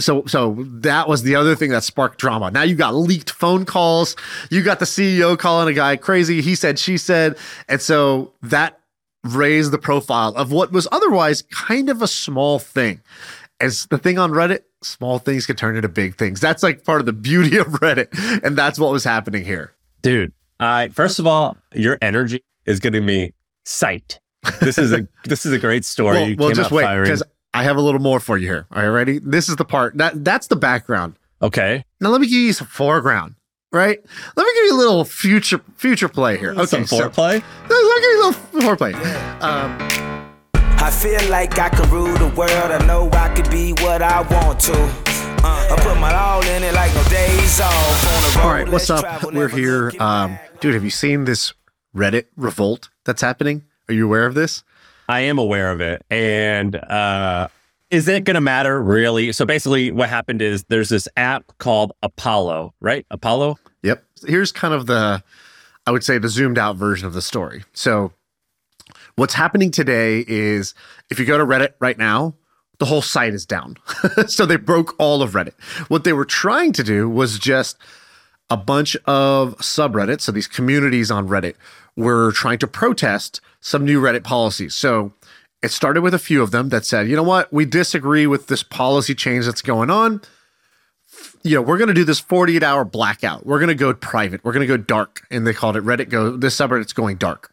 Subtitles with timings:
[0.00, 2.50] so so that was the other thing that sparked drama.
[2.50, 4.16] Now you got leaked phone calls.
[4.50, 6.40] You got the CEO calling a guy crazy.
[6.40, 7.36] He said, she said,
[7.68, 8.80] and so that
[9.24, 13.00] raised the profile of what was otherwise kind of a small thing.
[13.60, 16.40] As the thing on Reddit, small things can turn into big things.
[16.40, 19.72] That's like part of the beauty of Reddit, and that's what was happening here,
[20.02, 20.32] dude.
[20.60, 23.32] I first of all, your energy is getting me
[23.66, 24.18] psyched.
[24.60, 26.34] This is a this is a great story.
[26.34, 27.22] well, well just wait because
[27.54, 28.66] I have a little more for you here.
[28.72, 29.20] Are you ready?
[29.20, 31.14] This is the part that that's the background.
[31.40, 31.84] Okay.
[32.00, 33.36] Now let me give you some foreground.
[33.72, 34.00] Right.
[34.36, 36.50] Let me give you a little future future play here.
[36.50, 36.66] Okay.
[36.66, 37.40] Some foreplay.
[37.40, 38.94] So, let me give you a little foreplay.
[39.40, 39.78] Um,
[40.82, 42.50] I feel like I can rule the world.
[42.50, 44.74] I know I could be what I want to.
[44.74, 48.36] Uh, I put my all in it like no days off.
[48.38, 49.32] all right, what's up?
[49.32, 49.92] We're here.
[50.00, 51.52] Um, dude, have you seen this
[51.94, 53.62] Reddit revolt that's happening?
[53.88, 54.64] Are you aware of this?
[55.08, 56.04] I am aware of it.
[56.10, 57.48] And uh,
[57.90, 59.32] is it going to matter really?
[59.32, 63.06] So basically, what happened is there's this app called Apollo, right?
[63.10, 63.58] Apollo?
[63.82, 64.04] Yep.
[64.26, 65.22] Here's kind of the,
[65.86, 67.64] I would say, the zoomed out version of the story.
[67.72, 68.12] So,
[69.16, 70.74] what's happening today is
[71.10, 72.34] if you go to Reddit right now,
[72.78, 73.76] the whole site is down.
[74.26, 75.54] so, they broke all of Reddit.
[75.88, 77.76] What they were trying to do was just
[78.50, 81.54] a bunch of subreddits, so these communities on Reddit,
[81.96, 84.74] were trying to protest some new Reddit policies.
[84.74, 85.12] So
[85.62, 88.48] it started with a few of them that said, you know what, we disagree with
[88.48, 90.20] this policy change that's going on.
[91.42, 93.46] You know, we're going to do this 48 hour blackout.
[93.46, 94.44] We're going to go private.
[94.44, 95.26] We're going to go dark.
[95.30, 97.52] And they called it Reddit go, this subreddit's going dark.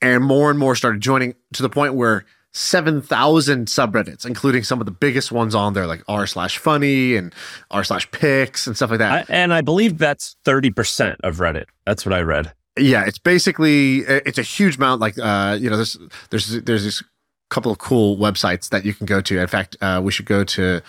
[0.00, 4.86] And more and more started joining to the point where 7,000 subreddits, including some of
[4.86, 7.34] the biggest ones on there, like r slash funny and
[7.70, 9.28] r slash pics and stuff like that.
[9.28, 11.66] I, and I believe that's 30% of Reddit.
[11.84, 15.00] That's what I read yeah, it's basically it's a huge amount.
[15.00, 15.96] Like uh, you know, there's
[16.30, 17.02] there's there's this
[17.50, 19.38] couple of cool websites that you can go to.
[19.38, 20.80] In fact, uh, we should go to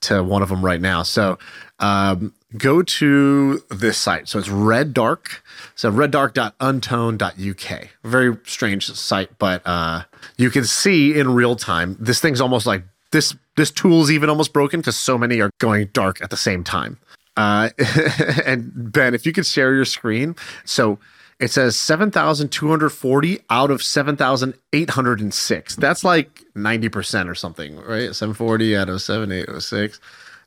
[0.00, 1.02] to one of them right now.
[1.02, 1.38] So
[1.78, 4.28] um, go to this site.
[4.28, 5.40] So it's Reddark.
[5.74, 7.88] So reddark.untone.uk.
[8.04, 10.04] Very strange site, but uh,
[10.36, 11.96] you can see in real time.
[12.00, 13.34] This thing's almost like this.
[13.56, 16.98] This tool's even almost broken because so many are going dark at the same time.
[17.36, 17.70] Uh,
[18.46, 20.98] and Ben, if you could share your screen, so
[21.38, 25.76] it says 7,240 out of 7,806.
[25.76, 28.14] That's like 90% or something, right?
[28.14, 30.00] 740 out of 7,806.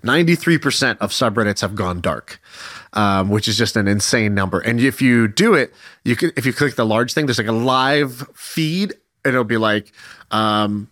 [0.04, 2.40] 93% of subreddits have gone dark,
[2.94, 4.60] um, which is just an insane number.
[4.60, 5.74] And if you do it,
[6.06, 8.94] you can, if you click the large thing, there's like a live feed,
[9.26, 9.92] it'll be like,
[10.32, 10.90] um,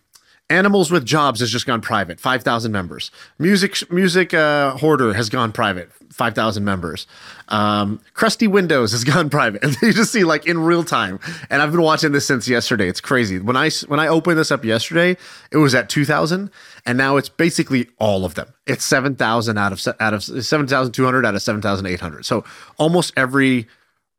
[0.50, 3.10] Animals with Jobs has just gone private, 5,000 members.
[3.38, 7.06] Music Music uh, Hoarder has gone private, 5,000 members.
[7.48, 9.62] Um, Crusty Windows has gone private.
[9.82, 11.20] You just see like in real time.
[11.50, 12.88] And I've been watching this since yesterday.
[12.88, 13.38] It's crazy.
[13.38, 15.18] When I when I opened this up yesterday,
[15.52, 16.50] it was at 2,000
[16.86, 18.52] and now it's basically all of them.
[18.66, 22.24] It's 7,000 out of out of 7,200 out of 7,800.
[22.24, 22.42] So
[22.78, 23.68] almost every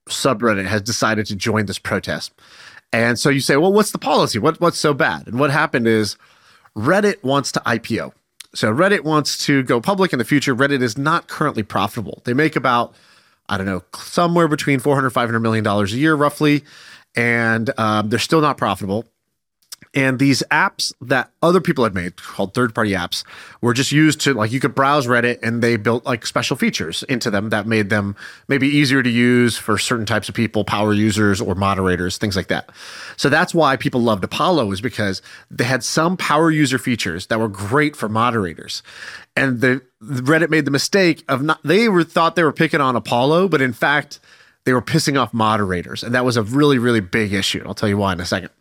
[0.10, 2.34] subreddit has decided to join this protest.
[2.92, 4.40] And so you say, well, what's the policy?
[4.40, 5.28] What, what's so bad?
[5.28, 6.18] And what happened is
[6.76, 8.14] Reddit wants to IPO.
[8.56, 10.56] So Reddit wants to go public in the future.
[10.56, 12.22] Reddit is not currently profitable.
[12.26, 12.96] They make about,
[13.48, 16.64] I don't know, somewhere between 400, 500 million dollars a year, roughly.
[17.16, 19.06] And um, they're still not profitable.
[19.96, 23.24] And these apps that other people had made, called third party apps,
[23.60, 27.02] were just used to like you could browse Reddit and they built like special features
[27.04, 28.16] into them that made them
[28.48, 32.50] maybe easier to use for certain types of people, power users or moderators, things like
[32.50, 32.70] that.
[33.18, 37.40] So that's why people loved Apollo, is because they had some power user features that
[37.40, 38.84] were great for moderators.
[39.36, 42.96] And the, Reddit made the mistake of not, they were thought they were picking on
[42.96, 44.20] Apollo, but in fact,
[44.66, 46.04] they were pissing off moderators.
[46.04, 47.64] And that was a really, really big issue.
[47.66, 48.52] I'll tell you why in a second.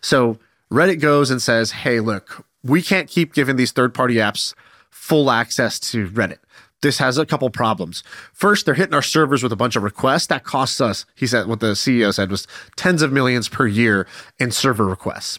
[0.00, 0.38] So,
[0.70, 4.54] Reddit goes and says, hey, look, we can't keep giving these third party apps
[4.90, 6.38] full access to Reddit.
[6.82, 8.02] This has a couple problems.
[8.32, 10.26] First, they're hitting our servers with a bunch of requests.
[10.26, 12.46] That costs us, he said, what the CEO said was
[12.76, 14.06] tens of millions per year
[14.38, 15.38] in server requests.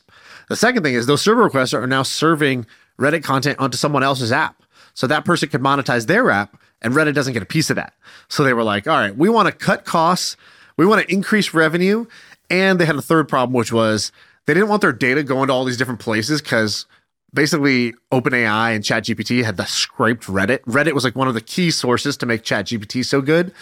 [0.50, 2.66] The second thing is those server requests are now serving
[3.00, 4.64] Reddit content onto someone else's app.
[4.94, 7.94] So that person could monetize their app and Reddit doesn't get a piece of that.
[8.30, 10.38] So they were like, all right, we want to cut costs,
[10.76, 12.06] we want to increase revenue.
[12.50, 14.12] And they had a third problem, which was
[14.48, 16.86] they didn't want their data going to all these different places because
[17.34, 20.60] basically OpenAI and ChatGPT had the scraped Reddit.
[20.62, 23.54] Reddit was like one of the key sources to make ChatGPT so good.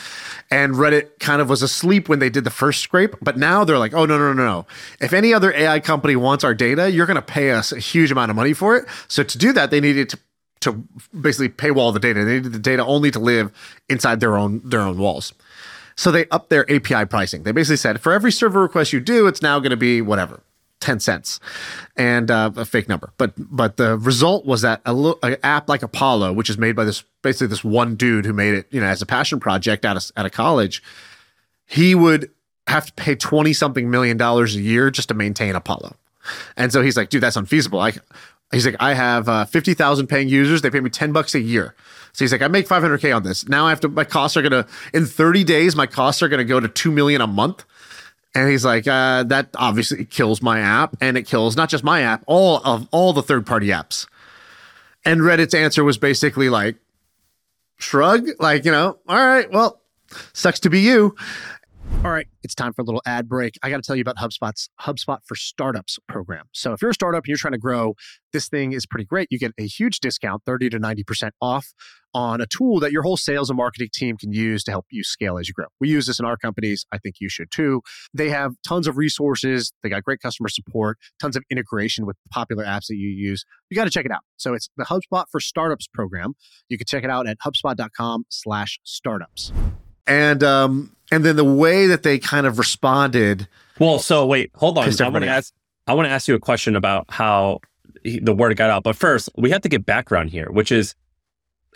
[0.52, 3.16] And Reddit kind of was asleep when they did the first scrape.
[3.22, 4.68] But now they're like, oh, no, no, no, no.
[5.02, 8.12] If any other AI company wants our data, you're going to pay us a huge
[8.12, 8.86] amount of money for it.
[9.08, 10.20] So to do that, they needed to
[10.62, 10.72] to
[11.22, 12.24] basically paywall the data.
[12.24, 13.52] They needed the data only to live
[13.88, 15.32] inside their own their own walls.
[15.96, 17.44] So they upped their API pricing.
[17.44, 20.42] They basically said for every server request you do, it's now going to be whatever
[20.82, 21.40] 10 cents
[21.96, 23.12] and uh, a fake number.
[23.18, 26.76] But but the result was that a little an app like Apollo, which is made
[26.76, 29.86] by this basically this one dude who made it, you know, as a passion project
[29.86, 30.84] out of out of college,
[31.66, 32.30] he would
[32.68, 35.96] have to pay 20 something million dollars a year just to maintain Apollo.
[36.58, 37.80] And so he's like, dude, that's unfeasible.
[37.80, 37.94] I
[38.52, 40.62] he's like, I have uh, 50,000 paying users.
[40.62, 41.76] They pay me 10 bucks a year.
[42.14, 43.48] So he's like, I make 500K on this.
[43.48, 46.44] Now I have to, my costs are to, in 30 days, my costs are to
[46.44, 47.66] go to 2 million a month.
[48.36, 52.02] And he's like, uh, that obviously kills my app and it kills not just my
[52.02, 54.08] app, all of all the third party apps.
[55.06, 56.76] And Reddit's answer was basically like,
[57.78, 59.80] shrug, like, you know, all right, well,
[60.34, 61.16] sucks to be you.
[62.04, 63.58] All right, it's time for a little ad break.
[63.64, 66.46] I got to tell you about HubSpot's HubSpot for Startups program.
[66.52, 67.96] So, if you're a startup and you're trying to grow,
[68.32, 69.28] this thing is pretty great.
[69.32, 71.74] You get a huge discount, 30 to 90% off
[72.14, 75.04] on a tool that your whole sales and marketing team can use to help you
[75.04, 75.66] scale as you grow.
[75.80, 76.86] We use this in our companies.
[76.92, 77.82] I think you should too.
[78.14, 82.66] They have tons of resources, they got great customer support, tons of integration with popular
[82.66, 83.46] apps that you use.
[83.72, 84.22] You got to check it out.
[84.38, 86.36] So, it's the HubSpot for Startups program.
[86.70, 89.52] You can check it out at hubspot.com/startups.
[90.08, 93.48] And um, and then the way that they kind of responded.
[93.80, 94.84] Well, so wait, hold on.
[94.84, 95.54] I want to ask.
[95.88, 97.60] I want to ask you a question about how
[98.04, 98.84] he, the word got out.
[98.84, 100.96] But first, we have to get background here, which is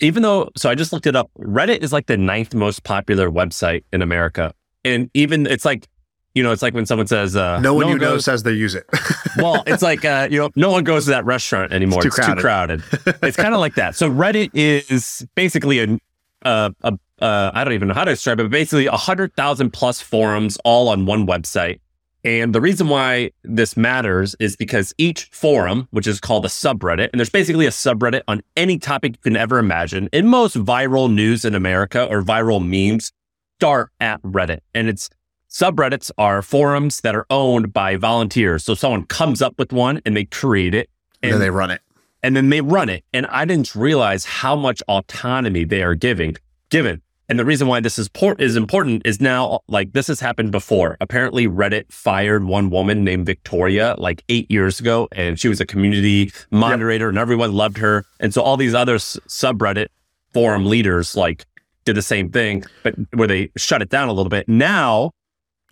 [0.01, 0.49] even though.
[0.57, 1.29] So I just looked it up.
[1.37, 4.53] Reddit is like the ninth most popular website in America,
[4.83, 5.87] and even it's like.
[6.35, 8.53] You know, it's like when someone says, uh, "No one no you know says they
[8.53, 8.85] use it."
[9.37, 12.05] well, it's like uh, you know, no one goes to that restaurant anymore.
[12.05, 12.83] It's too it's crowded.
[12.83, 13.23] Too crowded.
[13.23, 13.95] it's kind of like that.
[13.95, 15.99] So Reddit is basically a,
[16.43, 16.73] a
[17.21, 20.89] uh, I don't even know how to describe it, but basically 100,000 plus forums all
[20.89, 21.79] on one website.
[22.23, 27.09] And the reason why this matters is because each forum, which is called a subreddit,
[27.11, 30.09] and there's basically a subreddit on any topic you can ever imagine.
[30.11, 33.13] In most viral news in America or viral memes
[33.57, 34.59] start at Reddit.
[34.73, 35.09] And it's
[35.49, 38.65] subreddits are forums that are owned by volunteers.
[38.65, 40.89] So someone comes up with one and they create it.
[41.21, 41.81] And, and then they run it.
[42.21, 43.03] And then they run it.
[43.13, 46.35] And I didn't realize how much autonomy they are giving,
[46.69, 47.01] given.
[47.29, 50.51] And the reason why this is, por- is important is now, like, this has happened
[50.51, 50.97] before.
[50.99, 55.65] Apparently, Reddit fired one woman named Victoria like eight years ago, and she was a
[55.65, 57.09] community moderator, yep.
[57.09, 58.03] and everyone loved her.
[58.19, 59.89] And so all these other s- subreddit
[60.33, 61.45] forum leaders like
[61.85, 64.49] did the same thing, but where they shut it down a little bit.
[64.49, 65.11] Now,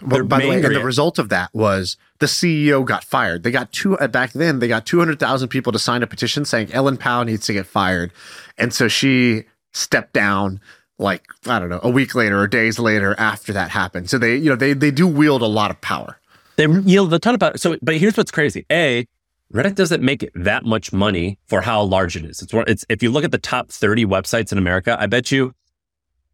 [0.05, 3.43] well, by the way, and the result of that was the CEO got fired.
[3.43, 4.59] They got two uh, back then.
[4.59, 7.53] They got two hundred thousand people to sign a petition saying Ellen Pao needs to
[7.53, 8.11] get fired,
[8.57, 10.61] and so she stepped down
[10.99, 14.09] like I don't know, a week later or days later after that happened.
[14.09, 16.19] So they, you know, they they do wield a lot of power.
[16.57, 17.57] They yield a ton of power.
[17.57, 19.07] So, but here's what's crazy: a
[19.53, 22.41] Reddit doesn't make that much money for how large it is.
[22.41, 25.53] It's, it's if you look at the top 30 websites in America, I bet you,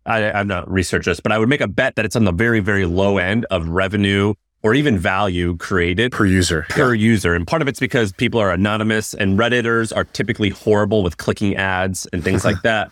[0.06, 2.32] I, I'm not research this, but I would make a bet that it's on the
[2.32, 4.34] very, very low end of revenue
[4.64, 6.66] or even value created per user.
[6.70, 7.06] Per yeah.
[7.10, 7.34] user.
[7.34, 11.56] And part of it's because people are anonymous and Redditors are typically horrible with clicking
[11.56, 12.92] ads and things like that.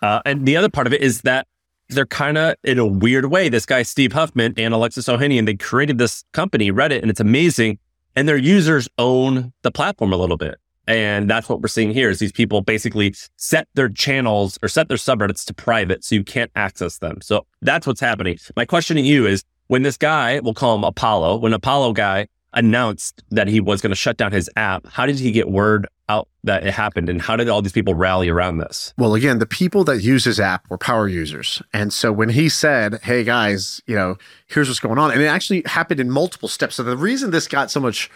[0.00, 1.46] Uh, and the other part of it is that
[1.88, 3.48] they're kind of in a weird way.
[3.48, 7.78] This guy, Steve Huffman and Alexis Ohanian, they created this company, Reddit, and it's amazing.
[8.14, 10.58] And their users own the platform a little bit.
[10.88, 14.88] And that's what we're seeing here is these people basically set their channels or set
[14.88, 17.20] their subreddits to private so you can't access them.
[17.20, 18.38] So that's what's happening.
[18.56, 22.26] My question to you is when this guy, we'll call him Apollo, when Apollo guy
[22.54, 25.86] announced that he was going to shut down his app, how did he get word
[26.08, 28.94] out that it happened and how did all these people rally around this?
[28.96, 31.60] Well, again, the people that use his app were power users.
[31.74, 35.26] And so when he said, "Hey guys, you know, here's what's going on." And it
[35.26, 36.76] actually happened in multiple steps.
[36.76, 38.10] So the reason this got so much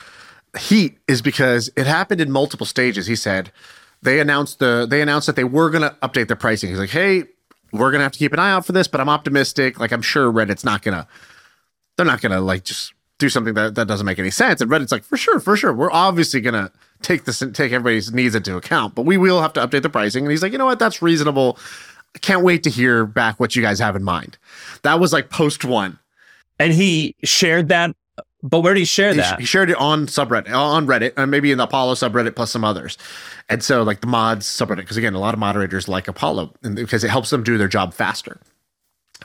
[0.59, 3.07] heat is because it happened in multiple stages.
[3.07, 3.53] He said
[4.03, 6.71] they announced the they announced that they were going to update their pricing.
[6.71, 7.25] He's like, "Hey,
[7.73, 9.81] we're going to have to keep an eye out for this, but I'm optimistic.
[9.81, 11.07] Like I'm sure Reddit's not going to
[11.97, 12.93] they're not going to like just
[13.23, 14.61] do something that, that doesn't make any sense.
[14.61, 15.73] And Reddit's like, for sure, for sure.
[15.73, 16.71] We're obviously gonna
[17.03, 19.89] take this and take everybody's needs into account, but we will have to update the
[19.89, 20.25] pricing.
[20.25, 21.59] And he's like, you know what, that's reasonable.
[22.15, 24.37] I can't wait to hear back what you guys have in mind.
[24.83, 25.99] That was like post one.
[26.59, 27.95] And he shared that.
[28.43, 29.39] But where did he share that?
[29.39, 32.65] He, shared it on subreddit, on Reddit, and maybe in the Apollo subreddit plus some
[32.65, 32.99] others.
[33.49, 37.05] And so, like the mods subreddit, because again, a lot of moderators like Apollo because
[37.05, 38.41] it helps them do their job faster.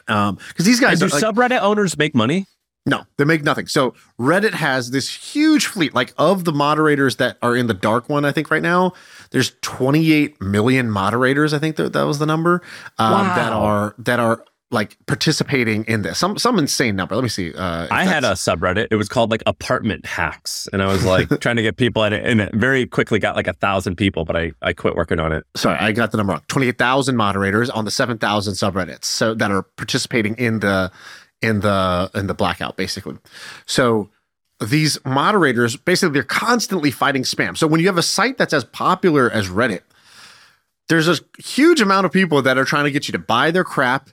[0.07, 2.45] Um, because these guys and do like, subreddit owners make money?
[2.85, 3.67] No, they make nothing.
[3.67, 5.93] So Reddit has this huge fleet.
[5.93, 8.93] Like of the moderators that are in the dark one, I think right now
[9.31, 11.53] there's 28 million moderators.
[11.53, 12.61] I think that that was the number
[12.97, 13.35] um, wow.
[13.35, 16.17] that are that are like participating in this.
[16.17, 17.15] Some some insane number.
[17.15, 17.53] Let me see.
[17.53, 18.87] Uh, I had a subreddit.
[18.91, 22.13] It was called like apartment hacks, and I was like trying to get people at
[22.13, 24.25] it, and it very quickly got like a thousand people.
[24.25, 25.45] But I I quit working on it.
[25.55, 26.43] Sorry, I got the number wrong.
[26.47, 29.05] Twenty eight thousand moderators on the seven thousand subreddits.
[29.05, 30.91] So that are participating in the
[31.41, 33.17] in the in the blackout basically.
[33.65, 34.09] So
[34.59, 37.55] these moderators basically they're constantly fighting spam.
[37.55, 39.81] So when you have a site that's as popular as Reddit,
[40.89, 43.63] there's a huge amount of people that are trying to get you to buy their
[43.63, 44.09] crap,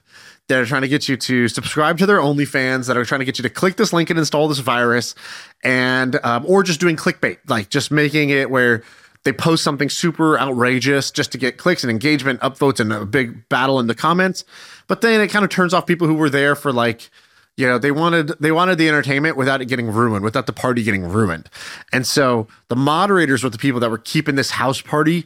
[0.47, 3.25] that are trying to get you to subscribe to their OnlyFans, that are trying to
[3.25, 5.15] get you to click this link and install this virus,
[5.63, 8.83] and um, or just doing clickbait, like just making it where
[9.23, 13.49] they post something super outrageous just to get clicks and engagement, upvotes, and a big
[13.49, 14.45] battle in the comments.
[14.87, 17.09] But then it kind of turns off people who were there for like
[17.57, 20.83] you know they wanted they wanted the entertainment without it getting ruined without the party
[20.83, 21.49] getting ruined
[21.93, 25.25] and so the moderators were the people that were keeping this house party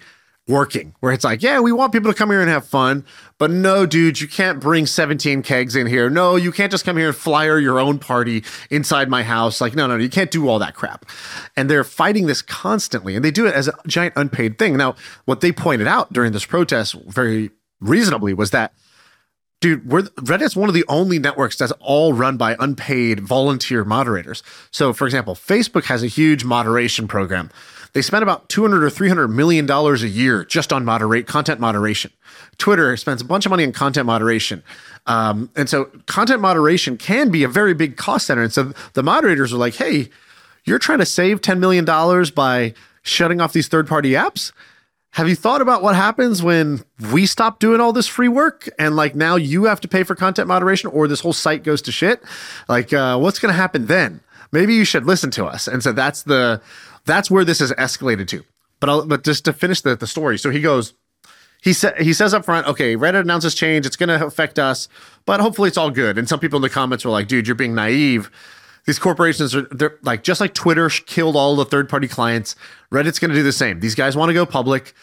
[0.49, 3.05] working where it's like yeah we want people to come here and have fun
[3.37, 6.97] but no dude you can't bring 17 kegs in here no you can't just come
[6.97, 10.49] here and flyer your own party inside my house like no no you can't do
[10.49, 11.05] all that crap
[11.55, 14.95] and they're fighting this constantly and they do it as a giant unpaid thing now
[15.25, 18.73] what they pointed out during this protest very reasonably was that
[19.61, 24.43] dude, we're Reddit's one of the only networks that's all run by unpaid volunteer moderators.
[24.71, 27.49] So, for example, Facebook has a huge moderation program.
[27.93, 32.11] They spend about 200 or 300 million dollars a year just on moderate content moderation.
[32.57, 34.63] Twitter spends a bunch of money on content moderation.
[35.07, 38.43] Um, and so content moderation can be a very big cost center.
[38.43, 40.09] And so the moderators are like, hey,
[40.65, 41.85] you're trying to save $10 million
[42.35, 44.51] by shutting off these third party apps
[45.11, 48.95] have you thought about what happens when we stop doing all this free work and
[48.95, 51.91] like now you have to pay for content moderation or this whole site goes to
[51.91, 52.21] shit?
[52.67, 54.21] Like, uh, what's going to happen then?
[54.51, 55.67] Maybe you should listen to us.
[55.67, 56.61] And so that's the
[57.05, 58.43] that's where this has escalated to.
[58.79, 60.93] But I'll, but just to finish the, the story, so he goes,
[61.61, 64.87] he said he says up front, okay, Reddit announces change, it's going to affect us,
[65.25, 66.17] but hopefully it's all good.
[66.17, 68.31] And some people in the comments were like, dude, you're being naive
[68.89, 72.55] these corporations are they're like just like Twitter killed all the third party clients.
[72.91, 73.79] Reddit's going to do the same.
[73.79, 74.93] These guys want to go public.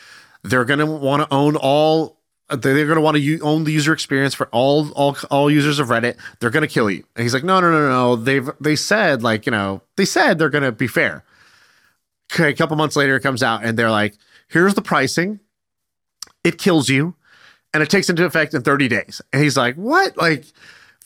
[0.43, 2.19] They're going to want to own all.
[2.49, 5.89] They're going to want to own the user experience for all all all users of
[5.89, 6.17] Reddit.
[6.41, 7.05] They're going to kill you.
[7.15, 8.17] And he's like, no, no, no, no.
[8.17, 11.25] They've they said like you know they said they're going to be fair.
[12.39, 14.15] A couple months later, it comes out and they're like,
[14.49, 15.41] here's the pricing.
[16.45, 17.17] It kills you,
[17.75, 19.21] and it takes into effect in 30 days.
[19.33, 20.17] And he's like, what?
[20.17, 20.45] Like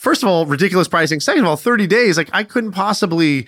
[0.01, 1.21] first of all, ridiculous pricing.
[1.21, 2.17] Second of all, 30 days.
[2.17, 3.47] Like I couldn't possibly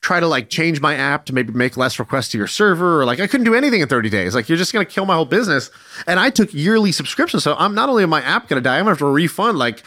[0.00, 3.04] try to like change my app to maybe make less requests to your server or
[3.04, 4.34] like I couldn't do anything in 30 days.
[4.34, 5.70] Like you're just going to kill my whole business.
[6.08, 7.44] And I took yearly subscriptions.
[7.44, 9.14] So I'm not only am my app going to die, I'm going to have to
[9.14, 9.84] refund like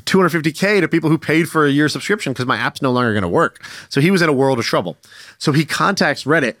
[0.00, 3.22] 250k to people who paid for a year subscription because my app's no longer going
[3.22, 3.64] to work.
[3.88, 4.96] So he was in a world of trouble.
[5.38, 6.56] So he contacts Reddit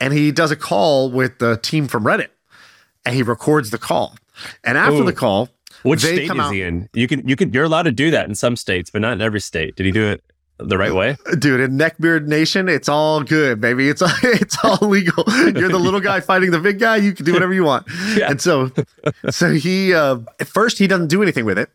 [0.00, 2.28] and he does a call with the team from Reddit
[3.04, 4.16] and he records the call.
[4.62, 5.04] And after Ooh.
[5.04, 5.48] the call,
[5.82, 6.88] which state is out, he in?
[6.92, 9.20] You can you can you're allowed to do that in some states, but not in
[9.20, 9.76] every state.
[9.76, 10.22] Did he do it
[10.58, 11.16] the right way?
[11.38, 13.88] Dude, in Neckbeard Nation, it's all good, baby.
[13.88, 15.24] It's all, it's all legal.
[15.26, 16.96] You're the little guy fighting the big guy.
[16.96, 17.86] You can do whatever you want.
[18.16, 18.30] Yeah.
[18.30, 18.70] And so,
[19.30, 21.70] so he uh, at first he doesn't do anything with it.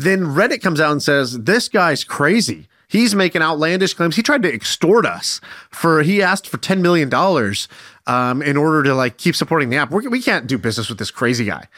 [0.00, 2.68] Then Reddit comes out and says this guy's crazy.
[2.88, 4.16] He's making outlandish claims.
[4.16, 5.40] He tried to extort us
[5.70, 6.02] for.
[6.02, 7.68] He asked for ten million dollars
[8.06, 9.90] um, in order to like keep supporting the app.
[9.90, 11.68] We're, we can not do business with this crazy guy.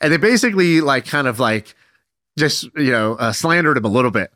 [0.00, 1.74] And they basically like kind of like
[2.38, 4.32] just, you know, uh, slandered him a little bit.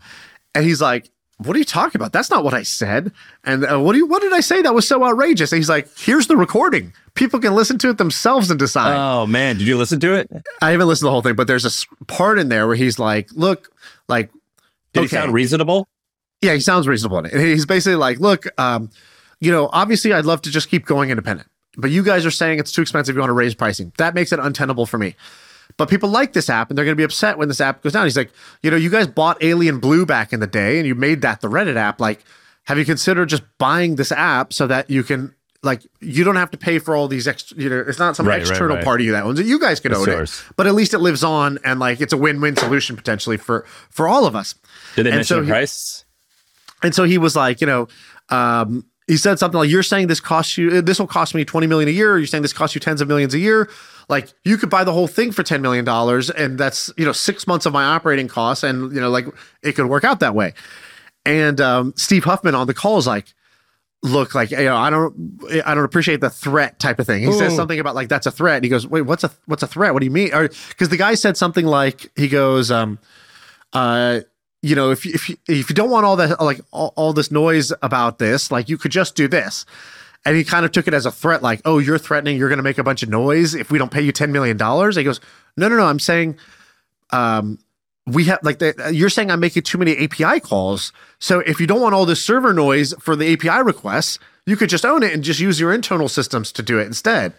[0.55, 1.11] And he's like,
[1.47, 2.13] what are you talking about?
[2.13, 3.13] That's not what I said.
[3.45, 5.53] And uh, what do you, what did I say that was so outrageous?
[5.53, 6.93] And he's like, here's the recording.
[7.15, 8.97] People can listen to it themselves and decide.
[8.97, 10.31] Oh man, did you listen to it?
[10.61, 12.99] I haven't listened to the whole thing, but there's a part in there where he's
[12.99, 13.71] like, look,
[14.09, 14.31] like,
[14.93, 15.09] did okay.
[15.09, 15.89] he sound reasonable?
[16.41, 17.19] Yeah, he sounds reasonable.
[17.19, 18.91] And he's basically like, look, um,
[19.41, 22.59] you know, obviously I'd love to just keep going independent, but you guys are saying
[22.59, 23.15] it's too expensive.
[23.15, 23.93] You want to raise pricing.
[23.99, 25.15] That makes it untenable for me.
[25.77, 27.93] But people like this app and they're going to be upset when this app goes
[27.93, 28.05] down.
[28.05, 28.31] He's like,
[28.63, 31.41] you know, you guys bought Alien Blue back in the day and you made that
[31.41, 32.01] the Reddit app.
[32.01, 32.25] Like,
[32.65, 36.51] have you considered just buying this app so that you can like you don't have
[36.51, 38.85] to pay for all these extra you know it's not some right, external right, right.
[38.85, 41.59] party that owns it you guys can own it but at least it lives on
[41.65, 44.55] and like it's a win-win solution potentially for for all of us
[44.97, 46.05] did they and mention so the price
[46.83, 47.87] and so he was like you know
[48.31, 51.67] um he said something like you're saying this costs you this will cost me 20
[51.67, 52.19] million a year.
[52.19, 53.69] You're saying this costs you tens of millions a year.
[54.09, 57.13] Like you could buy the whole thing for 10 million dollars and that's you know
[57.13, 59.27] six months of my operating costs and you know like
[59.63, 60.55] it could work out that way.
[61.25, 63.35] And um, steve huffman on the call is like
[64.05, 65.15] look like you know i don't
[65.65, 67.23] i don't appreciate the threat type of thing.
[67.23, 67.33] He Ooh.
[67.33, 68.57] says something about like that's a threat.
[68.57, 69.93] And he goes wait what's a what's a threat?
[69.95, 70.31] What do you mean?
[70.31, 72.99] Because the guy said something like he goes um
[73.73, 74.21] uh
[74.63, 77.13] you know, if you, if you, if you don't want all that like all, all
[77.13, 79.67] this noise about this, like you could just do this.
[80.25, 82.59] And he kind of took it as a threat, like, "Oh, you're threatening you're going
[82.59, 85.03] to make a bunch of noise if we don't pay you ten million dollars." He
[85.03, 85.21] goes,
[85.57, 85.85] "No, no, no.
[85.85, 86.37] I'm saying,
[87.11, 87.59] um,
[88.07, 90.93] we have like the, you're saying I'm making too many API calls.
[91.19, 94.71] So if you don't want all this server noise for the API requests, you could
[94.71, 97.33] just own it and just use your internal systems to do it instead."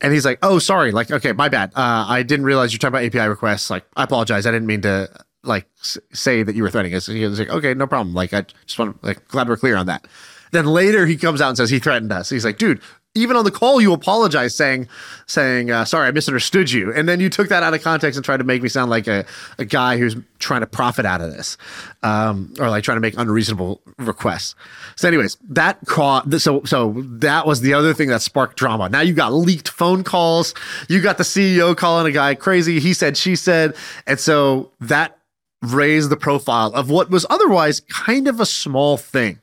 [0.00, 0.90] And he's like, "Oh, sorry.
[0.90, 1.70] Like, okay, my bad.
[1.76, 3.70] Uh, I didn't realize you're talking about API requests.
[3.70, 4.44] Like, I apologize.
[4.44, 5.08] I didn't mean to
[5.42, 5.66] like
[6.12, 7.06] say that you were threatening us.
[7.06, 8.14] He was like, okay, no problem.
[8.14, 10.06] Like I just want like glad we're clear on that.
[10.50, 12.30] Then later he comes out and says he threatened us.
[12.30, 12.80] He's like, dude,
[13.14, 14.86] even on the call you apologize saying
[15.26, 18.24] saying uh, sorry i misunderstood you and then you took that out of context and
[18.24, 19.24] tried to make me sound like a,
[19.58, 21.56] a guy who's trying to profit out of this
[22.02, 24.54] um, or like trying to make unreasonable requests
[24.94, 29.00] so anyways that caught so so that was the other thing that sparked drama now
[29.00, 30.54] you got leaked phone calls
[30.88, 33.74] you got the ceo calling a guy crazy he said she said
[34.06, 35.17] and so that
[35.62, 39.40] raised the profile of what was otherwise kind of a small thing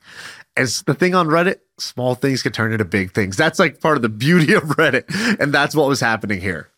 [0.56, 3.36] as the thing on Reddit, small things can turn into big things.
[3.36, 5.04] That's like part of the beauty of Reddit.
[5.38, 6.70] And that's what was happening here.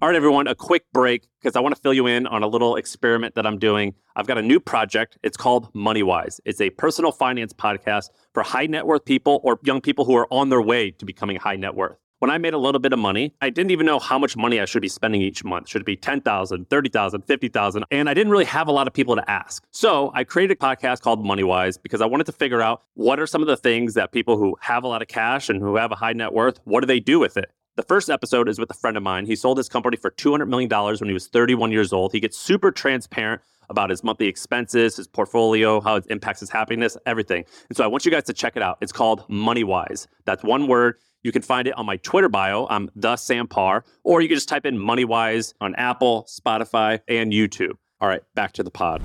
[0.00, 2.48] All right, everyone, a quick break because I want to fill you in on a
[2.48, 3.94] little experiment that I'm doing.
[4.16, 5.16] I've got a new project.
[5.22, 6.40] It's called MoneyWise.
[6.44, 10.26] It's a personal finance podcast for high net worth people or young people who are
[10.32, 13.00] on their way to becoming high net worth when I made a little bit of
[13.00, 15.68] money, I didn't even know how much money I should be spending each month.
[15.68, 17.84] Should it be 10,000, 30,000, 50,000?
[17.90, 19.64] And I didn't really have a lot of people to ask.
[19.72, 23.26] So I created a podcast called MoneyWise because I wanted to figure out what are
[23.26, 25.90] some of the things that people who have a lot of cash and who have
[25.90, 27.50] a high net worth, what do they do with it?
[27.74, 29.26] The first episode is with a friend of mine.
[29.26, 32.12] He sold his company for $200 million when he was 31 years old.
[32.12, 36.96] He gets super transparent about his monthly expenses, his portfolio, how it impacts his happiness,
[37.04, 37.44] everything.
[37.68, 38.78] And so I want you guys to check it out.
[38.80, 40.06] It's called MoneyWise.
[40.24, 40.98] That's one word.
[41.22, 42.66] You can find it on my Twitter bio.
[42.68, 47.32] I'm the Sam Parr, or you can just type in MoneyWise on Apple, Spotify, and
[47.32, 47.76] YouTube.
[48.00, 49.00] All right, back to the pod.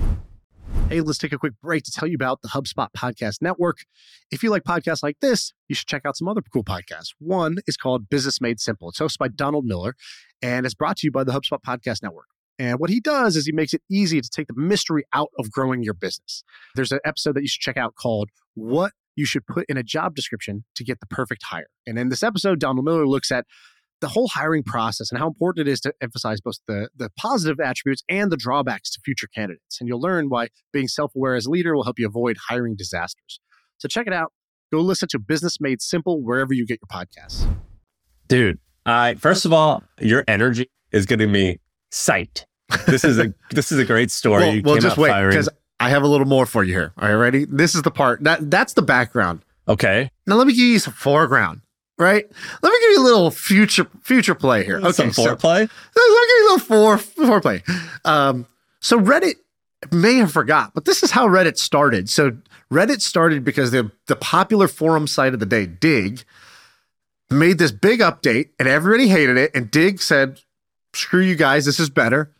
[0.88, 3.84] Hey, let's take a quick break to tell you about the HubSpot Podcast Network.
[4.32, 7.14] If you like podcasts like this, you should check out some other cool podcasts.
[7.18, 8.88] One is called Business Made Simple.
[8.88, 9.94] It's hosted by Donald Miller
[10.42, 12.26] and it's brought to you by the HubSpot Podcast Network.
[12.58, 15.50] And what he does is he makes it easy to take the mystery out of
[15.52, 16.42] growing your business.
[16.74, 19.82] There's an episode that you should check out called What you should put in a
[19.82, 21.66] job description to get the perfect hire.
[21.86, 23.44] And in this episode, Donald Miller looks at
[24.00, 27.58] the whole hiring process and how important it is to emphasize both the, the positive
[27.58, 29.78] attributes and the drawbacks to future candidates.
[29.80, 32.76] And you'll learn why being self aware as a leader will help you avoid hiring
[32.76, 33.40] disasters.
[33.78, 34.32] So check it out.
[34.72, 37.44] Go listen to Business Made Simple wherever you get your podcasts.
[38.28, 41.58] Dude, I first of all, your energy is getting me
[41.90, 42.44] psyched.
[42.86, 44.60] This is a this is a great story.
[44.60, 45.48] Well, well just wait because
[45.80, 46.92] I have a little more for you here.
[46.96, 47.44] Are you ready?
[47.44, 49.42] This is the part that that's the background.
[49.68, 50.10] Okay.
[50.26, 51.60] Now let me give you some foreground.
[51.98, 52.24] Right.
[52.62, 54.78] Let me give you a little future future play here.
[54.78, 54.92] Okay.
[54.92, 55.68] Some foreplay.
[55.68, 57.62] So, let me give you a little fore foreplay.
[58.04, 58.46] Um,
[58.80, 59.34] so Reddit
[59.90, 62.08] may have forgot, but this is how Reddit started.
[62.08, 62.36] So
[62.70, 66.22] Reddit started because the the popular forum site of the day, Digg,
[67.30, 69.50] made this big update, and everybody hated it.
[69.54, 70.40] And Digg said,
[70.92, 72.32] "Screw you guys, this is better."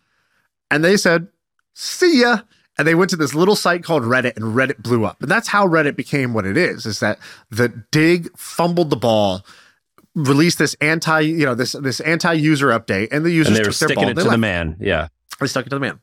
[0.71, 1.29] And they said,
[1.75, 2.41] "See ya."
[2.79, 5.21] And they went to this little site called Reddit and Reddit blew up.
[5.21, 7.19] And that's how Reddit became what it is, is that
[7.51, 9.45] the Digg fumbled the ball,
[10.15, 13.73] released this anti, you know, this this anti-user update, and the users and they were
[13.73, 14.31] sticking ball, it to left.
[14.31, 14.77] the man.
[14.81, 15.09] Yeah.
[15.41, 15.99] They stuck it to the man.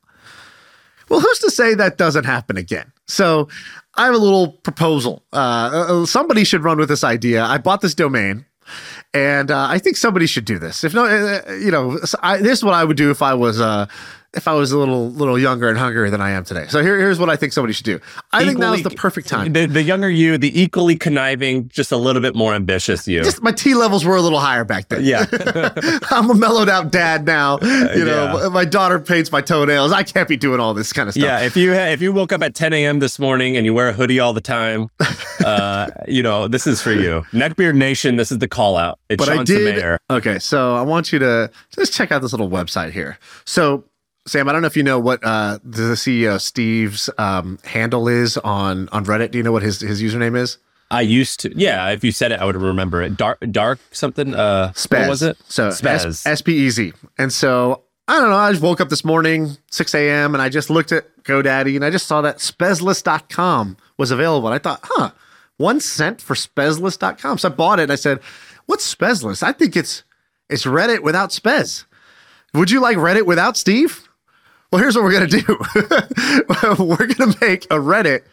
[1.07, 2.91] Well, who's to say that doesn't happen again?
[3.07, 3.47] So
[3.93, 5.23] I have a little proposal.
[5.31, 7.43] Uh, uh somebody should run with this idea.
[7.43, 8.45] I bought this domain.
[9.13, 10.83] And uh, I think somebody should do this.
[10.83, 13.35] If no, uh, uh you know, I, this is what I would do if I
[13.35, 13.85] was uh,
[14.36, 16.65] if I was a little little younger and hungrier than I am today.
[16.67, 18.00] So here, here's what I think somebody should do.
[18.32, 19.54] I equally, think now's the perfect time.
[19.54, 23.24] The, the, younger you, the equally conniving, just a little bit more ambitious you.
[23.24, 25.04] Just my T levels were a little higher back then.
[25.04, 25.26] Yeah,
[26.12, 27.60] I'm a mellowed out dad now.
[27.62, 28.50] You know, yeah.
[28.50, 29.91] my daughter paints my toenails.
[29.91, 31.24] I can't be doing all this kind of stuff.
[31.24, 33.00] Yeah, if you if you woke up at 10 a.m.
[33.00, 34.89] this morning and you wear a hoodie all the time,
[35.45, 37.26] uh, you know this is for you.
[37.32, 39.00] Neckbeard Nation, this is the call out.
[39.10, 40.00] It's but Shaan I did.
[40.10, 43.17] Okay, so I want you to just check out this little website here.
[43.45, 43.84] So
[44.27, 48.38] Sam, I don't know if you know what uh, the CEO Steve's um, handle is
[48.38, 49.31] on on Reddit.
[49.31, 50.57] Do you know what his his username is?
[50.91, 51.53] I used to.
[51.55, 53.17] Yeah, if you said it, I would remember it.
[53.17, 54.33] Dark, dark something.
[54.33, 55.01] Uh, Spez.
[55.01, 55.38] What was it?
[55.47, 56.25] So Spez.
[56.25, 56.93] S P E Z.
[57.17, 58.35] And so I don't know.
[58.35, 61.83] I just woke up this morning, 6 a.m., and I just looked at GoDaddy and
[61.83, 64.47] I just saw that Spezless.com was available.
[64.47, 65.11] And I thought, huh,
[65.57, 67.39] one cent for Spezless.com.
[67.39, 68.19] So I bought it and I said,
[68.67, 69.41] what's Spezless?
[69.41, 70.03] I think it's
[70.49, 71.85] it's Reddit without Spez.
[72.53, 74.07] Would you like Reddit without Steve?
[74.71, 75.58] Well, here's what we're going to do
[76.84, 78.23] we're going to make a Reddit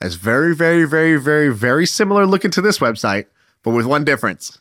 [0.00, 3.26] that's very, very, very, very, very similar looking to this website,
[3.62, 4.60] but with one difference.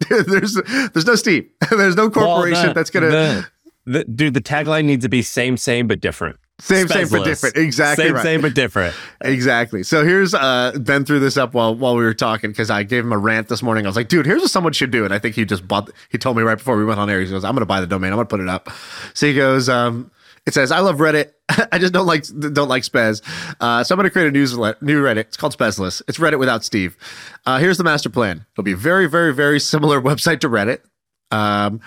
[0.08, 1.48] there's there's no Steve.
[1.70, 4.04] there's no corporation well, that's going to.
[4.14, 6.38] Dude, the tagline needs to be same, same, but different.
[6.58, 7.56] Same, same, but different.
[7.56, 8.22] Exactly same, right.
[8.22, 8.94] Same, but different.
[9.22, 9.82] exactly.
[9.82, 13.04] So here's uh Ben threw this up while while we were talking because I gave
[13.04, 13.86] him a rant this morning.
[13.86, 15.04] I was like, dude, here's what someone should do.
[15.04, 15.90] And I think he just bought.
[16.10, 17.20] He told me right before we went on air.
[17.20, 18.12] He goes, I'm going to buy the domain.
[18.12, 18.68] I'm going to put it up.
[19.14, 20.10] So he goes, um,
[20.46, 21.32] it says, "I love Reddit.
[21.72, 23.22] I just don't like don't like Spez.
[23.60, 25.18] Uh, so I'm going to create a new Reddit.
[25.18, 26.02] It's called Spezless.
[26.08, 26.96] It's Reddit without Steve.
[27.46, 28.46] Uh, here's the master plan.
[28.54, 30.80] It'll be a very, very, very similar website to Reddit.
[31.30, 31.80] Um,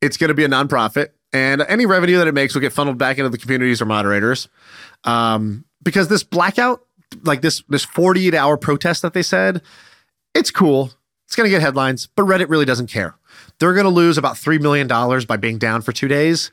[0.00, 2.98] it's going to be a nonprofit, and any revenue that it makes will get funneled
[2.98, 4.48] back into the communities or moderators.
[5.04, 6.84] Um, because this blackout
[7.24, 9.62] like this this 48 hour protest that they said,
[10.34, 10.92] it's cool.
[11.26, 13.14] It's going to get headlines, but Reddit really doesn't care.
[13.58, 14.86] They're going to lose about $3 million
[15.26, 16.50] by being down for two days.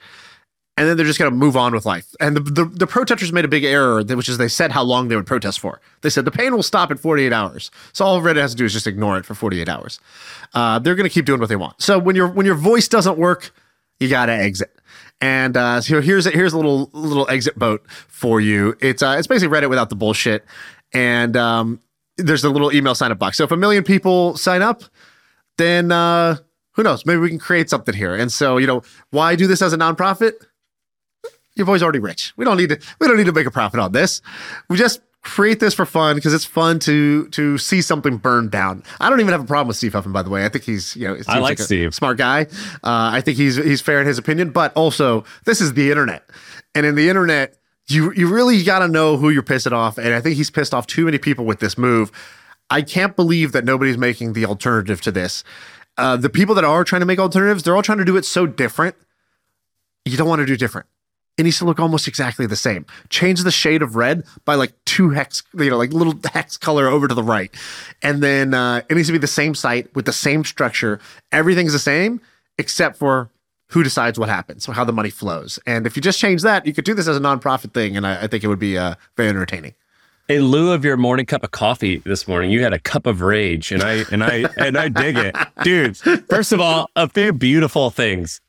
[0.80, 2.15] And then they're just going to move on with life.
[2.22, 5.10] And the, the, the protesters made a big error, which is they said how long
[5.10, 5.82] they would protest for.
[6.02, 7.70] They said the pain will stop at 48 hours.
[7.92, 10.00] So all Reddit has to do is just ignore it for 48 hours.
[10.54, 11.82] Uh, they're going to keep doing what they want.
[11.82, 13.52] So when your when your voice doesn't work,
[14.00, 14.80] you got to exit.
[15.22, 18.76] And uh, so here's a, here's a little little exit boat for you.
[18.80, 20.46] It's uh, it's basically Reddit without the bullshit.
[20.94, 21.82] And um,
[22.18, 23.38] there's a little email sign up box.
[23.38, 24.84] So if a million people sign up,
[25.58, 26.38] then uh,
[26.72, 27.06] who knows?
[27.06, 28.15] Maybe we can create something here.
[28.15, 30.34] And so you know, why do this as a nonprofit?
[31.60, 32.34] Your boy's already rich.
[32.38, 32.80] We don't need to.
[33.00, 34.22] We don't need to make a profit on this.
[34.69, 38.84] We just create this for fun because it's fun to to see something burn down.
[39.00, 40.45] I don't even have a problem with Steve Huffman, by the way.
[40.45, 41.93] I think he's you know I like a Steve.
[41.93, 42.43] smart guy.
[42.84, 46.30] Uh, I think he's he's fair in his opinion, but also this is the internet,
[46.74, 50.13] and in the internet, you you really got to know who you're pissing off, and
[50.13, 52.12] I think he's pissed off too many people with this move.
[52.69, 55.43] I can't believe that nobody's making the alternative to this.
[55.98, 58.24] Uh, the people that are trying to make alternatives, they're all trying to do it
[58.26, 58.95] so different.
[60.06, 60.88] You don't want to do different.
[61.39, 62.86] It needs to look almost exactly the same.
[63.10, 66.89] Change the shade of red by like two hex, you know, like little hex color
[66.89, 67.49] over to the right.
[68.02, 70.99] And then uh, it needs to be the same site with the same structure.
[71.32, 72.19] Everything's the same
[72.58, 73.30] except for
[73.69, 75.60] who decides what happens, so how the money flows.
[75.65, 77.95] And if you just change that, you could do this as a nonprofit thing.
[77.95, 79.75] And I, I think it would be uh, very entertaining.
[80.28, 83.21] In lieu of your morning cup of coffee this morning, you had a cup of
[83.21, 85.95] rage, and I and I and I dig it, dude.
[86.28, 88.41] First of all, a few beautiful things.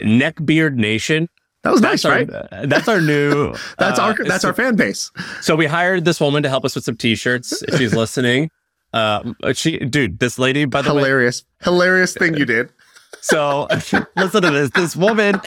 [0.00, 1.28] Neckbeard Nation.
[1.62, 2.68] That was nice, That's our, right?
[2.68, 3.54] That's our new.
[3.78, 5.10] That's uh, our that's our fan base.
[5.42, 7.62] So we hired this woman to help us with some t-shirts.
[7.62, 8.50] If she's listening,
[8.94, 11.02] uh, she, dude, this lady, by the way.
[11.02, 12.72] Hilarious, hilarious thing you did.
[13.20, 13.68] So
[14.16, 14.70] listen to this.
[14.70, 15.40] This woman,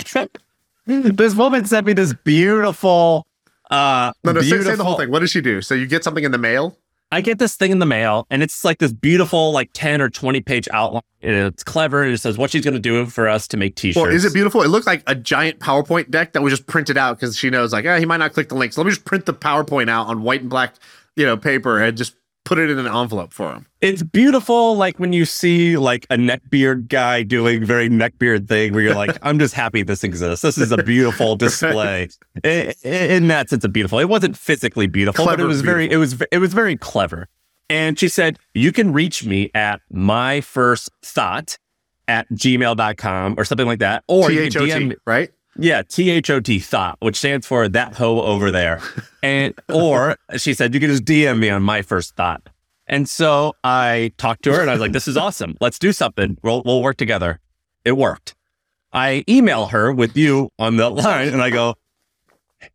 [0.86, 3.26] this woman sent me this beautiful.
[3.72, 5.10] Uh, No, no, say, say the whole thing.
[5.10, 5.62] What does she do?
[5.62, 6.78] So you get something in the mail.
[7.14, 10.10] I get this thing in the mail, and it's like this beautiful, like ten or
[10.10, 11.04] twenty page outline.
[11.22, 13.76] And it's clever, and it says what she's going to do for us to make
[13.76, 14.02] t-shirts.
[14.02, 14.64] Well, is it beautiful?
[14.64, 17.72] It looked like a giant PowerPoint deck that was just printed out because she knows,
[17.72, 18.74] like, eh, he might not click the link.
[18.74, 20.74] So let me just print the PowerPoint out on white and black,
[21.16, 23.66] you know, paper and just put it in an envelope for him.
[23.82, 28.82] It's beautiful, like when you see like a neckbeard guy doing very neckbeard thing, where
[28.82, 30.42] you're like, I'm just happy this exists.
[30.42, 32.10] This is a beautiful display.
[32.44, 34.00] I- in that sense, it's beautiful.
[34.00, 37.28] It wasn't physically beautiful, but it was very, it was, it was very clever.
[37.70, 41.58] And she said, you can reach me at my first thought
[42.08, 44.04] at gmail.com or something like that.
[44.08, 45.32] Or T you can DM T, right?
[45.58, 48.82] Yeah, T H O T thought, which stands for that hoe over there.
[49.22, 52.50] And or she said you can just DM me on my first thought.
[52.88, 55.56] And so I talked to her and I was like, this is awesome.
[55.62, 56.38] Let's do something.
[56.44, 57.40] We'll we'll work together.
[57.86, 58.36] It worked.
[58.92, 61.76] I email her with you on the line and I go,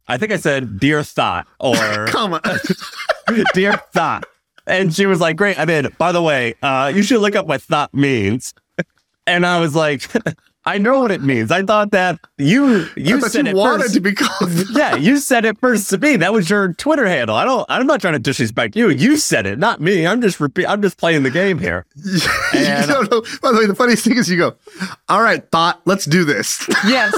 [0.06, 1.74] I think I said dear thought or
[2.08, 2.40] Come on.
[3.54, 4.24] dear thought.
[4.66, 5.88] And she was like, great, I'm in.
[5.96, 8.52] By the way, uh, you should look up what thought means.
[9.26, 10.02] And I was like,
[10.68, 11.50] I know what it means.
[11.50, 13.94] I thought that you you I thought said you it wanted first.
[13.94, 14.52] to be called.
[14.70, 16.16] yeah, you said it first to me.
[16.16, 17.36] That was your Twitter handle.
[17.36, 17.64] I don't.
[17.70, 18.90] I'm not trying to disrespect you.
[18.90, 20.06] You said it, not me.
[20.06, 20.66] I'm just repeat.
[20.66, 21.86] I'm just playing the game here.
[21.96, 22.20] you
[22.54, 23.22] And- don't know.
[23.42, 24.54] By the way, the funniest thing is you go,
[25.08, 26.66] all right, thought, let's do this.
[26.86, 27.14] Yes.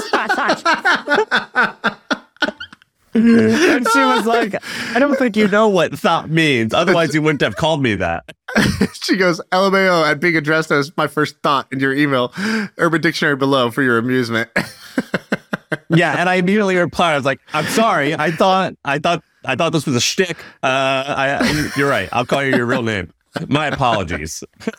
[3.13, 4.55] and she was like,
[4.95, 6.73] "I don't think you know what thought means.
[6.73, 8.23] Otherwise, you wouldn't have called me that."
[8.93, 12.33] she goes, LMAO at being addressed as my first thought in your email.
[12.77, 14.49] Urban Dictionary below for your amusement.
[15.89, 17.13] Yeah, and I immediately replied.
[17.13, 18.13] I was like, "I'm sorry.
[18.13, 18.75] I thought.
[18.83, 19.23] I thought.
[19.45, 20.37] I thought this was a shtick.
[20.61, 22.09] Uh, I, you're right.
[22.11, 23.11] I'll call you your real name.
[23.47, 24.43] My apologies."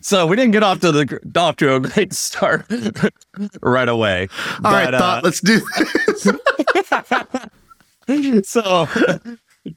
[0.00, 2.64] So we didn't get off to the off to a great start
[3.60, 4.28] right away.
[4.64, 5.60] All right, But, uh, thought, let's do
[8.06, 8.48] this.
[8.48, 8.86] so,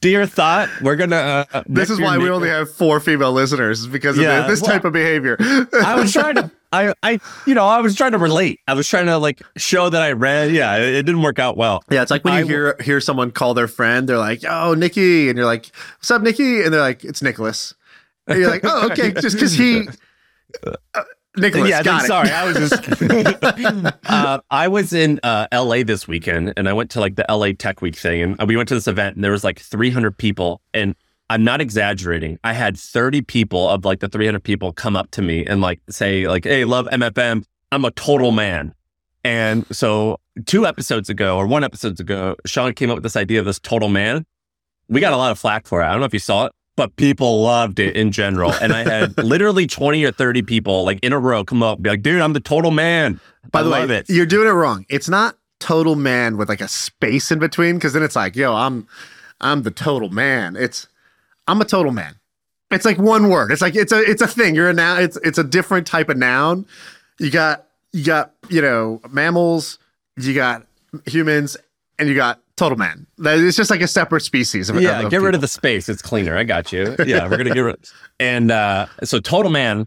[0.02, 1.46] dear thought, we're gonna.
[1.54, 4.62] Uh, This is why we only have four female listeners because of Yeah, this, this
[4.62, 5.38] well- type of behavior.
[5.40, 6.52] I was trying to.
[6.74, 8.60] I, I, you know, I was trying to relate.
[8.68, 10.52] I was trying to like show that I read.
[10.52, 11.82] Yeah, it, it didn't work out well.
[11.90, 15.30] Yeah, it's like when you hear hear someone call their friend, they're like, "Oh, Nikki,"
[15.30, 15.68] and you're like,
[16.00, 17.74] "What's up, Nikki?" And they're like, "It's Nicholas."
[18.28, 19.88] And you're like, "Oh, okay," just because he,
[20.66, 20.74] uh,
[21.38, 22.08] Nicholas, yeah, got then, it.
[22.08, 22.30] sorry.
[22.30, 23.94] I was just.
[24.10, 27.52] uh, I was in uh, LA this weekend, and I went to like the LA
[27.58, 30.62] Tech Week thing, and we went to this event, and there was like 300 people,
[30.74, 30.96] and
[31.30, 32.40] I'm not exaggerating.
[32.44, 35.82] I had 30 people of like the 300 people come up to me and like
[35.90, 37.44] say like, "Hey, love MFM.
[37.72, 38.74] I'm a total man."
[39.24, 43.40] And so two episodes ago or one episodes ago, Shaan came up with this idea
[43.40, 44.26] of this total man.
[44.88, 45.86] We got a lot of flack for it.
[45.86, 48.54] I don't know if you saw it, but people loved it in general.
[48.62, 51.84] And I had literally 20 or 30 people like in a row come up and
[51.84, 53.20] be like, dude, I'm the total man.
[53.52, 54.10] By I the love way, it.
[54.10, 54.86] you're doing it wrong.
[54.88, 58.54] It's not total man with like a space in between, because then it's like, yo,
[58.54, 58.88] I'm,
[59.42, 60.56] I'm the total man.
[60.56, 60.88] It's
[61.48, 62.16] I'm a total man.
[62.70, 63.52] It's like one word.
[63.52, 64.54] It's like it's a it's a thing.
[64.54, 65.02] You're a noun.
[65.02, 66.66] It's it's a different type of noun.
[67.18, 69.80] You got you got you know mammals.
[70.18, 70.66] You got
[71.06, 71.56] humans,
[71.98, 73.08] and you got total man.
[73.20, 74.70] It's just like a separate species.
[74.70, 75.88] Of, yeah, of get rid of the space.
[75.88, 76.36] It's cleaner.
[76.36, 76.96] I got you.
[77.06, 77.76] Yeah, we're gonna get rid.
[77.76, 79.86] Of And uh, so, Total Man,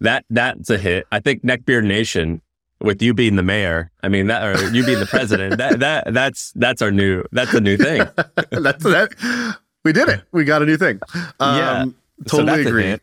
[0.00, 1.06] that that's a hit.
[1.10, 2.40] I think Neckbeard Nation,
[2.80, 3.90] with you being the mayor.
[4.02, 5.58] I mean that, or you being the president.
[5.58, 7.24] that that that's that's our new.
[7.32, 8.02] That's a new thing.
[8.50, 9.56] That's that.
[9.84, 10.22] We did it.
[10.32, 11.00] We got a new thing.
[11.40, 11.84] Um, Yeah.
[12.26, 12.96] totally that's agree.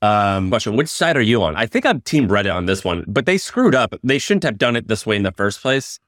[0.00, 1.56] Um, question: Which side are you on?
[1.56, 3.94] I think I'm Team Reddit on this one, but they screwed up.
[4.04, 5.98] They shouldn't have done it this way in the first place.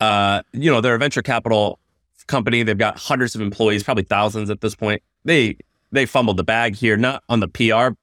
[0.00, 1.78] Uh, you know, they're a venture capital
[2.30, 2.62] company.
[2.62, 5.02] They've got hundreds of employees, probably thousands at this point.
[5.24, 5.56] They
[5.92, 7.94] they fumbled the bag here, not on the PR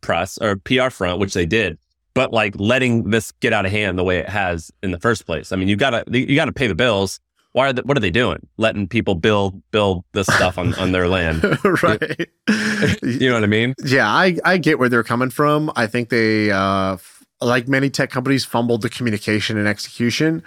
[0.00, 1.78] press or PR front, which they did,
[2.14, 5.26] but like letting this get out of hand the way it has in the first
[5.26, 5.52] place.
[5.52, 7.18] I mean, you gotta you gotta pay the bills.
[7.52, 8.46] Why are they, what are they doing?
[8.58, 11.42] Letting people build build this stuff on, on their land.
[11.82, 12.28] right.
[13.02, 13.74] You know what I mean?
[13.84, 15.70] yeah, I, I get where they're coming from.
[15.76, 16.96] I think they, uh,
[17.40, 20.42] like many tech companies, fumbled the communication and execution.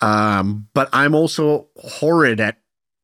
[0.00, 2.58] Um, but I'm also horrid at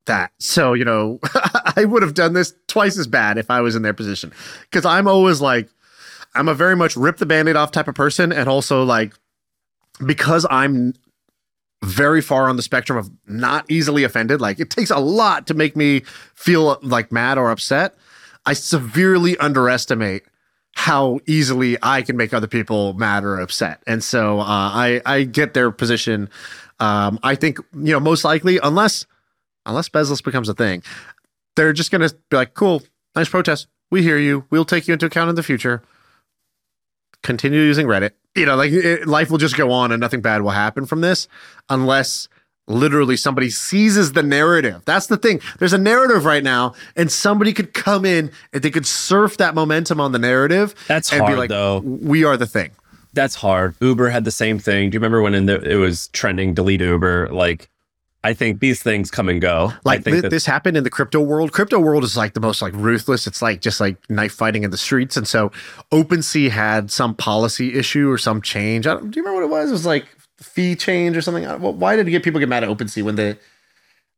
[0.07, 0.33] that.
[0.39, 1.19] So, you know,
[1.77, 4.33] I would have done this twice as bad if I was in their position.
[4.63, 5.69] Because I'm always like,
[6.35, 8.33] I'm a very much rip the band aid off type of person.
[8.33, 9.15] And also, like,
[10.05, 10.95] because I'm
[11.85, 15.55] very far on the spectrum of not easily offended, like, it takes a lot to
[15.55, 16.01] make me
[16.35, 17.95] feel like mad or upset.
[18.47, 20.25] I severely underestimate
[20.77, 23.83] how easily I can make other people mad or upset.
[23.87, 26.29] And so uh, I I get their position.
[26.81, 29.07] Um, I think you know most likely unless
[29.67, 30.83] unless Spezless becomes a thing,
[31.57, 32.83] they're just gonna be like, cool,
[33.15, 33.67] nice protest.
[33.91, 34.45] We hear you.
[34.51, 35.83] We'll take you into account in the future.
[37.23, 38.11] Continue using Reddit.
[38.35, 41.01] You know, like it, life will just go on and nothing bad will happen from
[41.01, 41.29] this
[41.69, 42.29] unless
[42.67, 44.83] literally somebody seizes the narrative.
[44.85, 45.41] That's the thing.
[45.59, 49.55] There's a narrative right now, and somebody could come in and they could surf that
[49.55, 50.75] momentum on the narrative.
[50.89, 51.81] That's and be hard, like, though.
[51.81, 52.71] We are the thing.
[53.13, 53.77] That's hard.
[53.81, 54.91] Uber had the same thing.
[54.91, 57.29] Do you remember when in the, it was trending delete Uber?
[57.29, 57.69] Like,
[58.25, 59.71] I think these things come and go.
[59.73, 61.53] I Like think thi- that- this happened in the crypto world.
[61.53, 63.27] Crypto world is like the most like ruthless.
[63.27, 65.17] It's like just like knife fighting in the streets.
[65.17, 65.53] And so
[65.93, 68.87] OpenSea had some policy issue or some change.
[68.87, 69.69] I don't, do you remember what it was?
[69.71, 70.07] It was like
[70.39, 71.45] fee change or something.
[71.45, 73.37] Why did it get people get mad at OpenSea when they?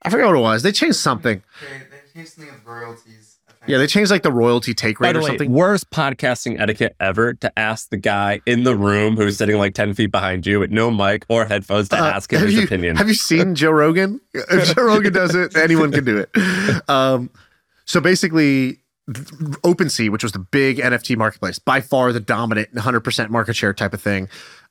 [0.03, 0.63] I forgot what it was.
[0.63, 1.43] They changed something.
[1.61, 3.26] They, they changed something with royalties.
[3.67, 5.53] Yeah, they changed like the royalty take rate or way, something.
[5.53, 9.95] worst podcasting etiquette ever to ask the guy in the room who's sitting like 10
[9.95, 12.97] feet behind you with no mic or headphones to Uh, ask him his you, opinion.
[12.97, 14.21] Have you seen Joe Rogan?
[14.35, 16.89] If Joe Rogan does it, anyone can do it.
[16.89, 17.31] Um,
[17.85, 18.79] so basically,
[19.63, 23.93] OpenSea, which was the big NFT marketplace, by far the dominant 100% market share type
[23.95, 24.29] of thing,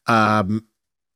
[0.07, 0.65] um,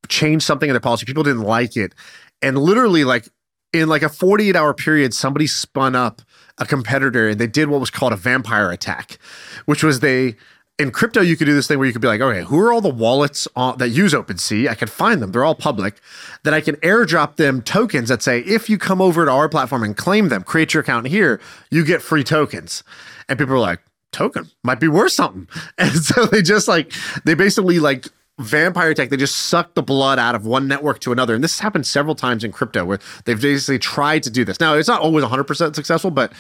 [0.08, 1.06] changed something in their policy.
[1.06, 1.94] People didn't like it.
[2.42, 3.28] And literally, like
[3.74, 6.22] in like a 48 hour period, somebody spun up
[6.60, 9.18] a competitor and they did what was called a vampire attack,
[9.66, 10.36] which was they
[10.80, 12.72] in crypto, you could do this thing where you could be like, okay, who are
[12.72, 14.70] all the wallets on, that use OpenSea?
[14.70, 15.34] I can find them.
[15.34, 16.00] They're all public.
[16.44, 19.84] Then I can airdrop them tokens that say, if you come over to our platform
[19.84, 22.82] and claim them, create your account here, you get free tokens.
[23.28, 25.48] And people are like, token might be worth something.
[25.78, 26.94] And so they just like,
[27.26, 28.08] they basically like
[28.40, 31.36] vampire attack, they just suck the blood out of one network to another.
[31.36, 34.60] And this has happened several times in crypto where they've basically tried to do this.
[34.60, 36.34] Now, it's not always 100% successful, but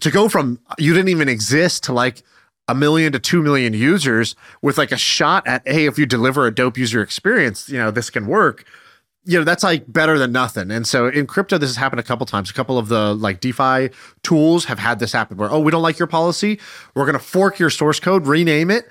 [0.00, 2.22] to go from you didn't even exist to like
[2.68, 6.46] a million to two million users with like a shot at hey if you deliver
[6.46, 8.64] a dope user experience you know this can work
[9.24, 12.04] you know that's like better than nothing and so in crypto this has happened a
[12.04, 13.90] couple times a couple of the like defi
[14.22, 16.60] tools have had this happen where oh we don't like your policy
[16.94, 18.88] we're going to fork your source code rename it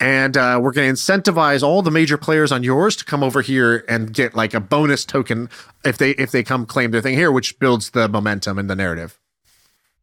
[0.00, 3.42] and uh, we're going to incentivize all the major players on yours to come over
[3.42, 5.48] here and get like a bonus token
[5.84, 8.76] if they if they come claim their thing here which builds the momentum and the
[8.76, 9.18] narrative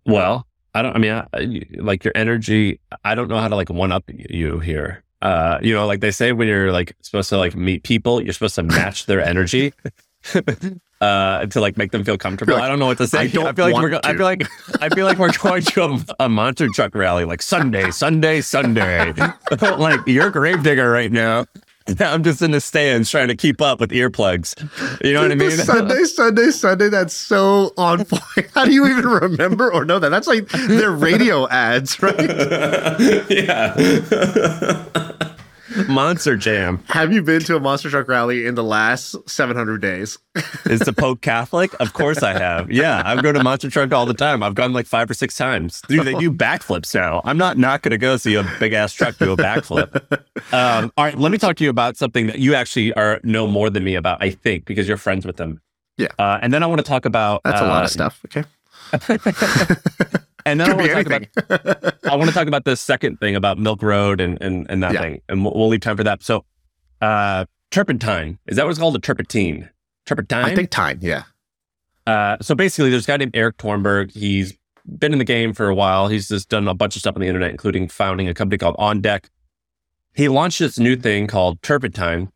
[0.06, 3.70] well, I don't, I mean, I, like your energy, I don't know how to like
[3.70, 5.04] one up you here.
[5.22, 8.34] Uh, you know, like they say when you're like supposed to like meet people, you're
[8.34, 9.74] supposed to match their energy.
[11.02, 12.54] Uh, to like make them feel comfortable.
[12.54, 13.20] Like, I don't know what to say.
[13.20, 13.90] "I don't feel like we're.
[13.90, 14.48] Go- I feel like
[14.82, 19.12] I feel like we're going to a, a monster truck rally, like Sunday, Sunday, Sunday.
[19.78, 21.46] like you're a gravedigger right now.
[22.00, 24.56] I'm just in the stands trying to keep up with earplugs.
[25.04, 25.52] You know what I mean?
[25.52, 26.90] Sunday, Sunday, Sunday.
[26.90, 28.50] That's so on point.
[28.56, 30.10] How do you even remember or know that?
[30.10, 32.18] That's like their radio ads, right?
[33.30, 33.76] yeah.
[35.90, 36.84] Monster Jam.
[36.88, 40.18] Have you been to a monster truck rally in the last 700 days?
[40.66, 41.74] Is the Pope Catholic?
[41.80, 42.72] Of course I have.
[42.72, 44.44] Yeah, I go to Monster Truck all the time.
[44.44, 45.82] I've gone like five or six times.
[45.88, 47.22] Dude, they do backflips now.
[47.26, 50.24] I'm not not going to go see a big ass truck do a backflip.
[50.54, 53.48] Um, all right, let me talk to you about something that you actually are know
[53.48, 54.22] more than me about.
[54.22, 55.62] I think because you're friends with them.
[55.98, 56.10] Yeah.
[56.20, 58.22] Uh, and then I want to talk about That's a lot uh, of stuff.
[58.26, 58.44] Okay.
[60.46, 63.36] And then I want, to talk about, I want to talk about the second thing
[63.36, 65.02] about Milk Road and and, and that Yeah.
[65.02, 66.22] thing, and we'll, we'll leave time for that.
[66.24, 66.46] So,
[67.02, 69.70] uh, turpentine is that what's called a turpentine?
[70.06, 70.46] Turpentine.
[70.46, 71.00] I think time.
[71.02, 71.24] Yeah.
[72.06, 74.12] Uh, so basically, there's a guy named Eric Tornberg.
[74.12, 74.54] He's
[75.00, 76.08] been in the game for a while.
[76.10, 78.76] He's just done a bunch of stuff on the internet, including founding a company called
[78.78, 79.30] On Deck.
[80.14, 82.32] He launched this new thing called Turpentine.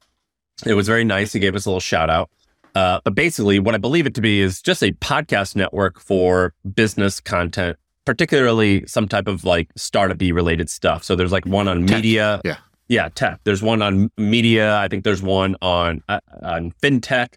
[0.65, 1.31] It was very nice.
[1.31, 2.29] He gave us a little shout out.
[2.75, 6.53] Uh, but basically, what I believe it to be is just a podcast network for
[6.73, 7.77] business content,
[8.13, 11.03] particularly some type of like startup related stuff.
[11.03, 11.97] So there's like one on Tech.
[11.97, 12.41] media.
[12.43, 12.57] Yeah.
[12.87, 13.39] Yeah, tech.
[13.43, 14.75] There's one on media.
[14.77, 17.35] I think there's one on uh, on fintech,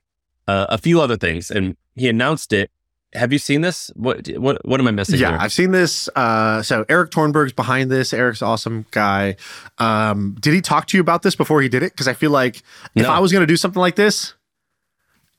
[0.48, 1.50] uh, a few other things.
[1.50, 2.70] And he announced it.
[3.12, 3.90] Have you seen this?
[3.94, 5.20] What what what am I missing?
[5.20, 5.38] Yeah, here?
[5.42, 6.08] I've seen this.
[6.16, 8.14] Uh, so Erik Torenberg's behind this.
[8.14, 9.36] Erik's awesome guy.
[9.76, 11.92] Um, did he talk to you about this before he did it?
[11.92, 12.56] Because I feel like
[12.94, 13.10] if No.
[13.12, 14.32] I was going to do something like this,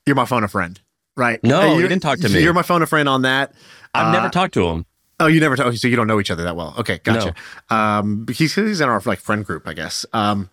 [0.06, 0.80] you're my phone a friend,
[1.16, 1.42] right?
[1.42, 2.40] No, Uh, you're- didn't talk to me.
[2.40, 3.52] You're my phone a friend on that.
[3.92, 4.86] I've Uh, never talked to him.
[5.20, 5.72] Oh, you never talk.
[5.74, 6.74] So you don't know each other that well.
[6.78, 7.34] Okay, gotcha.
[7.70, 10.04] Um, he's, he's in our like friend group, I guess.
[10.12, 10.50] Um,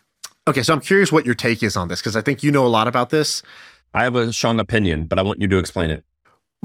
[0.47, 2.65] okay, so I'm curious what your take is on this because I think you know
[2.65, 3.41] a lot about this.
[3.93, 6.03] I have a strong opinion, but I want you to explain it.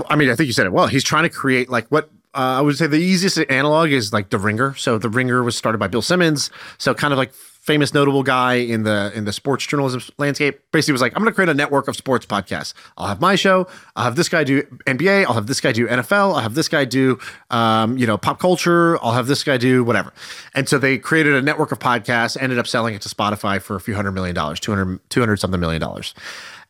[0.09, 0.87] I mean, I think you said it well.
[0.87, 4.29] He's trying to create like what uh, I would say the easiest analog is like
[4.29, 4.75] The Ringer.
[4.75, 6.51] So The Ringer was started by Bill Simmons.
[6.77, 7.33] So kind of like
[7.67, 10.61] famous notable guy in the in the sports journalism landscape.
[10.73, 12.73] Basically was like, I'm going to create a network of sports podcasts.
[12.97, 13.67] I'll have my show.
[13.97, 15.27] I'll have this guy do NBA.
[15.27, 16.35] I'll have this guy do NFL.
[16.35, 17.19] I'll have this guy do
[17.51, 19.03] um, you know pop culture.
[19.03, 20.13] I'll have this guy do whatever.
[20.55, 22.41] And so they created a network of podcasts.
[22.41, 25.61] Ended up selling it to Spotify for a few hundred million dollars, 200, 200 something
[25.61, 26.15] million dollars.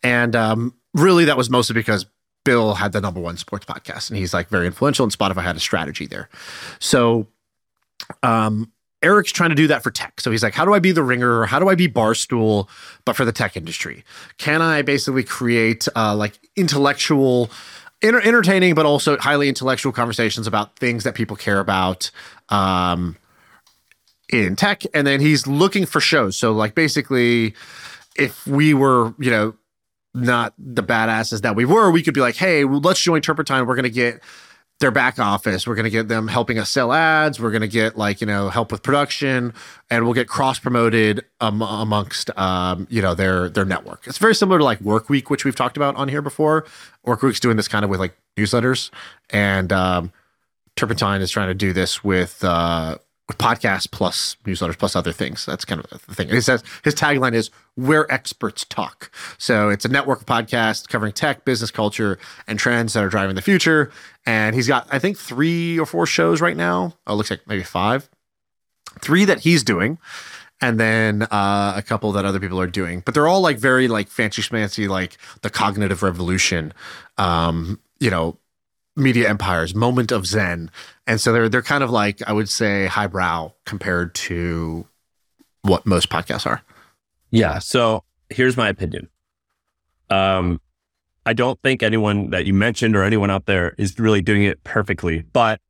[0.03, 2.07] And um, really, that was mostly because
[2.45, 5.57] Bill had the number one sports podcast, and he's like very influential, and Spotify had
[5.57, 6.29] a strategy there.
[6.79, 7.27] So,
[8.23, 10.21] um, Erik's trying to do that for tech.
[10.21, 11.45] So he's like, how do I be the ringer?
[11.45, 12.69] How do I be Barstool,
[13.05, 14.05] but for the tech industry?
[14.39, 17.51] Can I basically create uh, like intellectual,
[18.03, 22.11] enter- entertaining, but also highly intellectual conversations about things that people care about?
[22.49, 23.17] Um,
[24.33, 27.55] in tech and then he's looking for shows so like basically
[28.17, 29.55] if we were you know
[30.15, 33.77] not the badasses that we were we could be like hey let's join turpentine we're
[33.77, 34.21] going to get
[34.79, 35.67] their back office.
[35.67, 37.41] We're going to get them helping us sell ads.
[37.41, 39.55] We're going to get like you know help with production
[39.91, 44.07] and we'll get cross promoted um, amongst um, you know their their network.
[44.07, 46.67] It's very similar to like work week which we've talked about on here before.
[47.05, 48.91] Work week's doing this kind of with like newsletters
[49.31, 50.12] and um,
[50.77, 52.99] turpentine is trying to do this with uh,
[53.35, 55.45] podcasts plus newsletters plus other things.
[55.45, 56.29] That's kind of the thing.
[56.29, 61.12] He says his tagline is "Where experts talk." So it's a network of podcasts covering
[61.12, 63.91] tech, business, culture, and trends that are driving the future.
[64.25, 66.95] And he's got, I think, three or four shows right now.
[67.07, 68.09] Oh, it looks like maybe five.
[69.01, 69.99] Three that he's doing,
[70.61, 73.03] and then uh, a couple that other people are doing.
[73.05, 76.73] But they're all like very like fancy schmancy, like the cognitive revolution.
[77.19, 78.39] Um, you know,
[78.97, 80.71] media empires, moment of zen.
[81.07, 84.87] And so they're they're kind of like I would say highbrow compared to
[85.63, 86.63] what most podcasts are.
[87.31, 87.59] Yeah.
[87.59, 89.09] So here's my opinion.
[90.11, 90.61] Um,
[91.25, 94.63] I don't think anyone that you mentioned or anyone out there is really doing it
[94.65, 95.61] perfectly, but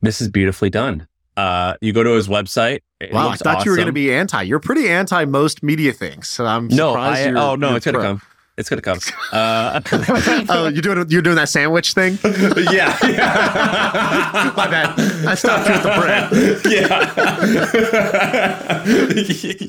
[0.00, 1.08] this is beautifully done.
[1.36, 2.80] Uh, you go to his website.
[3.10, 4.42] Wow, I thought you were going to be anti.
[4.42, 6.28] You're pretty anti most media things.
[6.28, 8.06] So I'm No, surprised I, oh no, it's gonna pro.
[8.06, 8.22] come.
[8.58, 8.98] It's gonna come.
[9.32, 9.80] Uh,
[10.50, 12.18] oh, you're doing you're doing that sandwich thing.
[12.70, 12.96] yeah,
[14.56, 14.98] My bad.
[15.26, 16.30] I stopped you at the bread.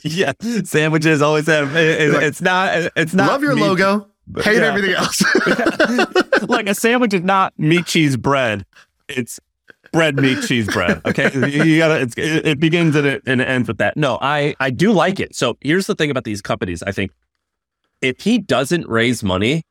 [0.03, 0.63] yeah, yeah.
[0.65, 1.75] Sandwiches always have.
[1.75, 2.91] it- it- Like, it's not.
[2.95, 3.27] It's not.
[3.31, 4.07] Love your meat- logo.
[4.41, 4.67] Hate Yeah.
[4.67, 5.21] everything else.
[6.49, 8.65] like a sandwich is not meat cheese bread.
[9.09, 9.39] It's
[9.91, 11.01] bread meat cheese bread.
[11.05, 12.01] Okay, you you gotta.
[12.01, 13.95] It's, it, it begins and it, and it ends with that.
[13.97, 15.35] No, I I do like it.
[15.35, 16.81] So here's the thing about these companies.
[16.83, 17.11] I think
[18.03, 19.63] if he doesn't raise money,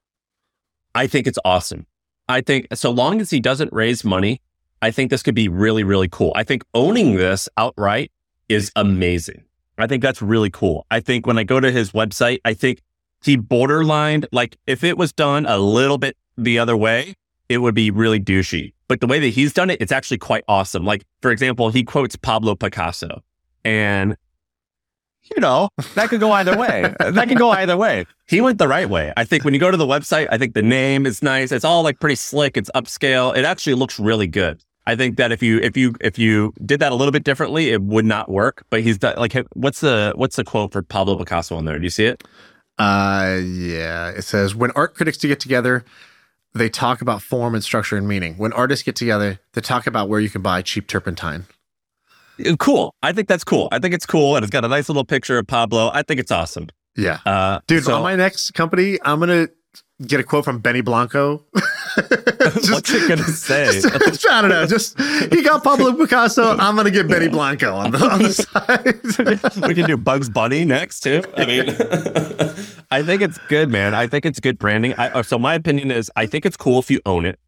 [0.94, 1.86] I think it's awesome.
[2.28, 4.40] I think so long as he doesn't raise money,
[4.80, 6.32] I think this could be really really cool.
[6.34, 8.10] I think owning this outright
[8.48, 9.44] is amazing.
[9.78, 10.86] I think that's really cool.
[10.90, 12.82] I think when I go to his website, I think
[13.22, 17.14] he borderlined like if it was done a little bit the other way,
[17.48, 18.72] it would be really douchey.
[18.88, 20.84] But the way that he's done it, it's actually quite awesome.
[20.84, 23.22] Like, for example, he quotes Pablo Picasso.
[23.64, 24.16] And,
[25.30, 26.94] you know, that could go either way.
[27.00, 28.06] that could go either way.
[28.26, 29.12] He went the right way.
[29.16, 31.52] I think when you go to the website, I think the name is nice.
[31.52, 32.56] It's all like pretty slick.
[32.56, 33.36] It's upscale.
[33.36, 34.60] It actually looks really good.
[34.86, 37.70] I think that if you if you if you did that a little bit differently,
[37.70, 38.64] it would not work.
[38.68, 41.78] But he's done like what's the what's the quote for Pablo Picasso on there?
[41.78, 42.24] Do you see it?
[42.78, 44.10] Uh, yeah.
[44.10, 45.84] It says when art critics get together,
[46.54, 48.34] they talk about form and structure and meaning.
[48.38, 51.46] When artists get together, they talk about where you can buy cheap turpentine.
[52.58, 52.94] Cool.
[53.02, 53.68] I think that's cool.
[53.72, 55.90] I think it's cool, and it's got a nice little picture of Pablo.
[55.92, 56.68] I think it's awesome.
[56.96, 57.18] Yeah.
[57.26, 59.48] Uh, Dude, so- on my next company, I'm gonna
[60.06, 61.44] get a quote from Benny Blanco.
[61.96, 63.80] Just- What's it gonna say?
[63.82, 64.66] just- I don't know.
[64.66, 66.56] Just he got Pablo Picasso.
[66.58, 69.66] I'm gonna get Benny Blanco on the on the side.
[69.68, 71.22] we can do Bugs Bunny next too.
[71.36, 71.68] I mean,
[72.90, 73.94] I think it's good, man.
[73.94, 74.94] I think it's good branding.
[74.94, 77.38] I, uh, so my opinion is, I think it's cool if you own it.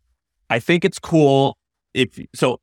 [0.50, 1.56] I think it's cool
[1.94, 2.60] if so.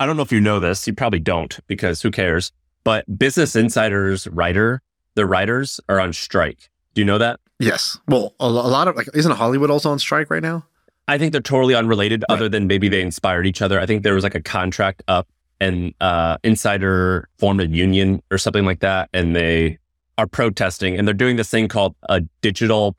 [0.00, 0.86] I don't know if you know this.
[0.86, 2.52] You probably don't because who cares?
[2.84, 4.82] But Business Insider's writer,
[5.14, 6.70] the writers are on strike.
[6.94, 7.40] Do you know that?
[7.58, 7.98] yes.
[8.08, 10.66] Well, a, a lot of like, isn't Hollywood also on strike right now?
[11.08, 13.80] I think they're totally unrelated, other than maybe they inspired each other.
[13.80, 15.28] I think there was like a contract up,
[15.60, 19.78] and uh, Insider formed a union or something like that, and they
[20.16, 22.96] are protesting, and they're doing this thing called a digital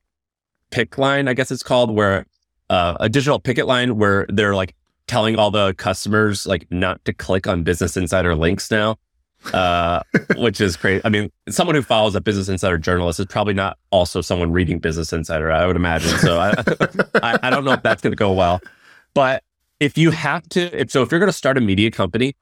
[0.69, 2.25] pick line, I guess it's called, where
[2.69, 4.75] uh, a digital picket line where they're like
[5.07, 8.97] telling all the customers like not to click on Business Insider links now.
[9.51, 10.01] Uh,
[10.37, 11.01] which is crazy.
[11.03, 14.79] I mean, someone who follows a Business Insider journalist is probably not also someone reading
[14.79, 16.17] Business Insider, I would imagine.
[16.19, 16.53] So I,
[17.21, 18.61] I, I don't know if that's going to go well.
[19.13, 19.43] But
[19.81, 22.37] if you have to, if so, if you're going to start a media company,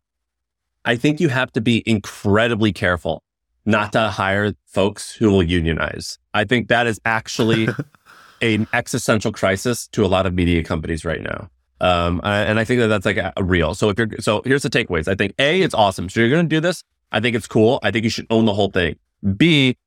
[0.85, 3.23] I think you have to be incredibly careful
[3.65, 6.17] not to hire folks who will unionize.
[6.33, 7.67] I think that is actually
[8.41, 11.49] an existential crisis to a lot of media companies right now.
[11.81, 13.73] Um, and I think that that's like a, a real.
[13.75, 15.07] So if you're, so here's the takeaways.
[15.07, 16.07] I think A, it's awesome.
[16.09, 16.83] So you're going to do this.
[17.11, 17.79] I think it's cool.
[17.83, 18.97] I think you should own the whole thing.
[19.35, 19.77] B,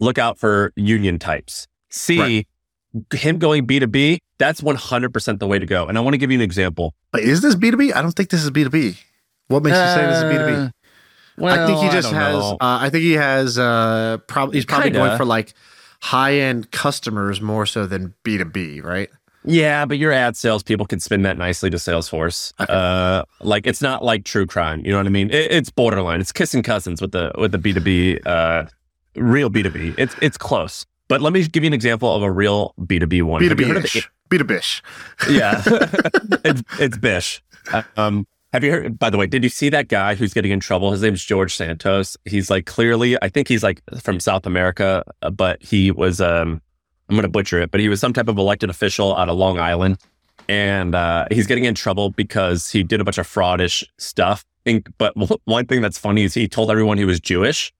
[0.00, 1.66] look out for union types.
[1.90, 2.46] C, Right.
[3.14, 5.86] him going B2B, that's 100% the way to go.
[5.86, 6.92] And I want to give you an example.
[7.12, 7.94] But is this B2B?
[7.94, 8.98] I don't think this is B2B.
[9.48, 10.72] What makes you say this is B2B?
[11.42, 12.34] I think he just has.
[12.42, 13.58] Uh, I think he has.
[13.58, 14.98] Uh, probably he's probably Kinda.
[14.98, 15.52] going for like
[16.00, 19.10] high end customers more so than B two B, right?
[19.44, 22.52] Yeah, but your ad salespeople can spin that nicely to Salesforce.
[22.60, 22.72] Okay.
[22.72, 24.84] Uh, like it's not like true crime.
[24.84, 25.30] You know what I mean?
[25.30, 26.20] It, it's borderline.
[26.20, 28.64] It's kissing cousins with the with the B two B, uh,
[29.16, 29.94] real B two B.
[29.98, 30.86] It's it's close.
[31.08, 33.40] But let me give you an example of a real B two B one.
[33.40, 33.86] B two B heard.
[34.30, 34.82] B two bish.
[35.28, 37.42] yeah, it's it's Bish.
[37.96, 38.98] Um, have you heard?
[38.98, 40.92] By the way, did you see that guy who's getting in trouble?
[40.92, 42.16] His name's George Santos.
[42.24, 46.20] He's like clearly, I think he's like from South America, uh, but he was.
[46.20, 46.62] Um,
[47.14, 49.36] I'm going to butcher it, but he was some type of elected official out of
[49.36, 49.98] Long Island,
[50.48, 54.44] and uh, he's getting in trouble because he did a bunch of fraudish stuff.
[54.66, 57.72] And, but one thing that's funny is he told everyone he was Jewish,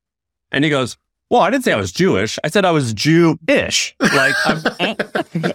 [0.52, 0.96] and he goes.
[1.30, 2.38] Well, I didn't say I was Jewish.
[2.44, 3.96] I said I was Jew-ish.
[3.98, 4.94] Like I'm,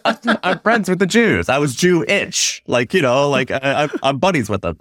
[0.43, 1.47] I'm friends with the Jews.
[1.47, 2.63] I was Jew-ish.
[2.65, 4.79] Like you know, like I, I'm, I'm buddies with them.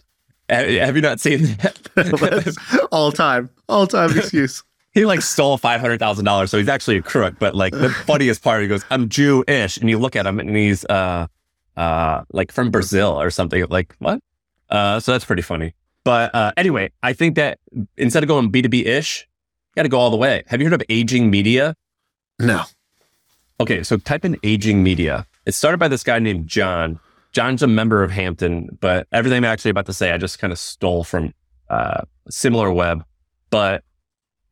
[0.48, 2.88] Have you not seen that?
[2.90, 4.64] all time, all time excuse.
[4.98, 7.34] He like stole five hundred thousand dollars, so he's actually a crook.
[7.38, 10.56] But like the funniest part, he goes, "I'm Jew-ish," and you look at him, and
[10.56, 11.26] he's uh,
[11.76, 13.64] uh, like from Brazil or something.
[13.68, 14.20] Like what?
[14.70, 15.74] Uh, so that's pretty funny.
[16.04, 17.58] But uh, anyway, I think that
[17.96, 19.26] instead of going B two B ish,
[19.70, 20.42] you got to go all the way.
[20.46, 21.74] Have you heard of aging media?
[22.40, 22.64] No,
[23.60, 25.26] Okay, so type in aging media.
[25.44, 27.00] It started by this guy named John.
[27.32, 30.52] John's a member of Hampton, but everything I'm actually about to say, I just kind
[30.52, 31.34] of stole from
[31.68, 33.04] uh, Similar Web.
[33.50, 33.82] But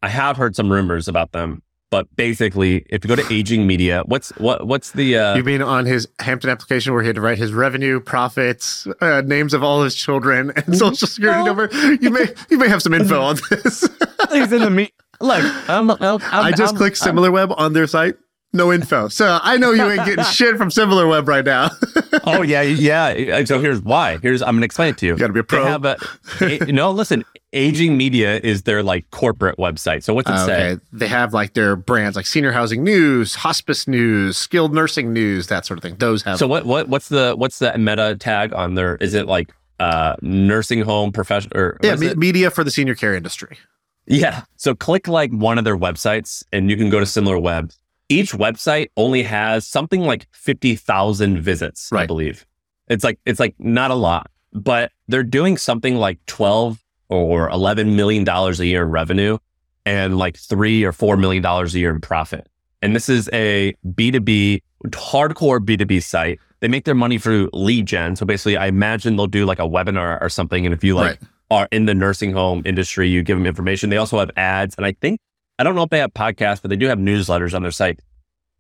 [0.03, 1.63] I have heard some rumors about them.
[1.89, 5.63] But basically, if you go to aging media, what's what what's the uh, you mean
[5.63, 9.63] on his Hampton application where he had to write his revenue, profits, uh, names of
[9.63, 11.45] all his children, and social security No.
[11.47, 11.69] number?
[12.01, 13.87] You may you may have some info on this.
[14.31, 14.93] things in the me?
[15.21, 18.17] Look, I'm, I'm, I'm, I just I'm- clicked I'm- SimilarWeb on their site.
[18.57, 19.09] No info.
[19.09, 21.71] So I know you ain't getting shit from Similar Web right now.
[22.25, 23.45] oh yeah, yeah.
[23.45, 24.19] So here's why.
[24.19, 25.13] Here's I'm gonna explain it to you.
[25.13, 25.65] You gotta be a They pro.
[25.67, 25.97] have a,
[26.41, 26.91] a- no.
[26.91, 30.03] Listen, aging media is their like corporate website.
[30.03, 30.73] So what's it say?
[30.73, 30.83] okay.
[30.93, 35.67] They have like their brands like senior housing news, hospice news, skilled nursing news, that
[35.67, 35.97] sort of thing.
[35.97, 38.97] Those have So what what what's the what's the meta tag on there?
[38.97, 43.15] Is it like uh nursing home professional or yeah, me- media for the senior care
[43.15, 43.59] industry.
[44.07, 44.43] yeah.
[44.57, 47.71] So click like one of their websites and you can go to similar web.
[48.09, 52.03] Each website only has something like fifty thousand visits, right.
[52.03, 52.47] I believe.
[52.89, 57.97] It's like it's like not a lot, but they're doing something like twelve or eleven
[57.97, 59.39] million dollars a year in revenue
[59.85, 62.49] and like three or four million dollars a year in profit.
[62.83, 66.39] And this is a B2B, hardcore B2B site.
[66.61, 68.17] They make their money through lead gen.
[68.17, 70.65] So basically, I imagine they'll do like a webinar or something.
[70.65, 71.31] And if you like Right.
[71.51, 73.91] are in the nursing home industry, you give them information.
[73.91, 74.75] They also have ads.
[74.77, 75.21] And I think,
[75.59, 78.01] I don't know if they have podcasts, but they do have newsletters on their site.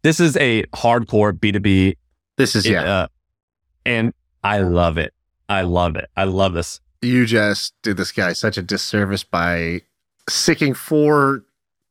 [0.02, 1.96] This is a hardcore B2B.
[2.36, 2.82] This is yeah.
[2.82, 3.06] uh,
[3.84, 4.12] and
[4.44, 5.12] I love it.
[5.48, 6.10] I love it.
[6.16, 6.80] I love this.
[7.02, 9.82] you just did this guy such a disservice by
[10.28, 11.44] sicking four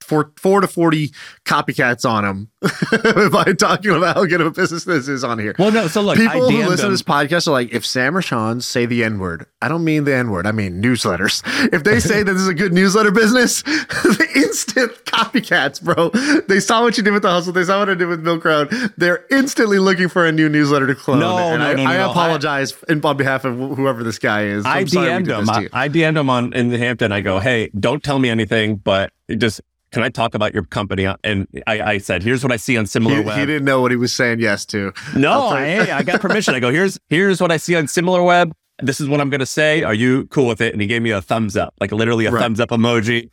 [0.05, 1.09] four, four to 40
[1.45, 2.49] copycats on him
[3.31, 5.55] by talking about how good of a business this is on here.
[5.57, 5.87] Well, no.
[5.87, 8.61] So look, I People who listen to this podcast are like, if Sam or Shaan
[8.61, 11.43] say the N word, I don't mean the N word, I mean newsletters.
[11.75, 16.09] If they say that this is a good newsletter business, the instant copycats, bro.
[16.47, 18.45] They saw what you did with the hustle, they saw what I did with Milk
[18.45, 18.69] Road.
[18.97, 21.19] They're instantly looking for a new newsletter to clone.
[21.19, 24.45] No, and no, I, no, no, I apologize in, on behalf of whoever this guy
[24.45, 24.65] is.
[24.65, 25.49] I I'm we DM'd him.
[25.49, 25.67] I.
[25.73, 27.11] I DM'd him on in the Hampton.
[27.11, 29.61] I go, hey, don't tell me anything, but just
[29.95, 31.07] can I talk about your company?
[31.23, 33.39] And I, I said, here's what I see on similar He, web.
[33.39, 34.91] he didn't know what he was saying yes to.
[35.15, 36.53] No, I, I got permission.
[36.53, 38.51] I go, here's here's what I see on similar web.
[38.79, 39.83] This is what I'm gonna say.
[39.83, 40.73] Are you cool with it?
[40.73, 42.41] And he gave me a thumbs up, like literally a Right.
[42.41, 43.29] thumbs up emoji.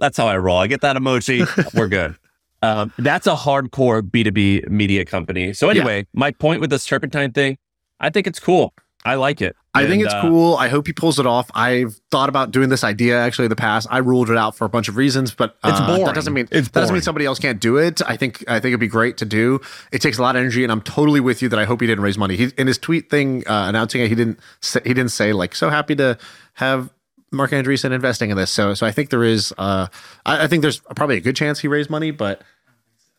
[0.00, 0.56] That's how I roll.
[0.58, 1.46] I get that emoji.
[1.78, 2.16] We're good.
[2.62, 5.52] Um, that's a hardcore B2B media company.
[5.52, 7.58] So anyway, my point with this turpentine thing,
[8.00, 8.72] I think it's cool.
[9.06, 9.56] I like it.
[9.74, 10.56] I think it's uh, cool.
[10.56, 11.50] I hope he pulls it off.
[11.54, 13.86] I've thought about doing this idea actually in the past.
[13.90, 16.04] I ruled it out for a bunch of reasons, but uh, It's boring.
[16.06, 18.00] that doesn't mean It's that doesn't mean somebody else can't do it.
[18.08, 19.60] I think I think it'd be great to do.
[19.92, 21.86] It takes a lot of energy, and I'm totally with you that I hope he
[21.86, 22.36] didn't raise money.
[22.36, 25.54] He in his tweet thing uh, announcing it, he didn't say, he didn't say like
[25.54, 26.16] so happy to
[26.54, 26.90] have
[27.30, 28.50] Marc Andreessen investing in this.
[28.50, 29.88] So so I think there is uh
[30.24, 32.40] I, I think there's probably a good chance he raised money, but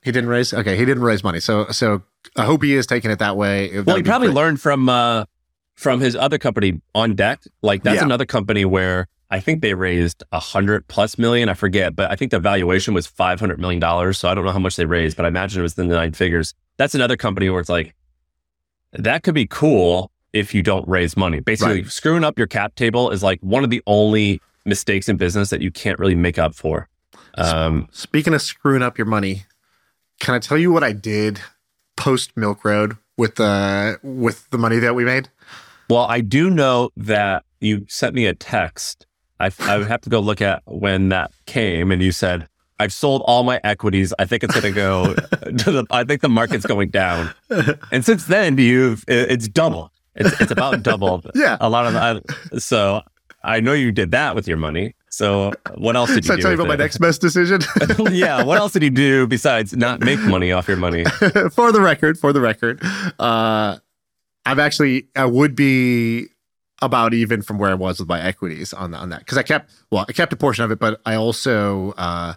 [0.01, 0.53] he didn't raise.
[0.55, 1.39] Okay, he didn't raise money.
[1.39, 2.01] So so
[2.35, 3.67] I hope he is taking it that way.
[3.69, 4.35] That Well, he would be probably great.
[4.35, 5.25] learned from uh,
[5.77, 7.39] from his other company on deck.
[7.61, 8.03] Like that's Yeah.
[8.05, 11.47] another company where I think they raised a hundred plus million.
[11.49, 14.17] I forget, but I think the valuation was five hundred million dollars.
[14.17, 15.95] So I don't know how much they raised, but I imagine it was in the
[15.95, 16.53] nine figures.
[16.77, 17.93] That's another company where it's like
[18.93, 21.39] that could be cool if you don't raise money.
[21.39, 21.91] Basically, Right.
[21.91, 25.61] screwing up your cap table is like one of the only mistakes in business that
[25.61, 26.87] you can't really make up for.
[27.35, 29.45] Um, Speaking of screwing up your money,
[30.19, 31.39] can I tell you what I did
[31.95, 35.29] post Milk Road with the with the money that we made?
[35.89, 39.05] Well, I do know that you sent me a text.
[39.39, 42.47] I, I would have to go look at when that came, and you said,
[42.79, 44.13] "I've sold all my equities.
[44.19, 45.13] I think it's going to go.
[45.63, 47.33] to the, I think the market's going down."
[47.91, 49.91] And since then, you've it- it's double.
[50.15, 51.23] It's it's about double.
[51.35, 51.57] Yeah.
[51.61, 53.01] a lot of I, so
[53.43, 54.95] I know you did that with your money.
[55.09, 56.41] So what else did you So do?
[56.41, 57.61] tell you about my next best decision.
[58.11, 61.05] yeah, what else did you do besides not make money off your money?
[61.51, 62.81] for the record, for the record,
[63.19, 63.77] uh,
[64.47, 66.27] I'm actually I would be
[66.81, 69.71] about even from where I was with my equities on on that because I kept
[69.91, 72.35] well I kept a portion of it, but I also uh,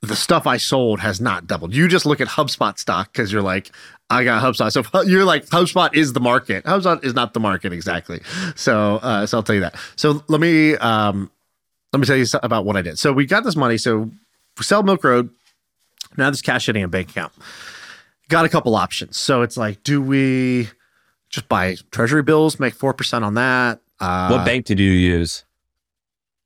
[0.00, 1.74] the stuff I sold has not doubled.
[1.74, 3.72] You just look at HubSpot stock because you're like
[4.10, 6.64] I got HubSpot, so you're like HubSpot is the market.
[6.64, 8.20] HubSpot is not the market exactly.
[8.54, 9.74] So uh, so I'll tell you that.
[9.96, 11.32] So let me um,
[11.92, 12.98] let me tell you about what I did.
[12.98, 13.76] So we got this money.
[13.76, 14.08] So
[14.60, 15.30] sell Milk Road.
[16.16, 17.32] Now there's cash sitting in a bank account
[18.28, 19.16] got a couple options.
[19.16, 20.68] So it's like, do we
[21.34, 23.80] just buy treasury bills, make 4% on that?
[24.00, 25.44] Uh, what bank did you use?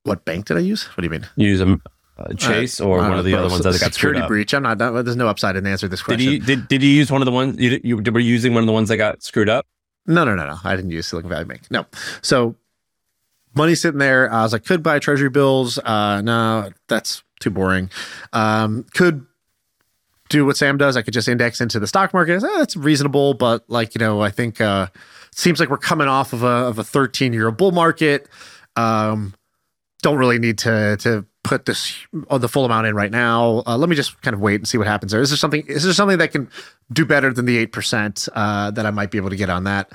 [0.04, 0.84] What bank did I use?
[0.84, 1.26] What do you mean?
[1.36, 1.78] You Use a
[2.18, 4.28] uh, Chase or Uh, one of the other ones that got screwed security up?
[4.28, 4.54] breach.
[4.54, 6.32] I'm not, that, there's no upside in the answer to this Did question.
[6.32, 8.66] you did, did you use one of the ones you, you were using one of
[8.66, 9.66] the ones that got screwed up?
[10.06, 10.56] no, no, no, no.
[10.64, 11.62] I didn't use Silicon Valley Bank.
[11.70, 11.84] No.
[12.22, 12.56] So
[13.54, 14.32] money sitting there.
[14.32, 15.78] I was like, could buy treasury bills.
[15.78, 17.90] Uh, no, that's too boring.
[18.32, 19.26] Um, could
[20.28, 20.96] do what Sam does.
[20.96, 22.42] I could just index into the stock market.
[22.42, 24.88] "Eh, that's reasonable, but like you know, I think uh,
[25.32, 28.28] seems like we're coming off of a of a 13 year bull market.
[28.76, 29.34] Um,
[30.02, 33.62] don't really need to to put this uh, the full amount in right now.
[33.66, 35.20] Uh, let me just kind of wait and see what happens there.
[35.20, 35.64] Is there something?
[35.66, 36.48] Is there something that can
[36.92, 39.64] do better than the eight percent uh, that I might be able to get on
[39.64, 39.92] that?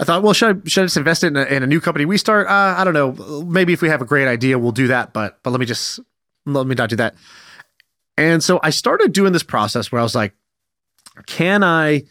[0.00, 2.04] I thought, well, should I, should I just invest in a, in a new company
[2.04, 2.48] we start?
[2.48, 3.12] Uh, I don't know.
[3.44, 5.12] Maybe if we have a great idea, we'll do that.
[5.12, 6.00] But but let me just
[6.46, 7.14] let me not do that.
[8.16, 10.34] And so I started doing this process where I was like,
[11.26, 12.04] can I?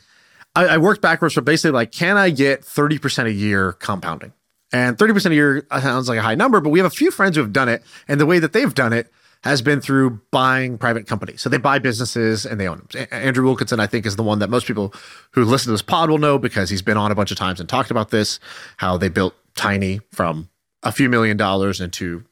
[0.54, 4.34] I, I worked backwards from basically like, can I get thirty percent a year compounding?
[4.74, 6.96] And thirty percent a year uh, sounds like a high number, but we have a
[6.96, 9.12] few friends who have done it, and the way that they've done it
[9.44, 11.42] has been through buying private companies.
[11.42, 13.08] So they buy businesses and they own them.
[13.12, 14.94] Andrew Wilkinson, I think, is the one that most people
[15.32, 17.60] who listen to this pod will know because he's been on a bunch of times
[17.60, 18.40] and talked about this,
[18.78, 20.50] how they built Tiny from
[20.84, 22.24] a few million dollars into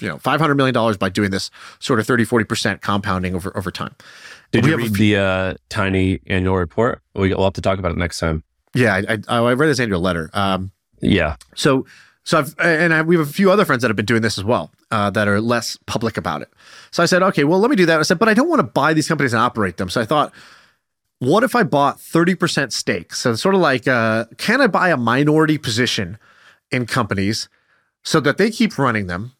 [0.00, 3.94] you know, $500 million by doing this sort of 30, 40% compounding over, over time.
[4.52, 7.02] Did We you read the uh, tiny annual report?
[7.14, 8.42] We- We'll have to talk about it next time.
[8.74, 9.00] Yeah.
[9.08, 10.30] I, I, I read his annual letter.
[10.34, 10.70] Um,
[11.00, 11.36] Yeah.
[11.54, 11.86] So,
[12.24, 14.36] so I've and I, we have a few other friends that have been doing this
[14.36, 16.52] as well uh, that are less public about it.
[16.90, 17.98] So I said, okay, well, let me do that.
[17.98, 19.88] I said, but I don't want to buy these companies and operate them.
[19.88, 20.32] So I thought,
[21.20, 23.14] what if I bought thirty percent stake?
[23.14, 26.18] So sort of like, uh, can I buy a minority position
[26.70, 27.48] in companies
[28.04, 29.32] so that they keep running them,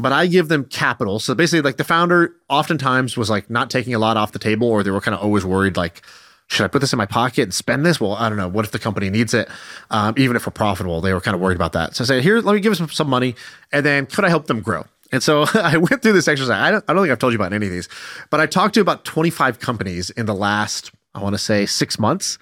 [0.00, 1.18] but I give them capital.
[1.18, 4.68] So basically, like the founder oftentimes was like not taking a lot off the table,
[4.68, 6.02] or they were kind of always worried, like,
[6.48, 8.00] should I put this in my pocket and spend this?
[8.00, 8.48] Well, I don't know.
[8.48, 9.48] What if the company needs it?
[9.90, 11.94] Um, even if we're profitable, they were kind of worried about that.
[11.94, 13.36] So I said, here, let me give them some money,
[13.72, 14.84] and then could I help them grow?
[15.12, 16.50] And so I went through this exercise.
[16.50, 17.88] I don't, I don't think I've told you about any of these,
[18.30, 21.98] but I talked to about 25 companies in the last, I want to say, six
[21.98, 22.38] months.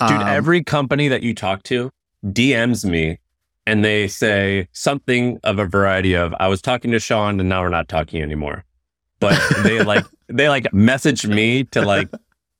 [0.00, 1.90] Dude, Um, every company that you talk to
[2.24, 3.18] DMs me
[3.66, 7.62] and they say something of a variety of, I was talking to Shaan and now
[7.62, 8.64] we're not talking anymore.
[9.20, 12.08] But they like, they like message me to like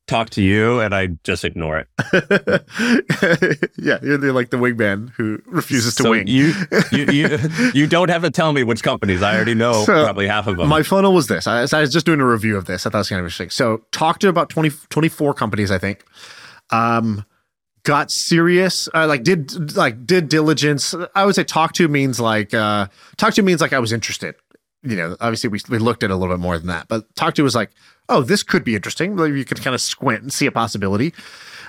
[0.07, 1.89] talk to you and I just ignore it.
[3.79, 6.27] yeah, you're the, like the wingman who refuses to wing.
[6.27, 6.53] You,
[6.93, 7.39] you, you,
[7.75, 9.23] you don't have to tell me which companies.
[9.23, 10.69] I already know So, probably half of them.
[10.69, 11.47] My funnel was this.
[11.47, 12.87] I, so I was just doing a review of this.
[12.87, 13.51] I thought it was kind of interesting.
[13.51, 16.05] So, talked to about 20, 24 companies, I think.
[16.71, 17.25] Um,
[17.85, 18.89] got serious.
[18.95, 20.95] Uh, like did like did diligence.
[21.15, 24.35] I would say talk to means like uh, talk to means like I was interested.
[24.83, 27.35] You know, obviously we we looked at a little bit more than that, but talk
[27.35, 27.71] to was like,
[28.09, 29.17] oh, this could be interesting.
[29.17, 31.15] Like you could kind of squint and see a possibility.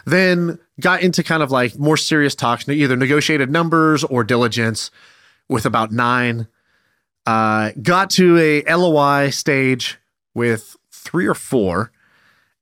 [0.06, 4.92] Then got into kind of like more serious talks, either negotiated numbers or diligence
[5.48, 6.48] with about nine
[7.26, 9.98] uh, got to a LOI stage
[10.34, 11.92] with three or four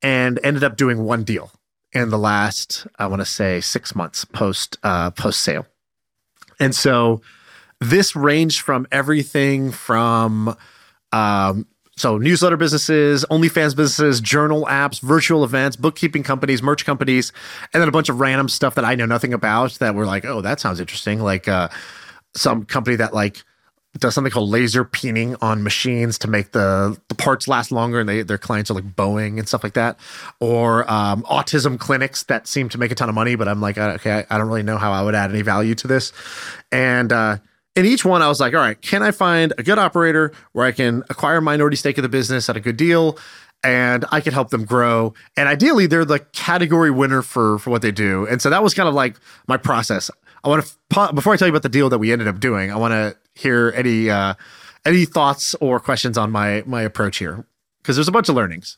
[0.01, 1.51] and ended up doing one deal
[1.93, 5.65] in the last, I want to say six months post, uh, post sale.
[6.59, 7.21] And so
[7.79, 10.55] this ranged from everything from,
[11.11, 11.67] um,
[11.97, 17.33] so newsletter businesses, OnlyFans businesses, journal apps, virtual events, bookkeeping companies, merch companies,
[17.73, 20.25] and then a bunch of random stuff that I know nothing about that were like,
[20.25, 21.19] oh, that sounds interesting.
[21.21, 21.69] Like, uh,
[22.33, 23.43] some company that like
[23.99, 28.07] does something called laser peening on machines to make the, the parts last longer and
[28.07, 29.99] they, their clients are like Boeing and stuff like that.
[30.39, 33.77] Or um, autism clinics that seem to make a ton of money, but I'm like,
[33.77, 36.13] uh, okay, I, I don't really know how I would add any value to this.
[36.71, 37.37] And uh,
[37.75, 40.65] in each one, I was like, all right, can I find a good operator where
[40.65, 43.17] I can acquire a minority stake of the business at a good deal?
[43.63, 45.13] And I can help them grow.
[45.37, 48.25] And ideally, they're the category winner for for what they do.
[48.25, 49.17] And so that was kind of like
[49.47, 50.09] my process.
[50.43, 52.71] I want to before I tell you about the deal that we ended up doing,
[52.71, 54.33] I want to hear any uh,
[54.85, 57.45] any thoughts or questions on my my approach here
[57.81, 58.77] because there's a bunch of learnings.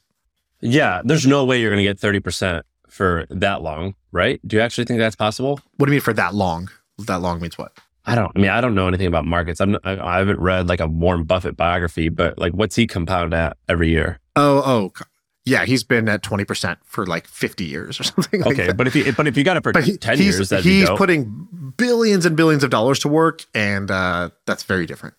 [0.62, 4.40] yeah, there's no way you're going to get 30% for that long, right?
[4.48, 5.60] Do you actually think that's possible?
[5.78, 6.70] What do you mean for that long?
[7.00, 7.74] That long means what?
[8.06, 8.32] I don't.
[8.36, 9.62] I mean, I don't know anything about markets.
[9.62, 9.78] I'm.
[9.84, 13.58] I, I haven't read like a Warren Buffett biography, but like, what's he compound at
[13.70, 14.20] every year?
[14.36, 15.06] Oh, oh,
[15.46, 18.42] yeah, he's been at twenty percent for like fifty years or something.
[18.42, 18.78] Like Okay, that.
[18.78, 20.66] but if you but if you got it for but he, ten he's years, that'd
[20.66, 25.16] he's putting billions and billions of dollars to work, and uh, that's very different.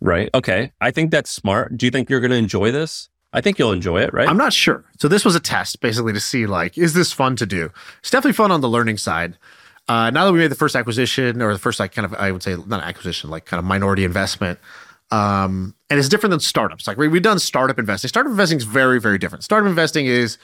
[0.00, 0.28] right?
[0.34, 1.76] Okay, I think that's smart.
[1.76, 3.08] Do you think you're going to enjoy this?
[3.32, 4.28] I think you'll enjoy it, right?
[4.28, 4.84] I'm not sure.
[5.00, 7.70] So this was a test, basically, to see like, is this fun to do?
[7.98, 9.36] It's definitely fun on the learning side.
[9.88, 12.30] Uh, now that we made the first acquisition, or the first like kind of, I
[12.30, 14.60] would say not acquisition, like kind of minority investment,
[15.14, 16.88] um, and it's different than startups.
[16.88, 18.08] Like we, we've done startup investing.
[18.08, 19.44] Startup investing is very, very different.
[19.44, 20.38] Startup investing is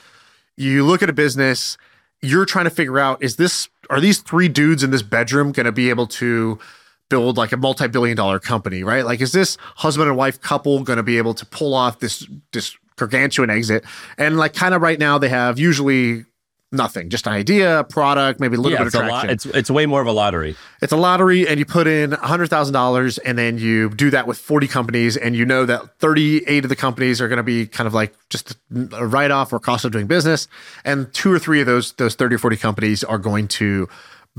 [0.57, 1.77] you look at a business,
[2.23, 5.67] you're trying to figure out is this are these three dudes in this bedroom going
[5.67, 6.61] to be able to
[7.09, 9.05] build like a multi-billion dollar company, right?
[9.05, 12.25] Like is this husband and wife couple going to be able to pull off this
[12.53, 13.85] this gargantuan exit?
[14.19, 16.27] And like kind of right now they have usually
[16.73, 19.29] nothing, just an idea, a product, maybe a little yeah, bit of a traction.
[19.29, 19.31] lot.
[19.31, 20.57] It's it's way more of a lottery.
[20.83, 24.27] It's a lottery, and you put in hundred thousand dollars, and then you do that
[24.27, 27.67] with forty companies, and you know that thirty-eight of the companies are going to be
[27.67, 28.57] kind of like just
[28.93, 30.49] a write-off or cost of doing business,
[30.85, 33.89] and two or three of those those thirty or forty companies are going to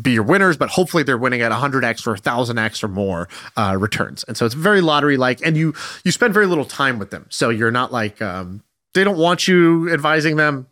[0.02, 3.28] be your winners, but hopefully they're winning at hundred x or thousand x or more
[3.58, 5.74] uh, returns, and so it's very lottery-like, and you
[6.06, 8.64] you spend very little time with them, so you're not like um,
[8.94, 10.68] they don't want you advising them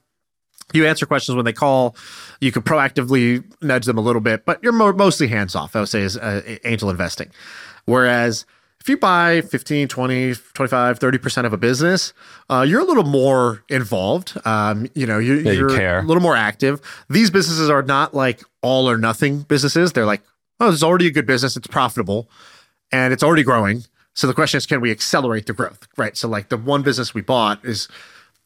[0.74, 1.96] you answer questions when they call.
[2.42, 5.80] You can proactively nudge them a little bit, but you're mo- mostly hands off, I
[5.82, 7.30] would say, is uh, angel investing.
[7.86, 8.46] Whereas
[8.80, 12.14] if you buy 15, 20, 25, 30% of a business,
[12.50, 14.38] uh, you're a little more involved.
[14.46, 16.00] Um, you know, you, Yeah, you you're care.
[16.00, 16.80] a little more active.
[17.10, 19.92] These businesses are not like all or nothing businesses.
[19.94, 20.22] They're like,
[20.60, 21.58] oh, it's already a good business.
[21.58, 22.30] It's profitable
[22.92, 23.84] and it's already growing.
[24.14, 25.88] So the question is, can we accelerate the growth?
[25.98, 26.16] Right.
[26.18, 27.88] So like the one business we bought is,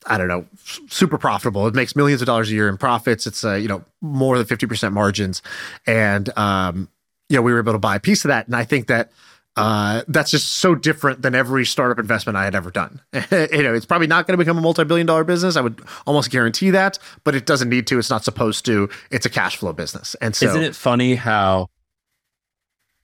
[0.07, 0.45] I don't know,
[0.89, 1.67] super profitable.
[1.67, 3.27] It makes millions of dollars a year in profits.
[3.27, 5.41] It's uh, you know more than fifty percent margins,
[5.85, 6.89] and um,
[7.29, 8.47] you know we were able to buy a piece of that.
[8.47, 9.11] And I think that
[9.55, 13.01] uh, that's just so different than every startup investment I had ever done.
[13.13, 15.55] you know, it's probably not going to become a multi-billion dollar business.
[15.55, 17.99] I would almost guarantee that, but it doesn't need to.
[17.99, 18.89] It's not supposed to.
[19.11, 21.69] It's a cash flow business, and so Isn't it funny how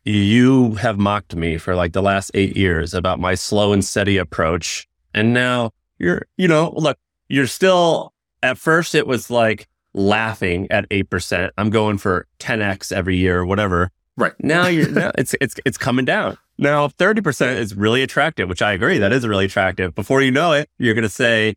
[0.03, 4.17] you have mocked me for like the last eight years about my slow and steady
[4.17, 6.97] approach, and now you're, you know, look,
[7.27, 8.13] you're still.
[8.41, 11.51] At first, it was like laughing at eight percent.
[11.57, 13.91] I'm going for 10x every year, or whatever.
[14.17, 14.33] Right.
[14.39, 16.37] now, you're now it's it's it's coming down.
[16.57, 18.97] Now, thirty percent is really attractive, which I agree.
[18.97, 19.95] That is really attractive.
[19.95, 21.55] Before you know it, you're going to say,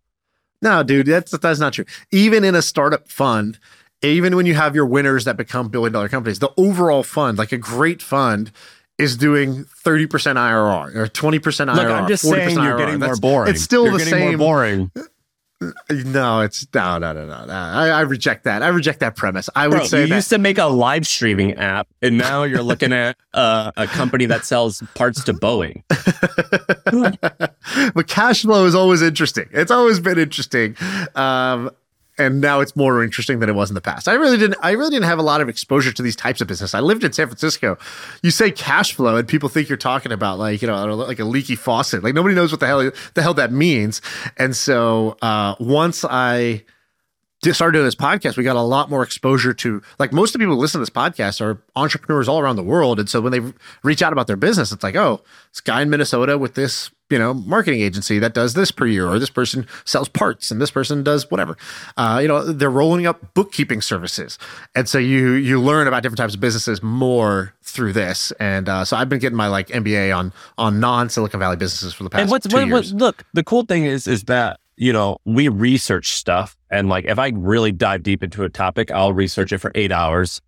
[0.61, 1.85] No, dude, that's that's not true.
[2.11, 3.59] Even in a startup fund,
[4.03, 7.53] even when you have your winners that become billion dollar companies, the overall fund, like
[7.53, 8.51] a great fund,
[8.99, 11.75] is doing 30% IRR or 20% IRR.
[11.75, 12.79] Look, I'm just 40% saying you're IRR.
[12.79, 13.51] getting more boring.
[13.51, 14.39] It's still You're the same.
[14.39, 14.91] Boring.
[15.91, 17.45] No, it's no, no, no, no.
[17.45, 17.53] no.
[17.53, 18.63] I, I reject that.
[18.63, 19.49] I reject that premise.
[19.55, 22.43] I would Bro, say you that used to make a live streaming app, and now
[22.43, 25.83] you're looking at uh, a company that sells parts to Boeing.
[27.95, 29.49] but cash flow is always interesting.
[29.53, 30.77] It's always been interesting.
[31.15, 31.71] Um,
[32.19, 34.07] and now it's more interesting than it was in the past.
[34.09, 34.59] I really didn't.
[34.63, 36.75] I really didn't have a lot of exposure to these types of business.
[36.75, 37.79] I lived in San Francisco.
[38.23, 41.25] You say cash flow, and people think you're talking about like you know like a
[41.25, 42.03] leaky faucet.
[42.03, 44.03] Like nobody knows what the hell the hell that means.
[44.37, 46.65] And so uh, once I
[47.51, 50.39] started doing this podcast, we got a lot more exposure to like most of the
[50.41, 53.01] people who listen to this podcast are entrepreneurs all around the world.
[53.01, 53.41] And so when they
[53.83, 57.19] reach out about their business, it's like, oh, this guy in Minnesota with this, you
[57.19, 60.71] know, marketing agency that does this per year, or this person sells parts and this
[60.71, 61.59] person does whatever.
[61.99, 64.39] Uh, you know, they're rolling up bookkeeping services.
[64.75, 68.33] And so you you learn about different types of businesses more through this.
[68.41, 71.93] And uh, so I've been getting my like MBA on on non Silicon Valley businesses
[71.93, 72.95] for the past and what's two what, what, years.
[72.95, 77.19] look, the cool thing is is that you know we research stuff, and like if
[77.19, 80.41] I really dive deep into a topic, I'll research it for eight hours,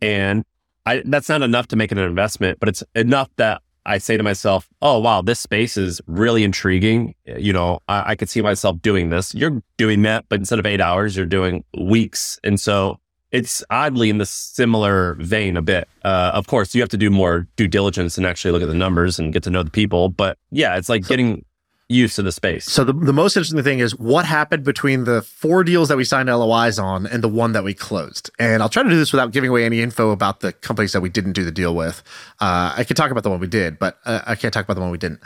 [0.00, 0.44] and
[0.86, 4.16] I that's not enough to make it an investment, but it's enough that I say
[4.16, 8.42] to myself, "Oh wow, this space is really intriguing." You know, I, I could see
[8.42, 9.34] myself doing this.
[9.34, 12.98] You're doing that, but instead of eight hours, you're doing weeks, and so
[13.34, 15.88] it's oddly in the similar vein a bit.
[16.04, 18.74] Uh, of course, you have to do more due diligence and actually look at the
[18.74, 20.08] numbers and get to know the people.
[20.08, 21.44] But yeah, it's like getting
[21.88, 22.64] used to the space.
[22.64, 26.04] So the, the most interesting thing is what happened between the four deals that we
[26.04, 28.30] signed LOIs on and the one that we closed.
[28.38, 31.02] And I'll try to do this without giving away any info about the companies that
[31.02, 32.02] we didn't do the deal with.
[32.40, 34.74] Uh, I can talk about the one we did, but uh, I can't talk about
[34.74, 35.20] the one we didn't.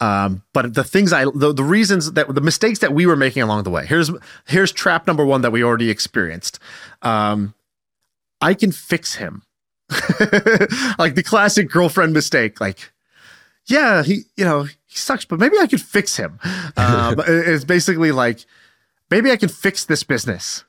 [0.00, 3.42] Um, but the things I, the, the reasons that the mistakes that we were making
[3.42, 3.86] along the way.
[3.86, 4.10] Here's
[4.46, 6.58] here's trap number one that we already experienced.
[7.02, 7.54] Um,
[8.40, 9.44] I can fix him.
[10.98, 12.60] like the classic girlfriend mistake.
[12.60, 12.92] Like,
[13.66, 16.38] yeah, he, you know, he sucks, but maybe I could fix him.
[16.76, 18.44] Um, it's basically like,
[19.10, 20.64] maybe I can fix this business.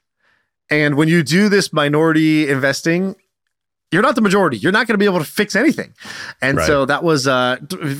[0.69, 3.15] And when you do this minority investing,
[3.91, 4.57] you're not the majority.
[4.57, 5.93] You're not going to be able to fix anything.
[6.41, 6.67] And Right.
[6.67, 7.57] so that was, uh,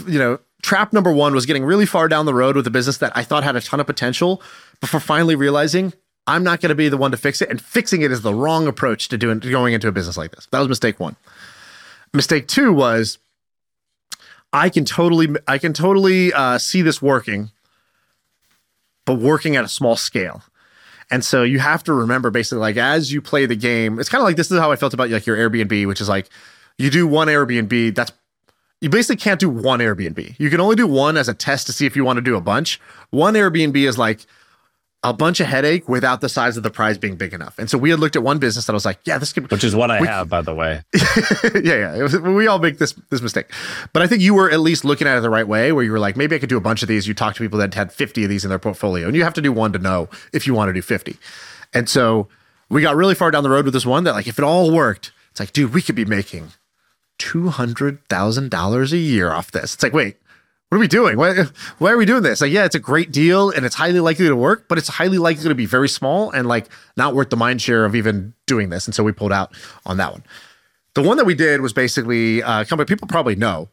[0.08, 2.98] you know, trap number one was getting really far down the road with a business
[2.98, 4.42] that I thought had a ton of potential
[4.82, 5.94] before finally realizing
[6.26, 7.50] I'm not going to be the one to fix it.
[7.50, 10.32] And fixing it is the wrong approach to doing to going into a business like
[10.32, 10.48] this.
[10.52, 11.16] That was mistake one.
[12.14, 13.18] Mistake two was
[14.54, 17.50] I can totally I can totally uh, see this working,
[19.06, 20.44] but working at a small scale.
[21.12, 24.22] And so you have to remember basically like as you play the game, it's kind
[24.22, 26.30] of like this is how I felt about like your Airbnb, which is like
[26.78, 28.12] you do one Airbnb, that's
[28.80, 30.36] you basically can't do one Airbnb.
[30.38, 32.36] You can only do one as a test to see if you want to do
[32.36, 32.80] a bunch.
[33.10, 34.26] One Airbnb is like
[35.06, 37.60] a bunch of headache without the size of the prize being big enough.
[37.60, 39.64] And so we had looked at one business that was like, yeah, this could which
[39.66, 40.82] is what I We- have, by the way.
[41.56, 42.04] yeah, yeah.
[42.04, 43.52] Was, we all make this this mistake,
[43.92, 45.92] but I think you were at least looking at it the right way, where you
[45.92, 47.08] were like, maybe I could do a bunch of these.
[47.08, 49.34] You talk to people that had fifty of these in their portfolio, and you have
[49.34, 51.18] to do one to know if you want to do fifty.
[51.74, 52.28] And so
[52.70, 54.72] we got really far down the road with this one that, like, if it all
[54.72, 56.50] worked, it's like, dude, we could be making
[57.18, 59.74] two hundred thousand dollars a year off this.
[59.74, 60.16] It's like, wait.
[60.74, 61.18] What are we doing?
[61.18, 61.44] Why,
[61.78, 62.42] why are we doing this?
[62.42, 65.20] Like, yeah, it's a great deal and it's highly likely to work, but it's highly
[65.20, 66.68] likely to be very small and like
[66.98, 68.88] not worth the mind share of even doing this.
[68.88, 69.56] And so we pulled out
[69.86, 70.24] on that one.
[70.96, 73.70] The one that we did was basically uh, a company people probably know.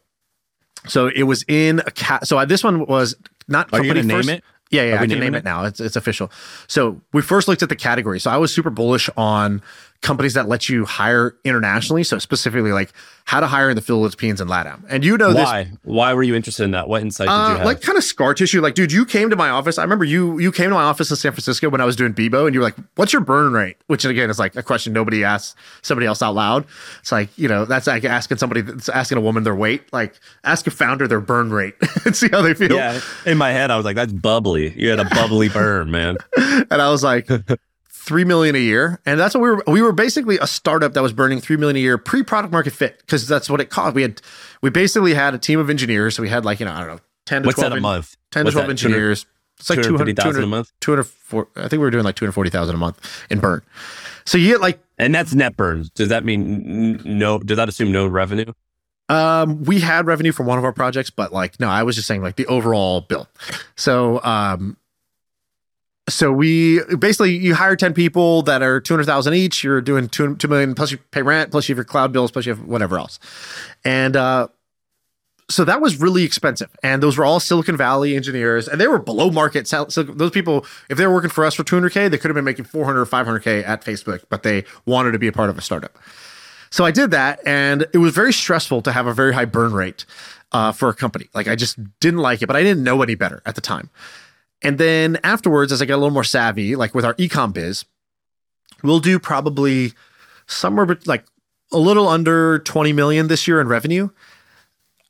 [0.87, 2.27] So it was in a cat.
[2.27, 3.15] So I, this one was
[3.47, 3.73] not.
[3.73, 4.43] Are you company name first- it?
[4.69, 5.43] Yeah, yeah, I we can name it it?
[5.43, 5.65] now.
[5.65, 6.31] It's it's official.
[6.67, 8.19] So we first looked at the category.
[8.19, 9.63] So I was super bullish on
[10.01, 12.03] companies that let you hire internationally.
[12.03, 12.91] So specifically, like
[13.25, 14.83] how to hire in the Philippines and LATAM.
[14.89, 15.71] And you know this Why?
[15.83, 16.89] Why were you interested in that?
[16.89, 17.65] What insight did you uh, have?
[17.65, 18.61] like kind of scar tissue.
[18.61, 19.77] Like, dude, you came to my office.
[19.77, 22.13] I remember you you came to my office in San Francisco when I was doing
[22.13, 24.91] Bebo, and you were like, "What's your burn rate?" Which again is like a question
[24.91, 26.65] nobody asks somebody else out loud.
[26.99, 29.83] It's like you know that's like asking somebody that's asking a woman their weight.
[29.93, 31.75] Like, ask a founder their burn rate
[32.05, 32.75] and see how they feel.
[32.75, 36.17] yeah, in my head, I was like, "That's bubbly." You had a bubbly burn, man.
[36.71, 37.27] And I was like.
[38.03, 39.63] Three million a year, and that's what we were.
[39.67, 42.97] We were basically a startup that was burning three million a year pre-product market fit
[42.99, 43.93] because that's what it cost.
[43.93, 44.21] We had,
[44.61, 46.15] we basically had a team of engineers.
[46.15, 47.81] So we had like you know I don't know ten to What's twelve that a
[47.81, 48.17] month?
[48.31, 49.25] 10 to 12 that, 200 engineers.
[49.59, 50.71] It's like 200, 250,000 a month?
[50.79, 53.61] 204, I think we were doing like 240,000 a month in burn.
[54.25, 55.91] So you get like, And that's net burns.
[55.91, 57.37] Does that mean no?
[57.37, 58.53] Does that assume no revenue?
[59.09, 62.07] um, we had revenue from one of our projects, but like, no, I was just
[62.07, 63.27] saying like the overall bill.
[63.75, 64.77] So, um,
[66.09, 69.63] so we basically you hire 10 people that are 200,000 each.
[69.63, 72.31] You're doing two, 2 million plus you pay rent, plus you have your cloud bills,
[72.31, 73.19] plus you have whatever else.
[73.85, 74.47] And, uh,
[75.49, 78.99] so that was really expensive and those were all silicon valley engineers and they were
[78.99, 82.29] below market so those people if they were working for us for 200k they could
[82.29, 85.49] have been making 400 or 500k at facebook but they wanted to be a part
[85.49, 85.97] of a startup
[86.71, 89.73] So I did that, and it was very stressful to have a very high burn
[89.73, 90.05] rate
[90.53, 91.27] uh, for a company.
[91.33, 93.89] Like I just didn't like it, but I didn't know any better at the time.
[94.63, 97.85] And then afterwards, as I get a little more savvy, like with our ecom biz,
[98.83, 99.93] we'll do probably
[100.47, 101.25] somewhere like
[101.71, 104.09] a little under 20 million this year in revenue.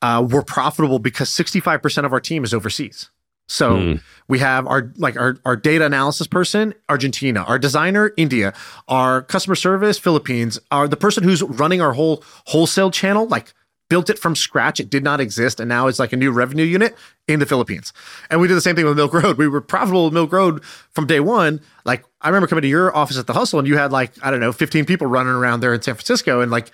[0.02, 3.10] Uh, we're profitable because 65% of our team is overseas.
[3.48, 3.96] So Hmm.
[4.30, 8.54] we have our like our, our data analysis person, Argentina, our designer, India,
[8.88, 13.54] our customer service, Philippines, our the person who's running our whole wholesale channel, like
[13.92, 14.80] built it from scratch.
[14.80, 16.96] It did not exist, and now it's like a new revenue unit
[17.28, 17.92] in the Philippines.
[18.30, 19.38] And we did the same thing with Milk Road.
[19.38, 21.60] We were profitable with Milk Road from day one.
[21.84, 24.32] Like I remember coming to your office at the Hustle, and you had like I
[24.32, 26.72] don't know, 15 people running around there in San Francisco, and like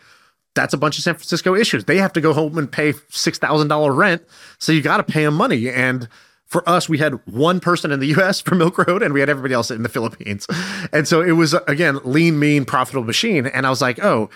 [0.54, 1.86] that's a bunch of San Francisco issues.
[1.86, 4.24] They have to go home and pay six thousand dollar rent,
[4.60, 5.72] so you got to pay them money.
[5.72, 6.08] And
[6.46, 8.42] for us, we had one person in the U.S.
[8.42, 10.46] for Milk Road, and we had everybody else in the Philippines.
[10.94, 13.48] And so it was again lean, mean, profitable machine.
[13.48, 14.30] And I was like, oh,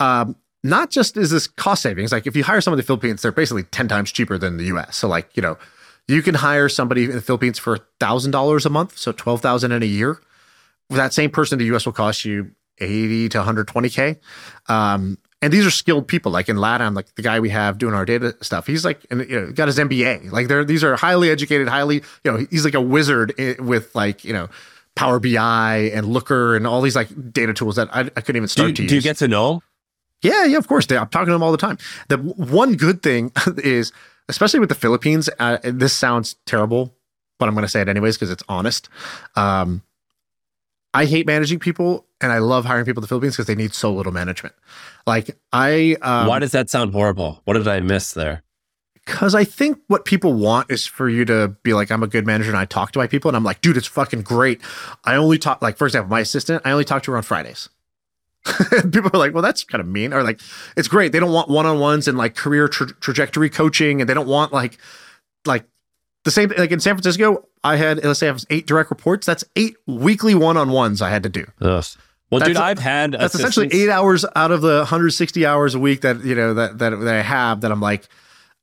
[0.00, 2.10] um, not just is this cost savings.
[2.10, 4.64] Like if you hire someone in the Philippines, they're basically ten times cheaper than the
[4.64, 4.96] U.S.
[4.96, 5.56] So like you know,
[6.08, 9.70] you can hire somebody in the Philippines for thousand dollars a month, so twelve thousand
[9.70, 10.20] in a year.
[10.90, 11.86] That same person in the U.S.
[11.86, 14.18] will cost you eighty to one hundred twenty k.
[14.68, 17.92] Um, and these are skilled people, like in LATAM, like the guy we have doing
[17.92, 18.66] our data stuff.
[18.66, 20.32] He's like, and, you know, got his MBA.
[20.32, 24.24] Like they're these are highly educated, highly, you know, he's like a wizard with like
[24.24, 24.48] you know,
[24.96, 28.44] Power BI and Looker and all these like data tools that I, I couldn't even
[28.44, 28.88] Do start you, to use.
[28.90, 29.62] do you get to know?
[30.22, 30.90] Yeah, yeah, of course.
[30.90, 31.78] I'm talking to them all the time.
[32.08, 33.92] The one good thing is,
[34.28, 36.94] especially with the Philippines, uh, this sounds terrible,
[37.38, 38.88] but I'm going to say it anyways because it's honest.
[39.36, 39.82] Um,
[40.94, 43.74] I hate managing people, and I love hiring people in the Philippines because they need
[43.74, 44.54] so little management.
[45.06, 47.42] Like I, um, Why does that sound horrible?
[47.44, 48.44] What did I miss there?
[49.04, 52.26] because I think what people want is for you to be like, I'm a good
[52.26, 53.28] manager and I talk to my people.
[53.28, 54.60] And I'm like, dude, it's fucking great.
[55.04, 57.68] I only talk, like, for example, my assistant, I only talk to her on Fridays.
[58.92, 60.12] people are like, well, that's kind of mean.
[60.12, 60.40] Or like,
[60.76, 61.12] it's great.
[61.12, 64.00] They don't want one on ones and like career tra- trajectory coaching.
[64.00, 64.78] And they don't want like,
[65.46, 65.64] like,
[66.24, 69.26] the same like in San Francisco, I had let's say I have eight direct reports.
[69.26, 71.46] That's eight weekly one on ones I had to do.
[71.60, 71.84] Ugh.
[72.30, 75.78] Well, That's dude, I've had That's essentially eight hours out of the 160 hours a
[75.78, 78.08] week that you know that that, that I have that I'm like,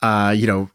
[0.02, 0.70] uh, you know,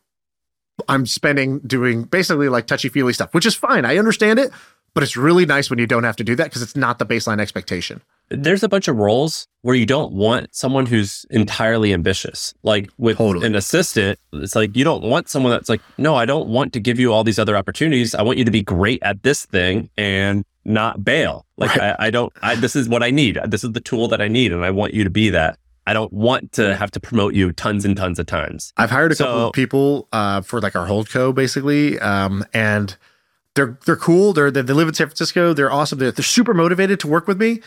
[0.89, 3.85] I'm spending doing basically like touchy feely stuff, which is fine.
[3.85, 4.53] I understand it,
[4.95, 7.07] but it's really nice when you don't have to do that because it's not the
[7.07, 8.01] baseline expectation.
[8.29, 12.55] There's a bunch of roles where you don't want someone who's entirely ambitious.
[12.63, 13.47] Like with Totally.
[13.47, 16.81] an assistant, it's like you don't want someone that's like, no, I don't want to
[16.81, 18.15] give you all these other opportunities.
[18.15, 21.47] I want you to be great at this thing and not bail.
[21.57, 21.95] Like Right.
[21.99, 22.33] I, I don't.
[22.43, 23.39] I, this is what I need.
[23.47, 25.59] This is the tool that I need, and I want you to be that.
[25.87, 28.73] I don't want to have to promote you tons and tons of times.
[28.77, 32.97] I've hired a couple of people uh, for like our hold co basically, um, and
[33.55, 34.33] they're they're cool.
[34.33, 35.53] They're they, they live in San Francisco.
[35.53, 35.99] They're awesome.
[35.99, 37.61] They're, they're super motivated to work with me.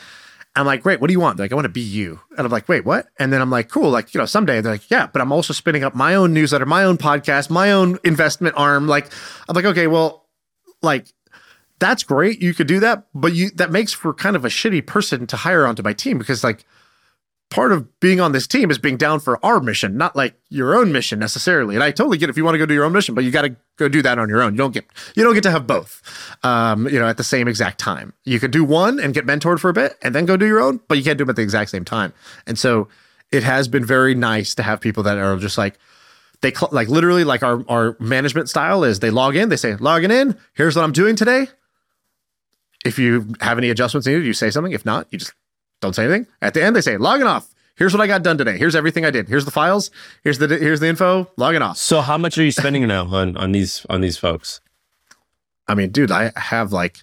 [0.56, 1.00] I'm like, great.
[1.00, 1.38] What do you want?
[1.38, 2.20] They're like, I want to be you.
[2.38, 3.08] And I'm like, wait, what?
[3.18, 3.90] And then I'm like, cool.
[3.90, 6.66] Like, you know, someday they're like, yeah, but I'm also spinning up my own newsletter,
[6.66, 8.88] my own podcast, my own investment arm.
[8.88, 9.10] Like,
[9.48, 10.28] I'm like, okay, well,
[10.82, 11.14] like
[11.80, 12.42] that's great.
[12.42, 15.38] You could do that, but you that makes for kind of a shitty person to
[15.38, 16.66] hire onto my team because like
[17.50, 20.76] part of being on this team is being down for our mission, not like your
[20.76, 21.76] own mission necessarily.
[21.76, 23.24] And I totally get it if you want to go do your own mission, but
[23.24, 24.54] you got to go do that on your own.
[24.54, 24.86] You don't get
[25.16, 26.02] you don't get to have both,
[26.44, 28.14] um, you know, at the same exact time.
[28.24, 30.60] You could do one and get mentored for a bit, and then go do your
[30.60, 32.14] own, but you can't do them at the exact same time.
[32.46, 32.88] And so
[33.32, 35.80] it has been very nice to have people that are just like
[36.42, 39.76] they cl- like literally like our our management style is they log in, they say
[39.76, 40.38] logging in.
[40.54, 41.48] Here's what I'm doing today.
[42.86, 44.72] If you have any adjustments needed, you say something.
[44.72, 45.34] If not, you just
[45.82, 46.28] don't say anything.
[46.42, 47.54] At the end, they say logging off.
[47.76, 48.58] Here's what I got done today.
[48.58, 49.30] Here's everything I did.
[49.30, 49.90] Here's the files.
[50.24, 51.30] Here's the here's the info.
[51.38, 51.78] Logging off.
[51.78, 54.60] So how much are you spending now on on these on these folks?
[55.68, 56.98] I mean, dude, I have like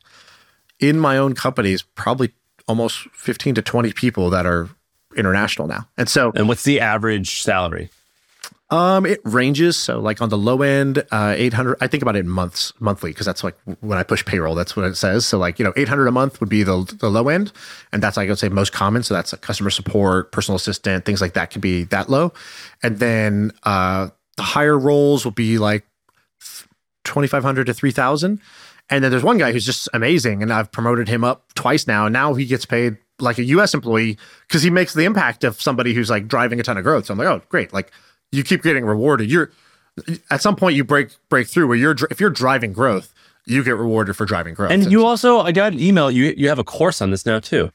[0.78, 2.32] in my own companies probably
[2.68, 4.68] almost 15 to 20 people that are
[5.16, 5.88] international now.
[5.96, 7.90] And so And what's the average salary?
[8.68, 9.76] Um, it ranges.
[9.76, 11.76] So, like on the low end, uh, eight hundred.
[11.80, 14.56] I think about it in months, monthly, because that's like when I push payroll.
[14.56, 15.24] That's what it says.
[15.24, 17.52] So, like you know, eight hundred a month would be the the low end,
[17.92, 19.04] and that's like I would say most common.
[19.04, 22.32] So that's like customer support, personal assistant, things like that could be that low,
[22.82, 25.86] and then uh, the higher roles will be like
[27.04, 28.40] twenty five hundred to three thousand,
[28.90, 32.06] and then there's one guy who's just amazing, and I've promoted him up twice now.
[32.06, 33.74] And now he gets paid like a U.S.
[33.74, 37.06] employee because he makes the impact of somebody who's like driving a ton of growth.
[37.06, 37.92] So I'm like, oh, great, like
[38.32, 39.30] you keep getting rewarded.
[39.30, 39.50] You're
[40.30, 43.14] at some point you break break through where you're if you're driving growth,
[43.46, 44.72] you get rewarded for driving growth.
[44.72, 46.10] And you also, I got an email.
[46.10, 47.72] You you have a course on this now too.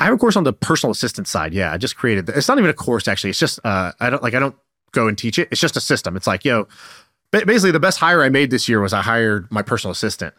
[0.00, 1.54] I have a course on the personal assistant side.
[1.54, 2.28] Yeah, I just created.
[2.28, 3.30] It's not even a course actually.
[3.30, 4.56] It's just uh, I don't like I don't
[4.92, 5.48] go and teach it.
[5.50, 6.16] It's just a system.
[6.16, 6.66] It's like yo,
[7.30, 10.34] ba- basically the best hire I made this year was I hired my personal assistant,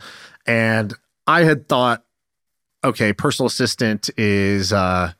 [0.45, 0.93] and
[1.27, 2.03] I had thought,
[2.83, 5.13] okay, personal assistant is uh,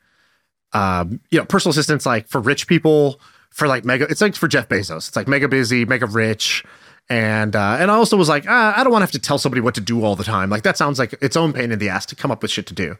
[0.72, 3.20] um, you know, personal assistants like for rich people,
[3.56, 4.04] for like mega.
[4.10, 5.08] It's like for Jeff Bezos.
[5.08, 6.62] It's like mega busy, mega rich.
[7.08, 9.38] And uh, and I also was like, ah, I don't want to have to tell
[9.38, 10.50] somebody what to do all the time.
[10.50, 12.66] Like that sounds like its own pain in the ass to come up with shit
[12.66, 12.96] to do.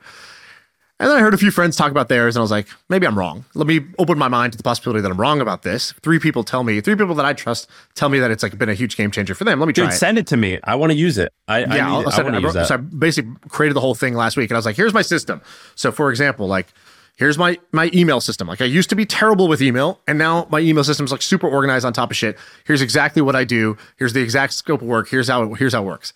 [0.98, 3.06] And then I heard a few friends talk about theirs, and I was like, maybe
[3.06, 3.44] I'm wrong.
[3.52, 5.92] Let me open my mind to the possibility that I'm wrong about this.
[6.00, 8.70] Three people tell me, three people that I trust tell me that it's like been
[8.70, 9.60] a huge game changer for them.
[9.60, 9.98] Let me try Dude, it.
[9.98, 10.58] send it to me.
[10.64, 11.34] I want to use it.
[11.48, 12.68] I, I, yeah, need, I'll I send want to use that.
[12.68, 15.02] So I basically created the whole thing last week, and I was like, here's my
[15.02, 15.42] system.
[15.74, 16.68] So for example, like
[17.16, 18.46] here's my my email system.
[18.46, 21.22] Like I used to be terrible with email, and now my email system is like
[21.22, 22.38] super organized on top of shit.
[22.64, 23.76] Here's exactly what I do.
[23.96, 25.08] Here's the exact scope of work.
[25.08, 26.12] Here's how it, here's how it works.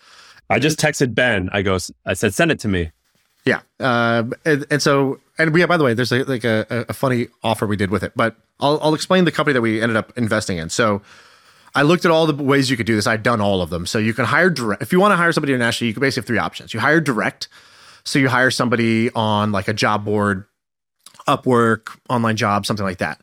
[0.49, 1.49] I just texted Ben.
[1.51, 1.77] I go.
[2.05, 2.91] I said, send it to me.
[3.45, 6.85] Yeah, uh, and, and so and we have by the way, there's a, like a,
[6.89, 9.81] a funny offer we did with it, but I'll I'll explain the company that we
[9.81, 10.69] ended up investing in.
[10.69, 11.01] So.
[11.73, 13.07] I looked at all the ways you could do this.
[13.07, 13.85] I'd done all of them.
[13.85, 14.81] So you can hire direct.
[14.81, 16.73] If you want to hire somebody internationally, you can basically have three options.
[16.73, 17.47] You hire direct.
[18.03, 20.43] So you hire somebody on like a job board,
[21.35, 23.21] Upwork, online job, something like that.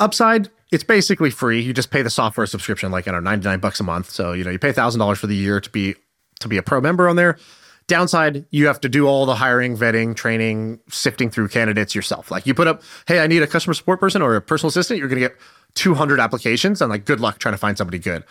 [0.00, 1.60] Upside, it's basically free.
[1.60, 4.10] You just pay the software subscription, like I don't know, 99 bucks a month.
[4.10, 5.94] So, you know, you pay thousand dollars for the year to be
[6.40, 7.38] to be a pro member on there.
[7.86, 12.30] Downside, you have to do all the hiring, vetting, training, sifting through candidates yourself.
[12.30, 14.98] Like you put up, hey, I need a customer support person or a personal assistant,
[14.98, 15.36] you're gonna get
[15.74, 18.24] 200 applications and like good luck trying to find somebody good.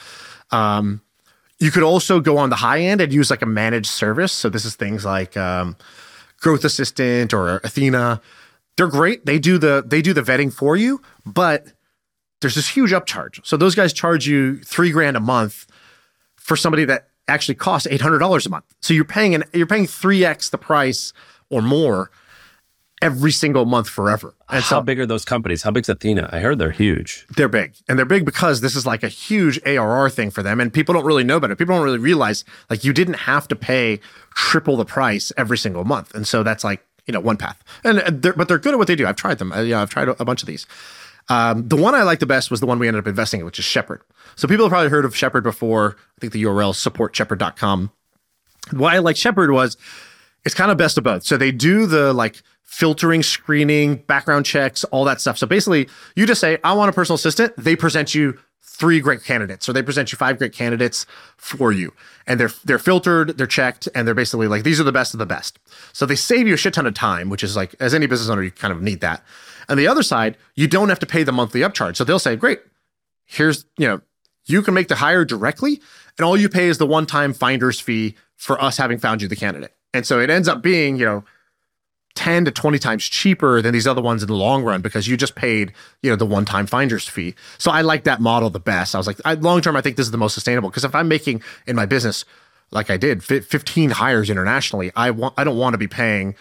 [0.52, 1.02] Um,
[1.60, 4.32] you could also go on the high end and use like a managed service.
[4.32, 5.78] So this is things like um,
[6.40, 8.22] Growth Assistant or Athena.
[8.78, 9.26] They're great.
[9.26, 11.68] They do the they do the vetting for you, but
[12.42, 13.46] there's this huge upcharge.
[13.46, 15.68] So those guys charge you three grand a month
[16.36, 18.66] for somebody that actually costs eight hundred dollars a month.
[18.82, 21.14] So you're paying an you're paying three x the price
[21.50, 22.10] or more
[23.02, 24.34] every single month forever.
[24.50, 25.62] And How so big are those companies?
[25.64, 26.30] How big's Athena?
[26.32, 27.26] I heard they're huge.
[27.36, 30.60] they're big and they're big because this is like a huge ARR thing for them
[30.62, 31.58] and people don't really know about it.
[31.58, 34.00] People don't really realize like you didn't have to pay
[34.36, 36.16] triple the price every single month.
[36.16, 37.62] And so that's like, you know, one path.
[37.84, 39.06] And they're, but they're good at what they do.
[39.06, 39.52] I've tried them.
[39.52, 40.66] Uh, yeah, I've tried a, bunch of these.
[41.30, 43.46] Um, the one I like the best was the one we ended up investing in,
[43.46, 44.02] which is Shepherd.
[44.36, 45.98] So people have probably heard of Shepherd before.
[46.18, 47.92] I think the URL is supportshepherd.com.
[48.72, 49.78] Why I like Shepherd was
[50.46, 51.24] it's kind of best of both.
[51.24, 55.38] So they do the like filtering, screening, background checks, all that stuff.
[55.38, 57.54] So basically, you just say, I want a personal assistant.
[57.58, 61.06] They present you three great candidates, or they present you five great candidates
[61.38, 61.94] for you.
[62.26, 65.20] And they're they're filtered, they're checked, and they're basically like, these are the best of
[65.20, 65.60] the best.
[65.92, 68.30] So they save you a shit ton of time, which is like, as any business
[68.30, 69.24] owner, you kind of need that.
[69.70, 71.96] And the other side, you don't have to pay the monthly upcharge.
[71.96, 72.62] So they'll say, great,
[73.26, 74.02] here's, you know,
[74.46, 75.82] you can make the hire directly,
[76.18, 79.36] and all you pay is the one-time finder's fee for us having found you the
[79.36, 79.74] candidate.
[79.94, 81.24] And so it ends up being, you know,
[82.16, 85.18] 10 to 20 times cheaper than these other ones in the long run because you
[85.18, 87.34] just paid, you know, the one-time finder's fee.
[87.58, 88.94] So I like that model the best.
[88.94, 91.08] I was like, long term, I think this is the most sustainable because if I'm
[91.08, 92.24] making in my business,
[92.72, 96.36] like I did, 15 hires internationally, I want, I don't want to be paying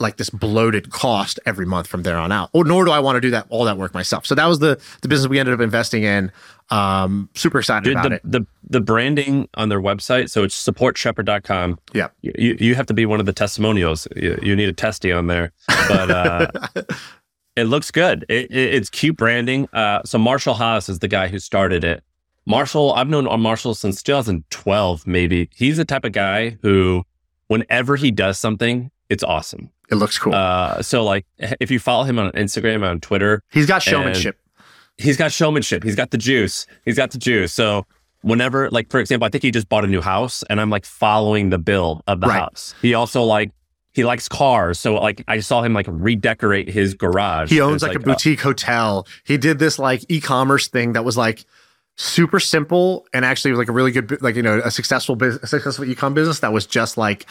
[0.00, 2.50] like this bloated cost every month from there on out.
[2.52, 4.26] Or nor do I want to do that all that work myself.
[4.26, 6.30] So that was the the business we ended up investing in.
[6.70, 8.22] Um, super excited Dude, about the, it.
[8.24, 11.78] the the branding on their website, so it's supportshepherd.com.
[11.94, 12.08] Yeah.
[12.22, 14.06] You, you have to be one of the testimonials.
[14.14, 15.52] You, you need a testy on there.
[15.88, 16.50] But uh,
[17.56, 18.24] it looks good.
[18.28, 19.68] It, it, it's cute branding.
[19.72, 22.04] Uh, so Marshall Haas is the guy who started it.
[22.46, 25.50] Marshall, I've known Marshall since 2012, maybe.
[25.54, 27.04] He's the type of guy who,
[27.48, 29.70] whenever he does something, it's awesome.
[29.90, 30.34] It looks cool.
[30.34, 34.38] Uh, so like if you follow him on Instagram, on Twitter, He's got showmanship.
[34.98, 35.82] he's got showmanship.
[35.82, 36.66] He's got the juice.
[36.84, 37.52] He's got the juice.
[37.52, 37.86] So
[38.22, 40.84] whenever, like for example, I think he just bought a new house, and I'm like
[40.84, 42.40] following the bill of the Right.
[42.40, 42.74] house.
[42.82, 43.52] He also like
[43.92, 47.50] he likes cars, so like I saw him like redecorate his garage.
[47.50, 49.06] He owns It's like, a uh, boutique hotel.
[49.24, 51.44] He did this like e-commerce thing that was like
[51.96, 55.84] super simple and actually like a really good like you know a successful business successful
[55.84, 57.26] e-com business that was just like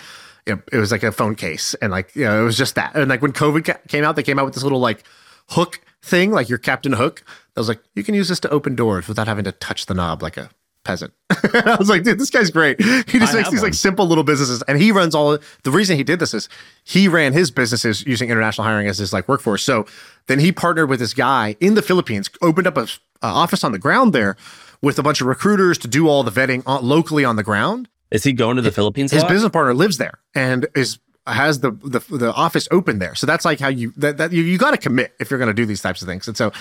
[0.55, 1.73] know, it was like a phone case.
[1.75, 2.95] And like you know it was just that.
[2.95, 5.03] And like when covid ca- came out they came out with this little like
[5.49, 7.23] hook thing like your captain hook.
[7.53, 9.93] That was like you can use this to open doors without having to touch the
[9.93, 10.49] knob like a
[10.83, 11.13] peasant.
[11.31, 12.81] I was like dude this guy's great.
[12.81, 13.69] He just I makes these one.
[13.69, 16.49] like simple little businesses and he runs all the reason he did this is
[16.83, 19.63] he ran his businesses using international hiring as his like workforce.
[19.63, 19.85] So
[20.27, 22.83] then he partnered with this guy in the philippines opened up a,
[23.21, 24.37] a office on the ground there
[24.81, 27.89] with a bunch of recruiters to do all the vetting on, locally on the ground
[28.11, 29.11] Is he going to the Philippines?
[29.11, 29.29] his lot?
[29.29, 33.13] business partner lives there and is has the the, the office open there.
[33.15, 35.49] So that's like how you that, that you, you got to commit if you're going
[35.49, 36.27] to do these types of things.
[36.27, 36.51] And so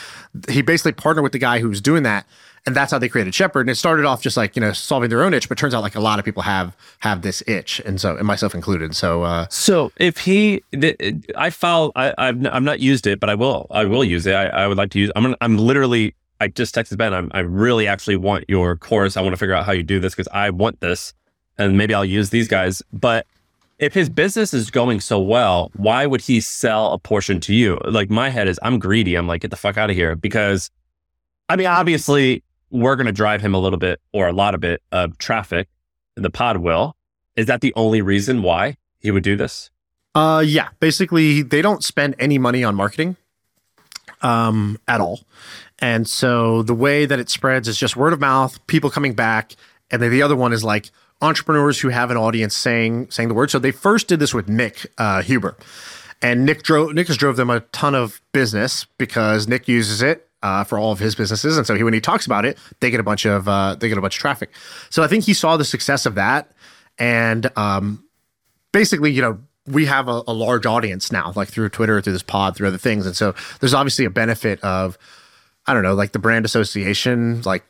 [0.49, 2.27] he basically partnered with the guy who was doing that,
[2.67, 3.61] and that's how they created Shepherd.
[3.61, 5.83] And it started off just like you know solving their own itch, but turns out
[5.83, 8.97] like a lot of people have have this itch, and so and myself included.
[8.97, 10.97] So uh, So if he, th-
[11.37, 14.35] I follow, I, I've, I've not used it, but I will, I will use it.
[14.35, 15.13] I, I would like to use.
[15.15, 16.15] I'm, gonna, I'm literally.
[16.39, 17.15] I just texted Ben.
[17.15, 19.17] I'm, I really actually want your course.
[19.17, 21.15] I want to figure out how you do this because I want this,
[21.59, 22.83] and maybe I'll use these guys.
[22.93, 23.27] But
[23.79, 27.79] if his business is going so well, why would he sell a portion to you?
[27.85, 29.15] Like my head is, I'm greedy.
[29.15, 30.17] I'm like, get the fuck out of here.
[30.17, 30.71] Because,
[31.49, 34.61] I mean, obviously, we're going to drive him a little bit or a lot of
[34.61, 35.69] bit of traffic.
[36.15, 36.97] The pod will.
[37.37, 39.71] Is that the only reason why he would do this?
[40.15, 40.69] Uh, yeah.
[40.81, 43.17] Basically, they don't spend any money on marketing
[44.23, 45.21] um, at all.
[45.79, 49.55] And so the way that it spreads is just word of mouth, people coming back.
[49.91, 50.91] And then the other one is like
[51.23, 53.51] entrepreneurs who have an audience saying saying the word.
[53.51, 55.57] So they first did this with Nick uh, Huber.
[56.23, 60.29] And Nick drove Nick has drove them a ton of business because Nick uses it
[60.43, 62.91] uh, for all of his businesses, and so he, when he talks about it, they
[62.91, 64.51] get a bunch of uh, they get a bunch of traffic.
[64.91, 66.53] So I think he saw the success of that,
[66.99, 68.05] and um,
[68.73, 72.23] basically, you know, we have a, a, large audience now, like through Twitter, through this
[72.23, 74.97] pod, through other things, and so there's obviously a benefit of
[75.67, 77.65] I don't know, like the brand association, like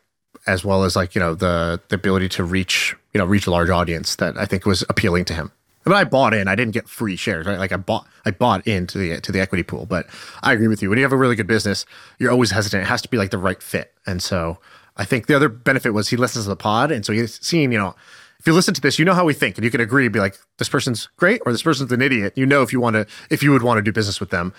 [0.47, 3.51] as well as like you know the the ability to reach you know reach a
[3.51, 5.53] large audience that I think was appealing to him.
[5.85, 6.49] But I bought in.
[6.49, 7.61] I didn't get free shares, right?
[7.61, 9.87] Like I bought, I bought into the to the equity pool.
[9.87, 10.07] But
[10.43, 10.91] I agree with you.
[10.91, 11.87] When you have a really good business,
[12.19, 12.83] you're always hesitant.
[12.83, 13.93] It has to be like the right fit.
[14.05, 14.59] And so
[14.97, 17.71] I think the other benefit was he listens to the pod, and so he's seen,
[17.71, 17.95] you know,
[18.41, 20.19] if you listen to this, you know how we think, and you can agree, be
[20.19, 22.33] like, this person's great or this person's an idiot.
[22.37, 24.55] You know if you want to, if you would want to do business with them,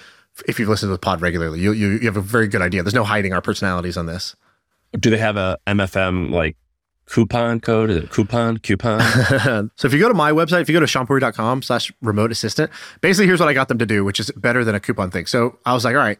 [0.47, 2.83] if you've listened to the pod regularly, you you, you have a very good idea.
[2.83, 4.35] There's no hiding our personalities on this.
[4.93, 6.57] Do they have a MFM like
[7.05, 7.89] coupon code?
[7.89, 8.57] Is it coupon?
[8.57, 8.99] Coupon?
[9.75, 12.71] so if you go to my website, if you go to shaanpuri.com slash remote assistant,
[13.01, 15.25] basically here's what I got them to do, which is better than a coupon thing.
[15.25, 16.19] So I was like, all right,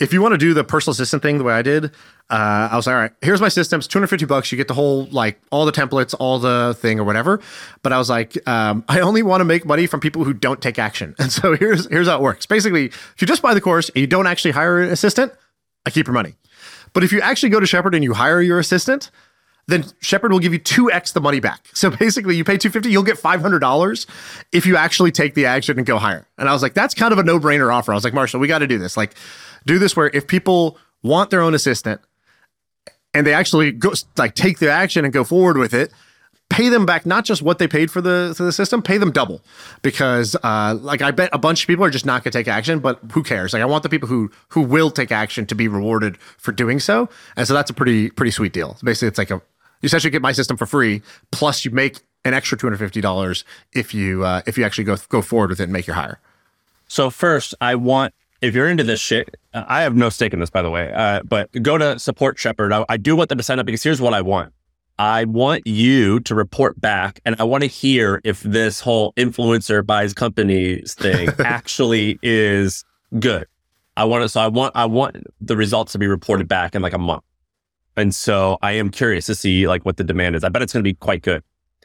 [0.00, 1.86] if you want to do the personal assistant thing the way I did,
[2.30, 3.78] uh, I was like, all right, here's my system.
[3.78, 4.50] It's 250 bucks.
[4.50, 7.40] You get the whole, like all the templates, all the thing or whatever.
[7.82, 10.60] But I was like, um, I only want to make money from people who don't
[10.62, 11.14] take action.
[11.20, 12.46] And so here's, here's how it works.
[12.46, 15.32] Basically, if you just buy the course and you don't actually hire an assistant,
[15.84, 16.34] I keep your money.
[16.92, 19.10] But if you actually go to Shepherd and you hire your assistant,
[19.66, 21.68] then Shepherd will give you 2x the money back.
[21.72, 24.06] So basically you pay 250, you'll get $500
[24.52, 26.26] if you actually take the action and go higher.
[26.38, 27.92] And I was like, that's kind of a no-brainer offer.
[27.92, 28.96] I was like, Marshall, we got to do this.
[28.96, 29.14] Like
[29.66, 32.00] do this where if people want their own assistant
[33.14, 35.92] and they actually go like take the action and go forward with it,
[36.50, 39.10] pay them back not just what they paid for the for the system, pay them
[39.10, 39.40] double
[39.80, 42.48] because uh, like I bet a bunch of people are just not going to take
[42.48, 43.54] action, but who cares?
[43.54, 46.78] Like I want the people who who will take action to be rewarded for doing
[46.78, 48.76] so, and so that's a pretty pretty sweet deal.
[48.82, 49.40] Basically, it's like a
[49.80, 53.00] you essentially get my system for free, plus you make an extra two hundred fifty
[53.00, 55.96] dollars if you uh, if you actually go go forward with it and make your
[55.96, 56.20] hire.
[56.88, 60.50] So first, I want if you're into this shit, I have no stake in this,
[60.50, 60.92] by the way.
[60.92, 62.72] Uh, but go to support Shepherd.
[62.72, 64.52] I, I do want them to sign up because here's what I want.
[65.00, 69.84] I want you to report back, and I want to hear if this whole influencer
[69.84, 72.84] buys companies thing actually is
[73.18, 73.46] good.
[73.96, 74.28] I want to.
[74.28, 74.76] So I want.
[74.76, 77.22] I want the results to be reported back in like a month.
[77.96, 80.44] And so I am curious to see like what the demand is.
[80.44, 81.42] I bet it's going to be quite good.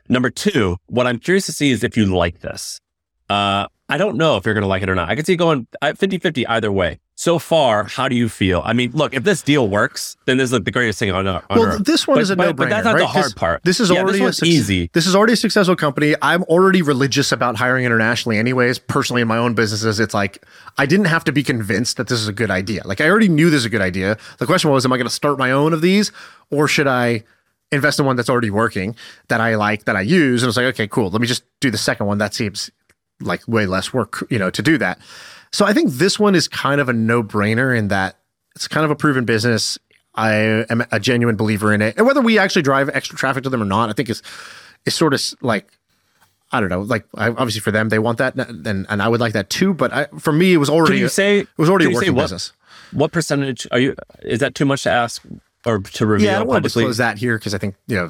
[0.09, 2.81] Number two, what I'm curious to see is if you like this.
[3.29, 5.07] Uh, I don't know if you're going to like it or not.
[5.07, 6.99] I can see going 50 50 either way.
[7.17, 8.61] So far, how do you feel?
[8.65, 11.25] I mean, look, if this deal works, then this is like the greatest thing on,
[11.25, 11.85] on well, earth.
[11.85, 12.99] this one but, is a no but that's not right?
[12.99, 13.63] the hard part.
[13.63, 14.89] This is yeah, already this a easy.
[14.91, 16.13] This is already a successful company.
[16.21, 18.79] I'm already religious about hiring internationally, anyways.
[18.79, 20.45] Personally, in my own businesses, it's like
[20.77, 22.81] I didn't have to be convinced that this is a good idea.
[22.83, 24.17] Like I already knew this is a good idea.
[24.39, 26.11] The question was, am I going to start my own of these,
[26.51, 27.23] or should I?
[27.71, 28.95] invest in one that's already working
[29.27, 31.71] that I like that I use and it's like okay cool let me just do
[31.71, 32.69] the second one that seems
[33.19, 34.99] like way less work you know to do that
[35.51, 38.17] so I think this one is kind of a no brainer in that
[38.55, 39.77] it's kind of a proven business.
[40.15, 40.33] I
[40.69, 41.97] am a genuine believer in it.
[41.97, 44.23] And whether we actually drive extra traffic to them or not, I think is
[44.85, 45.67] is sort of like
[46.51, 49.33] I don't know, like obviously for them they want that, and and I would like
[49.33, 49.73] that too.
[49.73, 52.15] But I, for me, it was already can you say it was already a working
[52.15, 52.53] what, business.
[52.91, 53.95] What percentage are you?
[54.21, 55.21] Is that too much to ask
[55.65, 56.27] or to reveal?
[56.27, 58.09] Yeah, I don't want to disclose that here because I think you know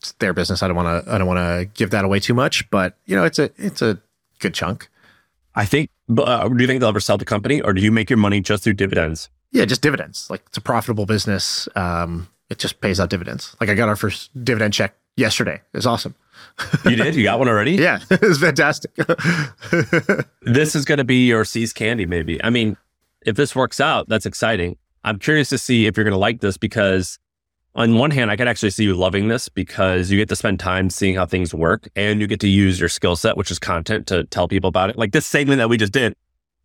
[0.00, 0.62] it's their business.
[0.62, 2.68] I don't want to I don't want to give that away too much.
[2.70, 3.98] But you know, it's a it's a
[4.40, 4.88] good chunk.
[5.56, 5.90] I think.
[6.16, 8.40] Uh, do you think they'll ever sell the company, or do you make your money
[8.40, 9.28] just through dividends?
[9.50, 10.28] Yeah, just dividends.
[10.30, 11.68] Like it's a profitable business.
[11.74, 13.56] Um, it just pays out dividends.
[13.60, 15.62] Like I got our first dividend check yesterday.
[15.74, 16.14] It's awesome.
[16.84, 17.14] you did?
[17.16, 17.72] You got one already?
[17.86, 18.94] Yeah, it was fantastic.
[20.42, 22.42] this is going to be your See's candy, maybe.
[22.44, 22.76] I mean,
[23.24, 24.76] if this works out, that's exciting.
[25.04, 27.18] I'm curious to see if you're going to like this because
[27.76, 30.58] on one hand, I can actually see you loving this because you get to spend
[30.58, 33.58] time seeing how things work and you get to use your skill set, which is
[33.58, 34.98] content to tell people about it.
[34.98, 36.14] Like this segment that we just did,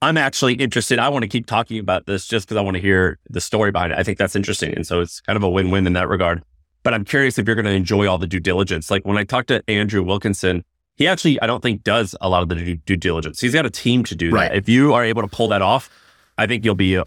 [0.02, 0.98] I'm actually interested.
[1.00, 3.72] I want to keep talking about this just because I want to hear the story
[3.72, 4.00] behind it.
[4.00, 4.74] I think that's interesting.
[4.74, 6.44] And so it's kind of a win win in that regard.
[6.84, 8.90] But I'm curious if you're going to enjoy all the due diligence.
[8.90, 10.64] Like when I talked to Andrew Wilkinson,
[10.96, 13.40] he actually, I don't think, does a lot of the due, due diligence.
[13.40, 14.50] He's got a team to do Right.
[14.50, 14.58] that.
[14.58, 15.90] If you are able to pull that off,
[16.38, 17.04] I think you'll be uh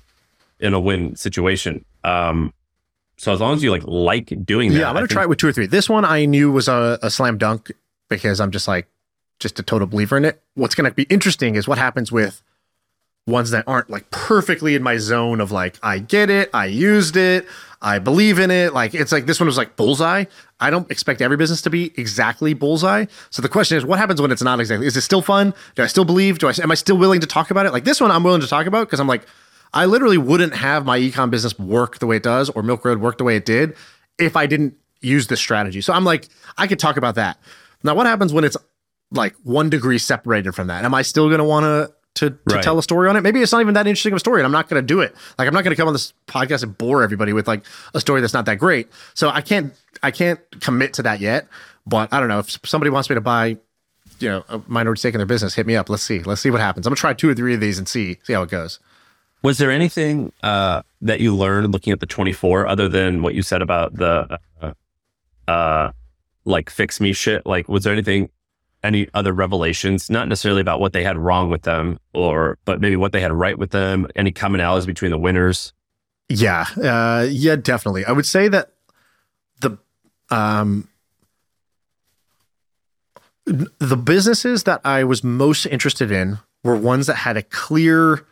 [0.60, 1.84] in a win situation.
[2.04, 2.52] Um,
[3.16, 5.38] so as long as you like like doing that, yeah, I'm gonna try it with
[5.38, 5.66] two or three.
[5.66, 7.72] This one I knew was a, a slam dunk
[8.08, 8.88] because I'm just like,
[9.38, 10.42] just a total believer in it.
[10.54, 12.42] What's going to be interesting is what happens with
[13.26, 17.16] ones that aren't like perfectly in my zone of like I get it, I used
[17.16, 17.46] it,
[17.80, 18.74] I believe in it.
[18.74, 20.24] Like it's like this one was like bullseye.
[20.60, 23.06] I don't expect every business to be exactly bullseye.
[23.30, 24.86] So the question is, what happens when it's not exactly?
[24.86, 25.54] Is it still fun?
[25.74, 26.38] Do I still believe?
[26.38, 27.72] Do I am I still willing to talk about it?
[27.72, 29.26] Like this one, I'm willing to talk about because I'm like,
[29.74, 32.98] I literally wouldn't have my ecom business work the way it does or Milk Road
[33.00, 33.74] work the way it did
[34.18, 35.80] if I didn't use this strategy.
[35.82, 37.38] So I'm like, I could talk about that.
[37.82, 38.56] Now, what happens when it's
[39.10, 40.84] like one degree separated from that?
[40.84, 42.62] Am I still going to want to to, to Right.
[42.62, 43.22] tell a story on it?
[43.22, 45.00] Maybe it's not even that interesting of a story, and I'm not going to do
[45.00, 45.14] it.
[45.36, 48.00] Like I'm not going to come on this podcast and bore everybody with like a
[48.00, 48.88] story that's not that great.
[49.14, 51.48] So I can't I can't commit to that yet.
[51.86, 53.58] But I don't know if somebody wants me to buy.
[54.20, 55.54] You know, a minority stake in their business.
[55.54, 55.90] Hit me up.
[55.90, 56.20] Let's see.
[56.20, 56.86] Let's see what happens.
[56.86, 58.78] I'm gonna try two or three of these and see see how it goes.
[59.44, 63.42] Was there anything uh, that you learned looking at the 24 other than what you
[63.42, 64.72] said about the uh,
[65.46, 65.92] uh,
[66.46, 67.44] like fix me shit?
[67.44, 68.30] Like, was there anything,
[68.82, 70.08] any other revelations?
[70.08, 73.32] Not necessarily about what they had wrong with them, or but maybe what they had
[73.32, 74.08] right with them.
[74.16, 75.74] Any commonalities between the winners?
[76.30, 78.06] Yeah, uh, yeah, definitely.
[78.06, 78.72] I would say that
[79.60, 79.76] the
[80.30, 80.88] um,
[83.44, 88.24] the businesses that I was most interested in were ones that had a clear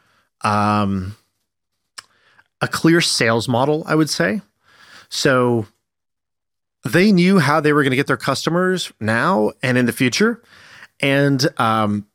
[0.44, 1.16] um,
[2.60, 3.84] a clear sales model.
[3.86, 4.40] I would say
[5.08, 5.66] so.
[6.84, 10.42] They knew how they were going to get their customers now and in the future,
[11.00, 12.06] and um,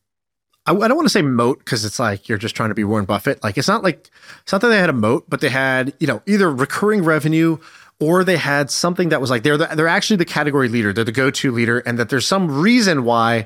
[0.67, 2.83] I, I don't want to say moat because it's like you're just trying to be
[2.83, 3.43] Warren Buffett.
[3.43, 4.09] Like it's not like
[4.41, 7.57] it's not that they had a moat, but they had you know either recurring revenue
[7.99, 11.03] or they had something that was like they're the, they're actually the category leader, they're
[11.03, 13.45] the go to leader, and that there's some reason why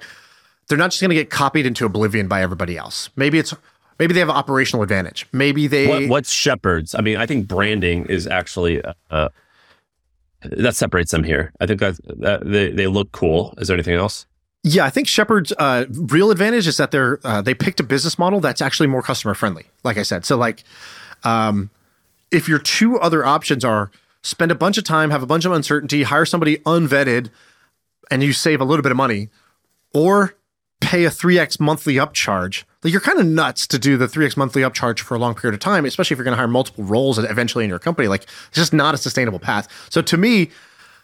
[0.68, 3.10] they're not just going to get copied into oblivion by everybody else.
[3.16, 3.54] Maybe it's
[4.02, 5.28] maybe they have an operational advantage.
[5.32, 6.96] Maybe they What, what's Shepherds?
[6.96, 9.30] I mean, I think branding is actually uh, uh,
[10.42, 11.54] that separates them here.
[11.60, 13.54] I think that, that they they look cool.
[13.60, 14.26] Is there anything else?
[14.64, 18.18] Yeah, I think Shepherd's uh, real advantage is that they're uh, they picked a business
[18.18, 19.66] model that's actually more customer friendly.
[19.84, 20.64] Like I said, so like,
[21.24, 21.70] um,
[22.32, 23.92] if your two other options are
[24.24, 27.30] spend a bunch of time, have a bunch of uncertainty, hire somebody unvetted,
[28.10, 29.30] and you save a little bit of money,
[29.94, 30.34] or
[30.82, 34.26] pay a three x monthly upcharge, like you're kind of nuts to do the three
[34.26, 36.48] x monthly upcharge for a long period of time, especially if you're going to hire
[36.48, 38.08] multiple roles eventually in your company.
[38.08, 39.70] Like it's just not a sustainable path.
[39.90, 40.50] So to me,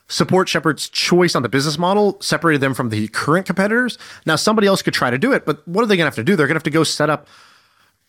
[0.10, 3.98] support Shepherd's choice on the business model separated them from the current competitors.
[4.26, 6.16] Now somebody else could try to do it, but what are they going to have
[6.16, 6.36] to do?
[6.36, 7.28] They're going to have to go set up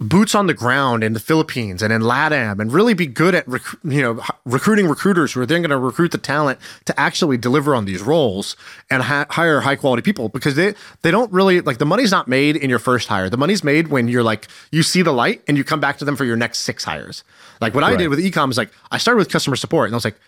[0.01, 3.47] boots on the ground in the Philippines and in LATAM and really be good at
[3.49, 7.37] rec- you know recruiting recruiters who are then going to recruit the talent to actually
[7.37, 8.55] deliver on these roles
[8.91, 12.29] and ha- hire high quality people because they they don't really like the money's not
[12.29, 13.29] made in your first hire.
[13.29, 16.05] The money's made when you're like you see the light and you come back to
[16.05, 17.25] them for your next six hires.
[17.61, 19.97] Like what I did with ecom is like I started with customer support and I
[19.97, 20.19] was like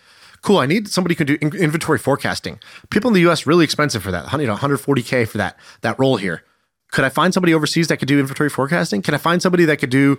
[0.41, 3.63] cool i need somebody who can do in- inventory forecasting people in the us really
[3.63, 6.43] expensive for that you know 140k for that that role here
[6.91, 9.77] could i find somebody overseas that could do inventory forecasting can i find somebody that
[9.77, 10.17] could do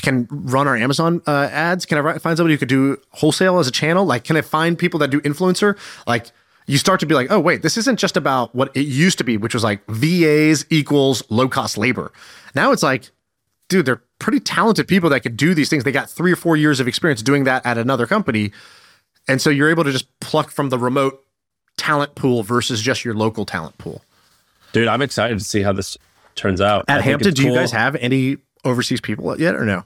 [0.00, 3.66] can run our amazon uh, ads can i find somebody who could do wholesale as
[3.66, 5.76] a channel like can i find people that do influencer
[6.06, 6.30] like
[6.66, 9.24] you start to be like oh wait this isn't just about what it used to
[9.24, 12.12] be which was like vas equals low cost labor
[12.54, 13.10] now it's like
[13.72, 15.82] dude, they're pretty talented people that could do these things.
[15.82, 18.52] They got three or four years of experience doing that at another company.
[19.26, 21.24] And so you're able to just pluck from the remote
[21.78, 24.02] talent pool versus just your local talent pool.
[24.72, 25.96] Dude, I'm excited to see how this
[26.34, 26.84] turns out.
[26.88, 29.84] At think Hampton, do you guys have any overseas people yet or no?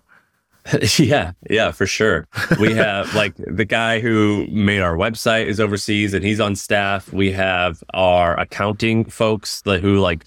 [0.99, 2.27] yeah, yeah, for sure.
[2.59, 7.13] We have like the guy who made our website is overseas and he's on staff.
[7.13, 10.27] We have our accounting folks that who like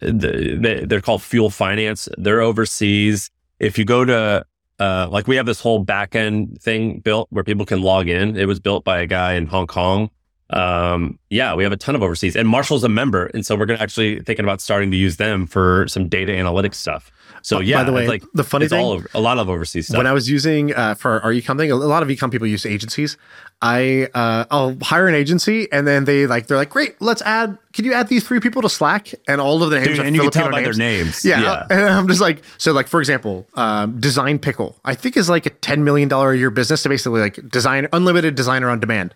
[0.00, 2.08] the, they, they're called Fuel Finance.
[2.18, 3.30] They're overseas.
[3.58, 4.44] If you go to
[4.80, 8.36] uh, like we have this whole back end thing built where people can log in.
[8.36, 10.10] It was built by a guy in Hong Kong.
[10.52, 13.66] Um, yeah, we have a ton of overseas, and Marshall's a member, and so we're
[13.66, 17.10] gonna actually thinking about starting to use them for some data analytics stuff.
[17.42, 19.96] So yeah, by the way, like the funny thing- over, a lot of overseas stuff.
[19.96, 22.66] When I was using uh, for our ecom thing, a lot of ecom people use
[22.66, 23.16] agencies.
[23.62, 27.56] I uh, I'll hire an agency and then they like they're like, great, let's add.
[27.72, 29.12] Can you add these three people to Slack?
[29.28, 30.76] And all of the names Dude, are and you can tell by names.
[30.76, 31.24] their names.
[31.24, 31.66] Yeah, Yeah.
[31.70, 35.46] and I'm just like, so like for example, um, Design Pickle, I think is like
[35.46, 39.14] a ten million dollar a year business to basically like design unlimited designer on demand.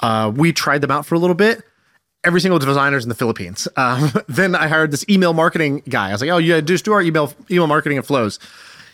[0.00, 1.62] Uh, we tried them out for a little bit.
[2.24, 3.68] Every single designer's in the Philippines.
[3.76, 6.08] Um, then I hired this email marketing guy.
[6.08, 8.38] I was like, oh, yeah, just do our email email marketing and flows.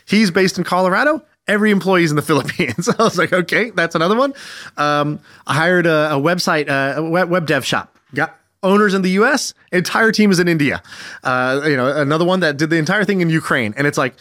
[0.05, 1.23] He's based in Colorado.
[1.47, 2.87] Every employee's in the Philippines.
[2.99, 4.33] I was like, okay, that's another one.
[4.77, 7.97] Um, I hired a, a website, uh, web dev shop.
[8.13, 9.53] Got owners in the U.S.
[9.71, 10.81] Entire team is in India.
[11.23, 13.73] Uh, you know, another one that did the entire thing in Ukraine.
[13.77, 14.15] And it's like,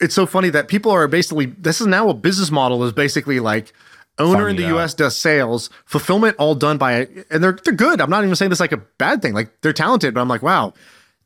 [0.00, 1.46] it's so funny that people are basically.
[1.46, 2.82] This is now a business model.
[2.84, 3.72] Is basically like
[4.18, 4.74] owner in the out.
[4.74, 4.94] U.S.
[4.94, 8.00] does sales, fulfillment all done by, and they're they're good.
[8.00, 9.34] I'm not even saying this like a bad thing.
[9.34, 10.72] Like they're talented, but I'm like, wow,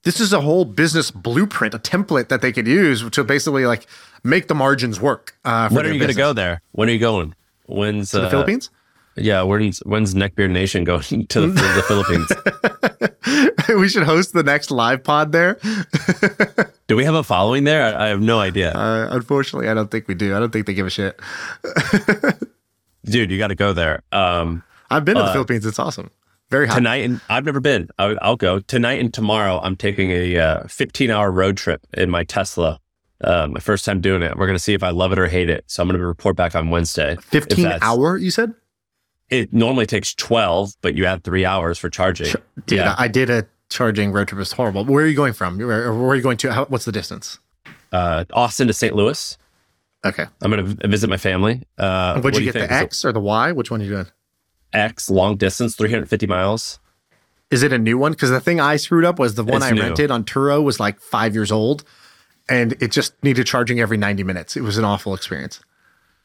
[0.02, 3.86] this is a whole business blueprint, a template that they could use to basically like
[4.22, 5.36] make the margins work.
[5.44, 6.60] Uh, for when are you going to go there?
[6.72, 7.34] When are you going?
[7.66, 8.70] When's to the uh, Philippines?
[9.16, 12.30] Yeah, when's when's Neckbeard Nation going to the, the Philippines?
[13.80, 15.58] we should host the next live pod there.
[16.86, 17.82] Do we have a following there?
[17.96, 20.36] I, I have no idea, Uh, unfortunately, I don't think we do.
[20.36, 21.18] I don't think they give a shit.
[23.04, 23.30] Dude.
[23.30, 24.02] You got to go there.
[24.12, 25.64] Um, I've been to the Uh, Philippines.
[25.66, 26.10] It's awesome.
[26.50, 26.76] Very hot.
[26.76, 27.88] tonight and I've never been.
[27.98, 29.60] I, I'll go tonight and tomorrow.
[29.62, 32.78] I'm taking a uh, 15 hour road trip in my Tesla.
[33.20, 34.36] Uh, my first time doing it.
[34.36, 35.64] We're gonna see if I love it or hate it.
[35.66, 37.16] So I'm gonna report back on Wednesday.
[37.22, 38.52] 15 hour, you said?
[39.30, 42.26] It normally takes 12, but you add three hours for charging.
[42.66, 42.94] Dude, Yeah.
[42.98, 44.40] I did a charging road trip.
[44.40, 44.84] It's horrible.
[44.84, 45.56] Where are you going from?
[45.58, 46.52] Where, where are you going to?
[46.52, 47.38] How, what's the distance?
[47.90, 48.94] Uh, Austin to St.
[48.94, 49.38] Louis.
[50.04, 50.26] Okay.
[50.42, 51.62] I'm gonna visit my family.
[51.78, 52.68] Uh, Would what you get think?
[52.68, 53.52] the So X or the Y?
[53.52, 54.06] Which one are you doing?
[54.72, 56.78] X long distance, 350 miles.
[57.50, 58.12] Is it a new one?
[58.12, 59.82] Because the thing I screwed up was the one It's I new.
[59.82, 61.84] rented on Turo was like five years old,
[62.48, 64.56] and it just needed charging every ninety minutes.
[64.56, 65.60] It was an awful experience.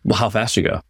[0.04, 0.82] Well, how fast you go?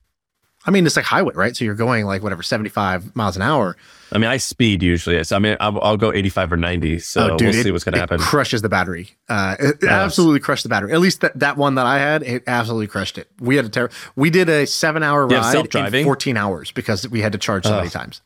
[0.66, 1.56] I mean, it's like highway, right?
[1.56, 3.78] So you're going like whatever seventy five miles an hour.
[4.12, 5.24] I mean, I speed usually.
[5.24, 6.98] So I mean, I'll, I'll go 85 or 90.
[7.00, 8.20] So we'll Oh, it, see what's gonna happen.
[8.20, 9.12] crushes the battery.
[9.30, 10.92] Uh, it, absolutely crushed the battery.
[10.92, 13.30] At least that, that one that I had, it absolutely crushed it.
[13.40, 16.04] We had a ter- we did a seven hour ride in self-driving?
[16.06, 18.22] fourteen hours because we had to charge so many times.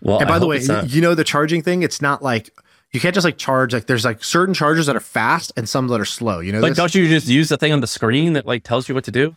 [0.00, 1.82] well, And I by the way, not- you know the charging thing.
[1.82, 2.50] It's not like
[2.92, 3.74] you can't just like charge.
[3.74, 6.38] Like there's like certain chargers that are fast and some that are slow.
[6.40, 6.78] You know, like, this?
[6.78, 9.10] don't you just use the thing on the screen that like tells you what to
[9.12, 9.34] do?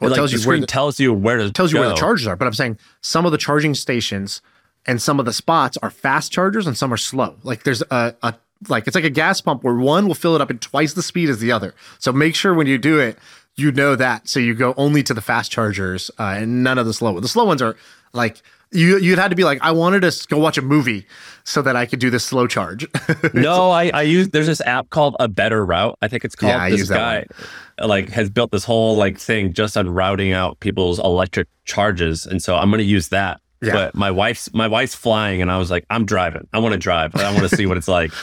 [0.00, 1.94] Well, it like, tells you where the- tells you where to tells you where the
[1.94, 2.00] go.
[2.00, 2.36] chargers are.
[2.36, 4.42] But I'm saying some of the charging stations
[4.86, 7.36] and some of the spots are fast chargers and some are slow.
[7.42, 8.34] Like there's a, a
[8.68, 11.02] like it's like a gas pump where one will fill it up at twice the
[11.02, 11.74] speed as the other.
[11.98, 13.18] So make sure when you do it,
[13.54, 14.28] you know that.
[14.28, 17.22] So you go only to the fast chargers uh, and none of the slow ones.
[17.22, 17.76] The slow ones are
[18.12, 18.42] like
[18.72, 21.06] you you'd had to be like I wanted to go watch a movie
[21.44, 22.86] so that I could do this slow charge.
[23.34, 25.96] no, I, I use there's this app called A Better Route.
[26.02, 26.50] I think it's called.
[26.50, 27.34] Yeah, I this use that guy
[27.80, 32.26] uh, like has built this whole like thing just on routing out people's electric charges,
[32.26, 33.40] and so I'm going to use that.
[33.62, 33.72] Yeah.
[33.72, 36.46] But my wife's my wife's flying, and I was like, I'm driving.
[36.52, 37.14] I want to drive.
[37.14, 38.12] I want to see what it's like.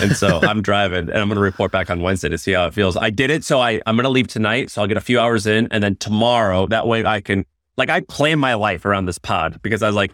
[0.00, 2.64] And so I'm driving, and I'm going to report back on Wednesday to see how
[2.64, 2.96] it feels.
[2.96, 5.20] I did it, so I I'm going to leave tonight, so I'll get a few
[5.20, 7.44] hours in, and then tomorrow that way I can
[7.76, 10.12] like I plan my life around this pod because I was like,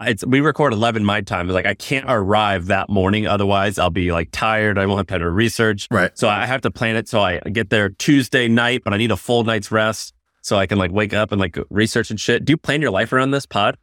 [0.00, 1.48] it's we record 11 my time.
[1.48, 3.26] Like I can't arrive that morning.
[3.26, 4.78] Otherwise I'll be like tired.
[4.78, 5.88] I won't have time to research.
[5.90, 6.16] Right.
[6.16, 7.08] So I have to plan it.
[7.08, 10.66] So I get there Tuesday night, but I need a full night's rest so I
[10.66, 12.44] can like wake up and like research and shit.
[12.44, 13.76] Do you plan your life around this pod?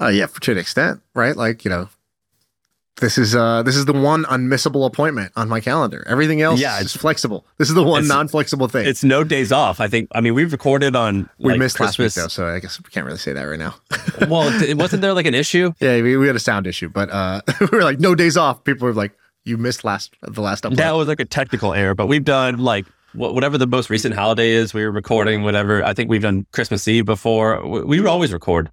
[0.00, 1.36] Uh, yeah, for to an extent, right?
[1.36, 1.88] Like you know,
[3.00, 6.04] this is uh this is the one unmissable appointment on my calendar.
[6.06, 7.46] Everything else, Yeah, yeah, it's- is flexible.
[7.58, 8.86] This is the one non-flexible thing.
[8.86, 9.80] It's no days off.
[9.80, 12.36] I think, I mean, we've recorded on we like, missed last week Christmas.
[12.36, 13.74] though, so I guess we can't really say that right now.
[14.28, 15.72] well, th- wasn't there like an issue?
[15.80, 18.64] yeah, we, we had a sound issue, but uh we were like no days off.
[18.64, 19.12] People were like,
[19.44, 20.76] you missed last the last upload.
[20.76, 24.50] That was like a technical error, but we've done like whatever the most recent holiday
[24.50, 24.74] is.
[24.74, 25.82] We were recording whatever.
[25.84, 27.66] I think we've done Christmas Eve before.
[27.66, 28.70] We, we always record.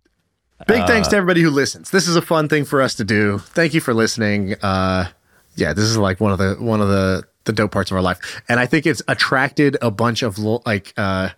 [0.68, 1.92] Big thanks uh, to everybody who listens.
[1.92, 3.40] This is a fun thing for us to do.
[3.40, 4.54] Thank you for listening.
[4.62, 5.10] Uh,
[5.56, 8.02] yeah, this is like one of the one of the the dope parts of our
[8.04, 10.94] life, and I think it's attracted a bunch of like.
[10.98, 11.30] uh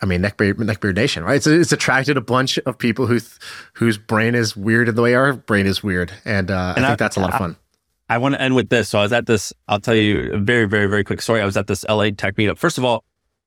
[0.00, 1.36] I mean, neckbeard, neckbeard nation, right?
[1.36, 3.38] It's, it's attracted a bunch of people who th-
[3.74, 6.88] whose brain is weird in the way our brain is weird, and, uh, And I
[6.88, 7.56] I- think that's a lot of fun.
[8.08, 8.88] I want to end with this.
[8.88, 11.40] So I was at this, I'll tell you a very, very, very quick story.
[11.40, 12.58] I was at this LA tech meetup.
[12.58, 13.04] First of all,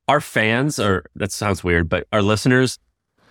[0.08, 2.80] our fans are, that sounds weird, but our listeners,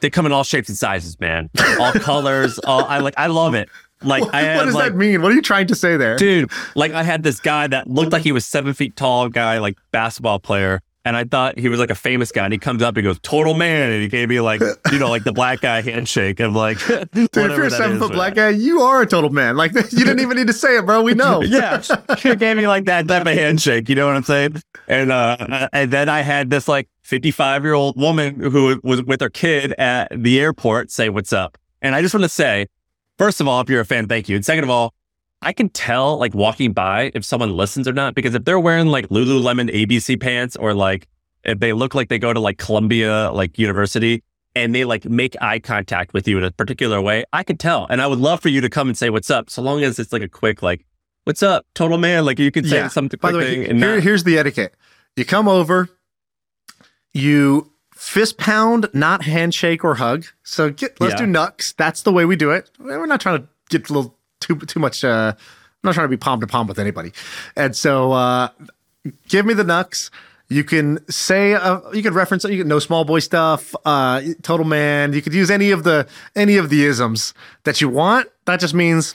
[0.05, 1.48] they come in all shapes and sizes, man.
[1.81, 2.59] All colors.
[2.59, 3.70] All, I like, I love it.
[4.02, 5.22] Like, What, I had what does like, that mean?
[5.22, 6.16] What are you trying to say there?
[6.16, 9.59] dude, like I had this guy that looked like he was seven feet tall guy,
[9.60, 10.82] like basketball player.
[11.06, 12.44] And I thought he was like a famous guy.
[12.44, 13.93] And he comes up, he goes, total man.
[13.93, 16.40] And he gave me like, you know, like the black guy handshake.
[16.40, 19.56] I'm like, Dude, if you're a seven foot black guy, you are a total man.
[19.56, 21.02] Like you didn't even need to say it, bro.
[21.02, 21.43] We know.
[21.43, 21.82] yeah,
[22.16, 23.89] she gave me like that type of handshake.
[23.89, 24.62] You know what I'm saying?
[24.89, 29.20] And uh, and then I had this like 55 year old woman who was with
[29.20, 32.66] her kid at the airport say, "What's up?" And I just want to say,
[33.18, 34.36] first of all, if you're a fan, thank you.
[34.36, 34.94] And second of all,
[35.45, 38.87] I can tell like walking by if someone listens or not because if they're wearing
[38.89, 41.07] like Lululemon ABC pants or like
[41.45, 44.23] if they look like they go to like Columbia like University
[44.57, 47.87] and they like make eye contact with you in a particular way, I can tell.
[47.91, 49.99] And I would love for you to come and say what's up, so long as
[49.99, 50.87] it's like a quick like,
[51.25, 52.89] "What's up, total man?" Like you can say Yeah.
[52.89, 54.75] something By quick the way, here, here's the etiquette.
[55.16, 55.89] You come over,
[57.12, 60.27] you fist pound, not handshake or hug.
[60.43, 61.19] So get, let's Yeah.
[61.19, 61.73] do knucks.
[61.73, 62.71] That's the way we do it.
[62.79, 64.14] We're not trying to get a little
[64.47, 65.05] too too much.
[65.05, 67.12] Uh, I'm not trying to be palm to palm with anybody.
[67.57, 68.49] And so, uh,
[69.29, 70.11] give me the knucks.
[70.49, 74.66] You can say uh, you could reference you can know small boy stuff, uh, total
[74.66, 75.12] man.
[75.12, 76.07] You could use any of the
[76.37, 77.35] any of the isms
[77.65, 78.29] that you want.
[78.45, 79.15] That just means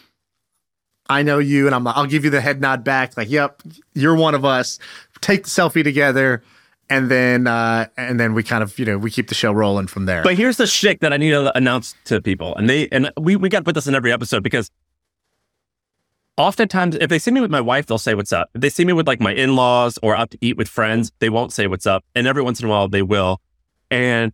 [1.09, 3.17] I know you, and I'm like, I'll give you the head nod back.
[3.17, 3.61] Like, yep,
[3.93, 4.79] you're one of us.
[5.21, 6.43] Take the selfie together,
[6.89, 9.87] and then uh, and then we kind of you know we keep the show rolling
[9.87, 10.23] from there.
[10.23, 13.35] But here's the shtick that I need to announce to people, and they and we
[13.35, 14.71] we got to put this in every episode because
[16.39, 18.49] oftentimes if they see me with my wife, they'll say what's up.
[18.55, 21.11] If they see me with like my in laws or out to eat with friends,
[21.19, 23.41] they won't say what's up, and every once in a while they will,
[23.91, 24.31] and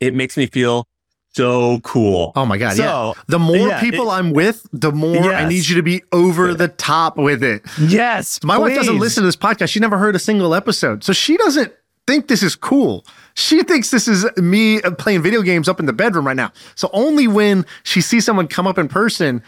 [0.00, 0.86] it makes me feel
[1.32, 2.32] so cool.
[2.36, 2.76] Oh my god!
[2.76, 5.82] So, yeah, the more yeah, people it- I'm with, the more I need you to
[5.82, 7.62] be over the top with it.
[7.78, 9.70] Yes, My wife doesn't listen to this podcast.
[9.70, 11.72] She never heard a single episode, so she doesn't
[12.06, 13.04] think this is cool.
[13.34, 16.52] She thinks this is me uh, playing video games up in the bedroom right now.
[16.76, 19.42] So only when she sees someone come up in person,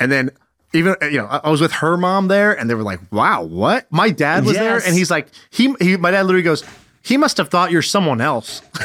[0.00, 0.30] and then
[0.72, 3.42] even you know, I I was with her mom there, and they were like, "Wow,
[3.42, 6.64] what?" My dad was there, and he's like, "He, he." My dad literally goes.
[7.02, 8.60] He must have thought you're someone else.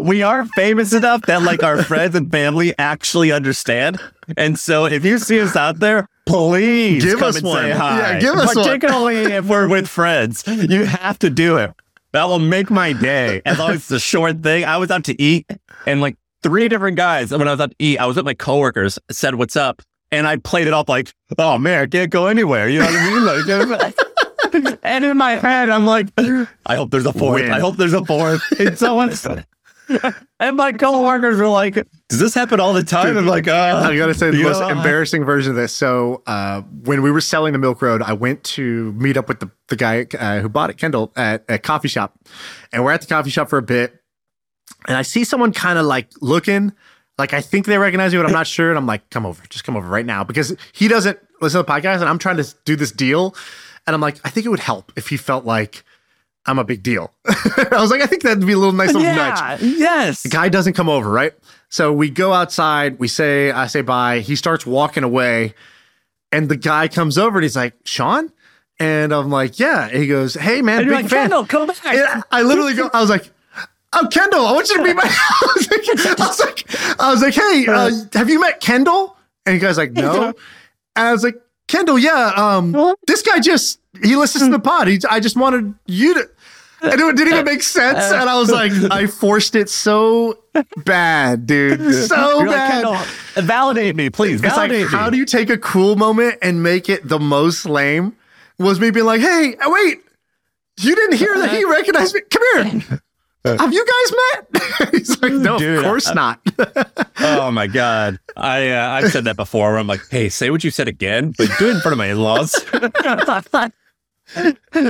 [0.00, 4.00] we are famous enough that like our friends and family actually understand.
[4.36, 7.62] And so if you see us out there, please Give come us and one.
[7.62, 7.98] say hi.
[7.98, 8.64] Yeah, give us one.
[8.64, 10.44] Particularly if we're with friends.
[10.46, 11.72] You have to do it.
[12.16, 13.42] That will make my day.
[13.44, 14.64] As long as it's a short thing.
[14.64, 15.46] I was out to eat
[15.86, 18.32] and like three different guys when I was out to eat, I was with my
[18.32, 19.82] coworkers, said what's up.
[20.10, 22.70] And I played it off like, oh man, I can't go anywhere.
[22.70, 23.68] You know what I mean?
[23.68, 26.08] Like, and in my head, I'm like,
[26.64, 27.42] I hope there's a fourth.
[27.42, 27.52] Win.
[27.52, 28.40] I hope there's a fourth.
[28.60, 29.12] And someone
[30.40, 31.74] and my coworkers were like,
[32.08, 34.68] "Does this happen all the time?" I'm like, uh, I gotta say the most know,
[34.68, 35.72] embarrassing version of this.
[35.72, 39.40] So uh, when we were selling the Milk Road, I went to meet up with
[39.40, 42.18] the, the guy uh, who bought it, Kendall, at a coffee shop,
[42.72, 44.00] and we're at the coffee shop for a bit,
[44.88, 46.72] and I see someone kind of like looking,
[47.18, 49.42] like I think they recognize me, but I'm not sure, and I'm like, "Come over,
[49.48, 52.38] just come over right now," because he doesn't listen to the podcast, and I'm trying
[52.38, 53.36] to do this deal,
[53.86, 55.84] and I'm like, I think it would help if he felt like
[56.46, 57.12] I'm a big deal.
[57.26, 59.38] I was like, I think that'd be a little nice little nudge.
[59.38, 60.22] yeah, yes.
[60.22, 61.32] The guy doesn't come over, right?
[61.68, 64.20] So we go outside, we say, I say bye.
[64.20, 65.54] He starts walking away,
[66.30, 68.30] and the guy comes over and he's like, Shaan?
[68.78, 69.88] And I'm like, yeah.
[69.88, 71.22] And he goes, Hey man, And big you're like, fan.
[71.30, 71.84] Kendall, come back.
[71.84, 73.30] And I literally go, I was like,
[73.92, 77.10] Oh, Kendall, I want you to be my I was like, I was like, I
[77.12, 79.16] was like, hey, uh, have you met Kendall?
[79.46, 80.34] And the guy's like, no.
[80.96, 81.36] And I was like,
[81.68, 84.88] Kendall, yeah, um, this guy just he listens to the pod.
[84.88, 86.28] He, I just wanted you to
[86.82, 87.98] and it didn't even make sense.
[88.12, 90.38] And I was like, I forced it so
[90.84, 91.80] bad, dude.
[92.08, 92.82] So You're bad.
[92.84, 92.96] Kendall,
[93.44, 94.42] validate me, please.
[94.42, 97.66] it's like, Validate how do you take a cool moment and make it the most
[97.66, 98.16] lame?
[98.58, 99.98] Was me being like, hey, uh, wait,
[100.80, 102.20] you didn't hear that he recognized me?
[102.30, 103.00] Come here.
[103.44, 104.12] Have you guys
[104.52, 104.90] met?
[104.92, 106.40] He's like, no, Dude, of course I- not.
[107.20, 109.70] oh my god, I uh, I've said that before.
[109.70, 111.98] Where I'm like, hey, say what you said again, but do it in front of
[111.98, 112.54] my in-laws.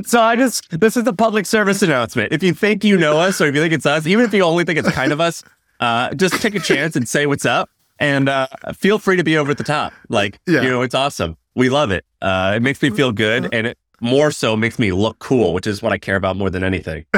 [0.04, 2.32] So I just this is a public service announcement.
[2.32, 4.42] If you think you know us, or if you think it's us, even if you
[4.42, 5.42] only think it's kind of us,
[5.80, 7.68] uh, just take a chance and say what's up,
[7.98, 9.92] and uh, feel free to be over at the top.
[10.08, 10.62] Like, Yeah.
[10.62, 11.36] you know, it's awesome.
[11.54, 12.04] We love it.
[12.22, 15.66] Uh, it makes me feel good, and it more so makes me look cool, which
[15.66, 17.04] is what I care about more than anything.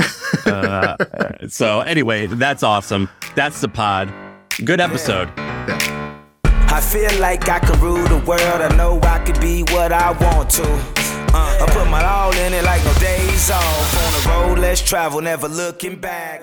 [0.46, 0.96] Uh,
[1.48, 3.08] so anyway, that's awesome.
[3.34, 4.12] That's the pod.
[4.64, 5.30] Good episode.
[5.36, 8.42] I feel like I can rule the world.
[8.42, 10.97] I know I could be what I want to.
[11.34, 14.06] Uh, I put my all in it like no days off.
[14.06, 16.42] On the road, let's travel, never looking back.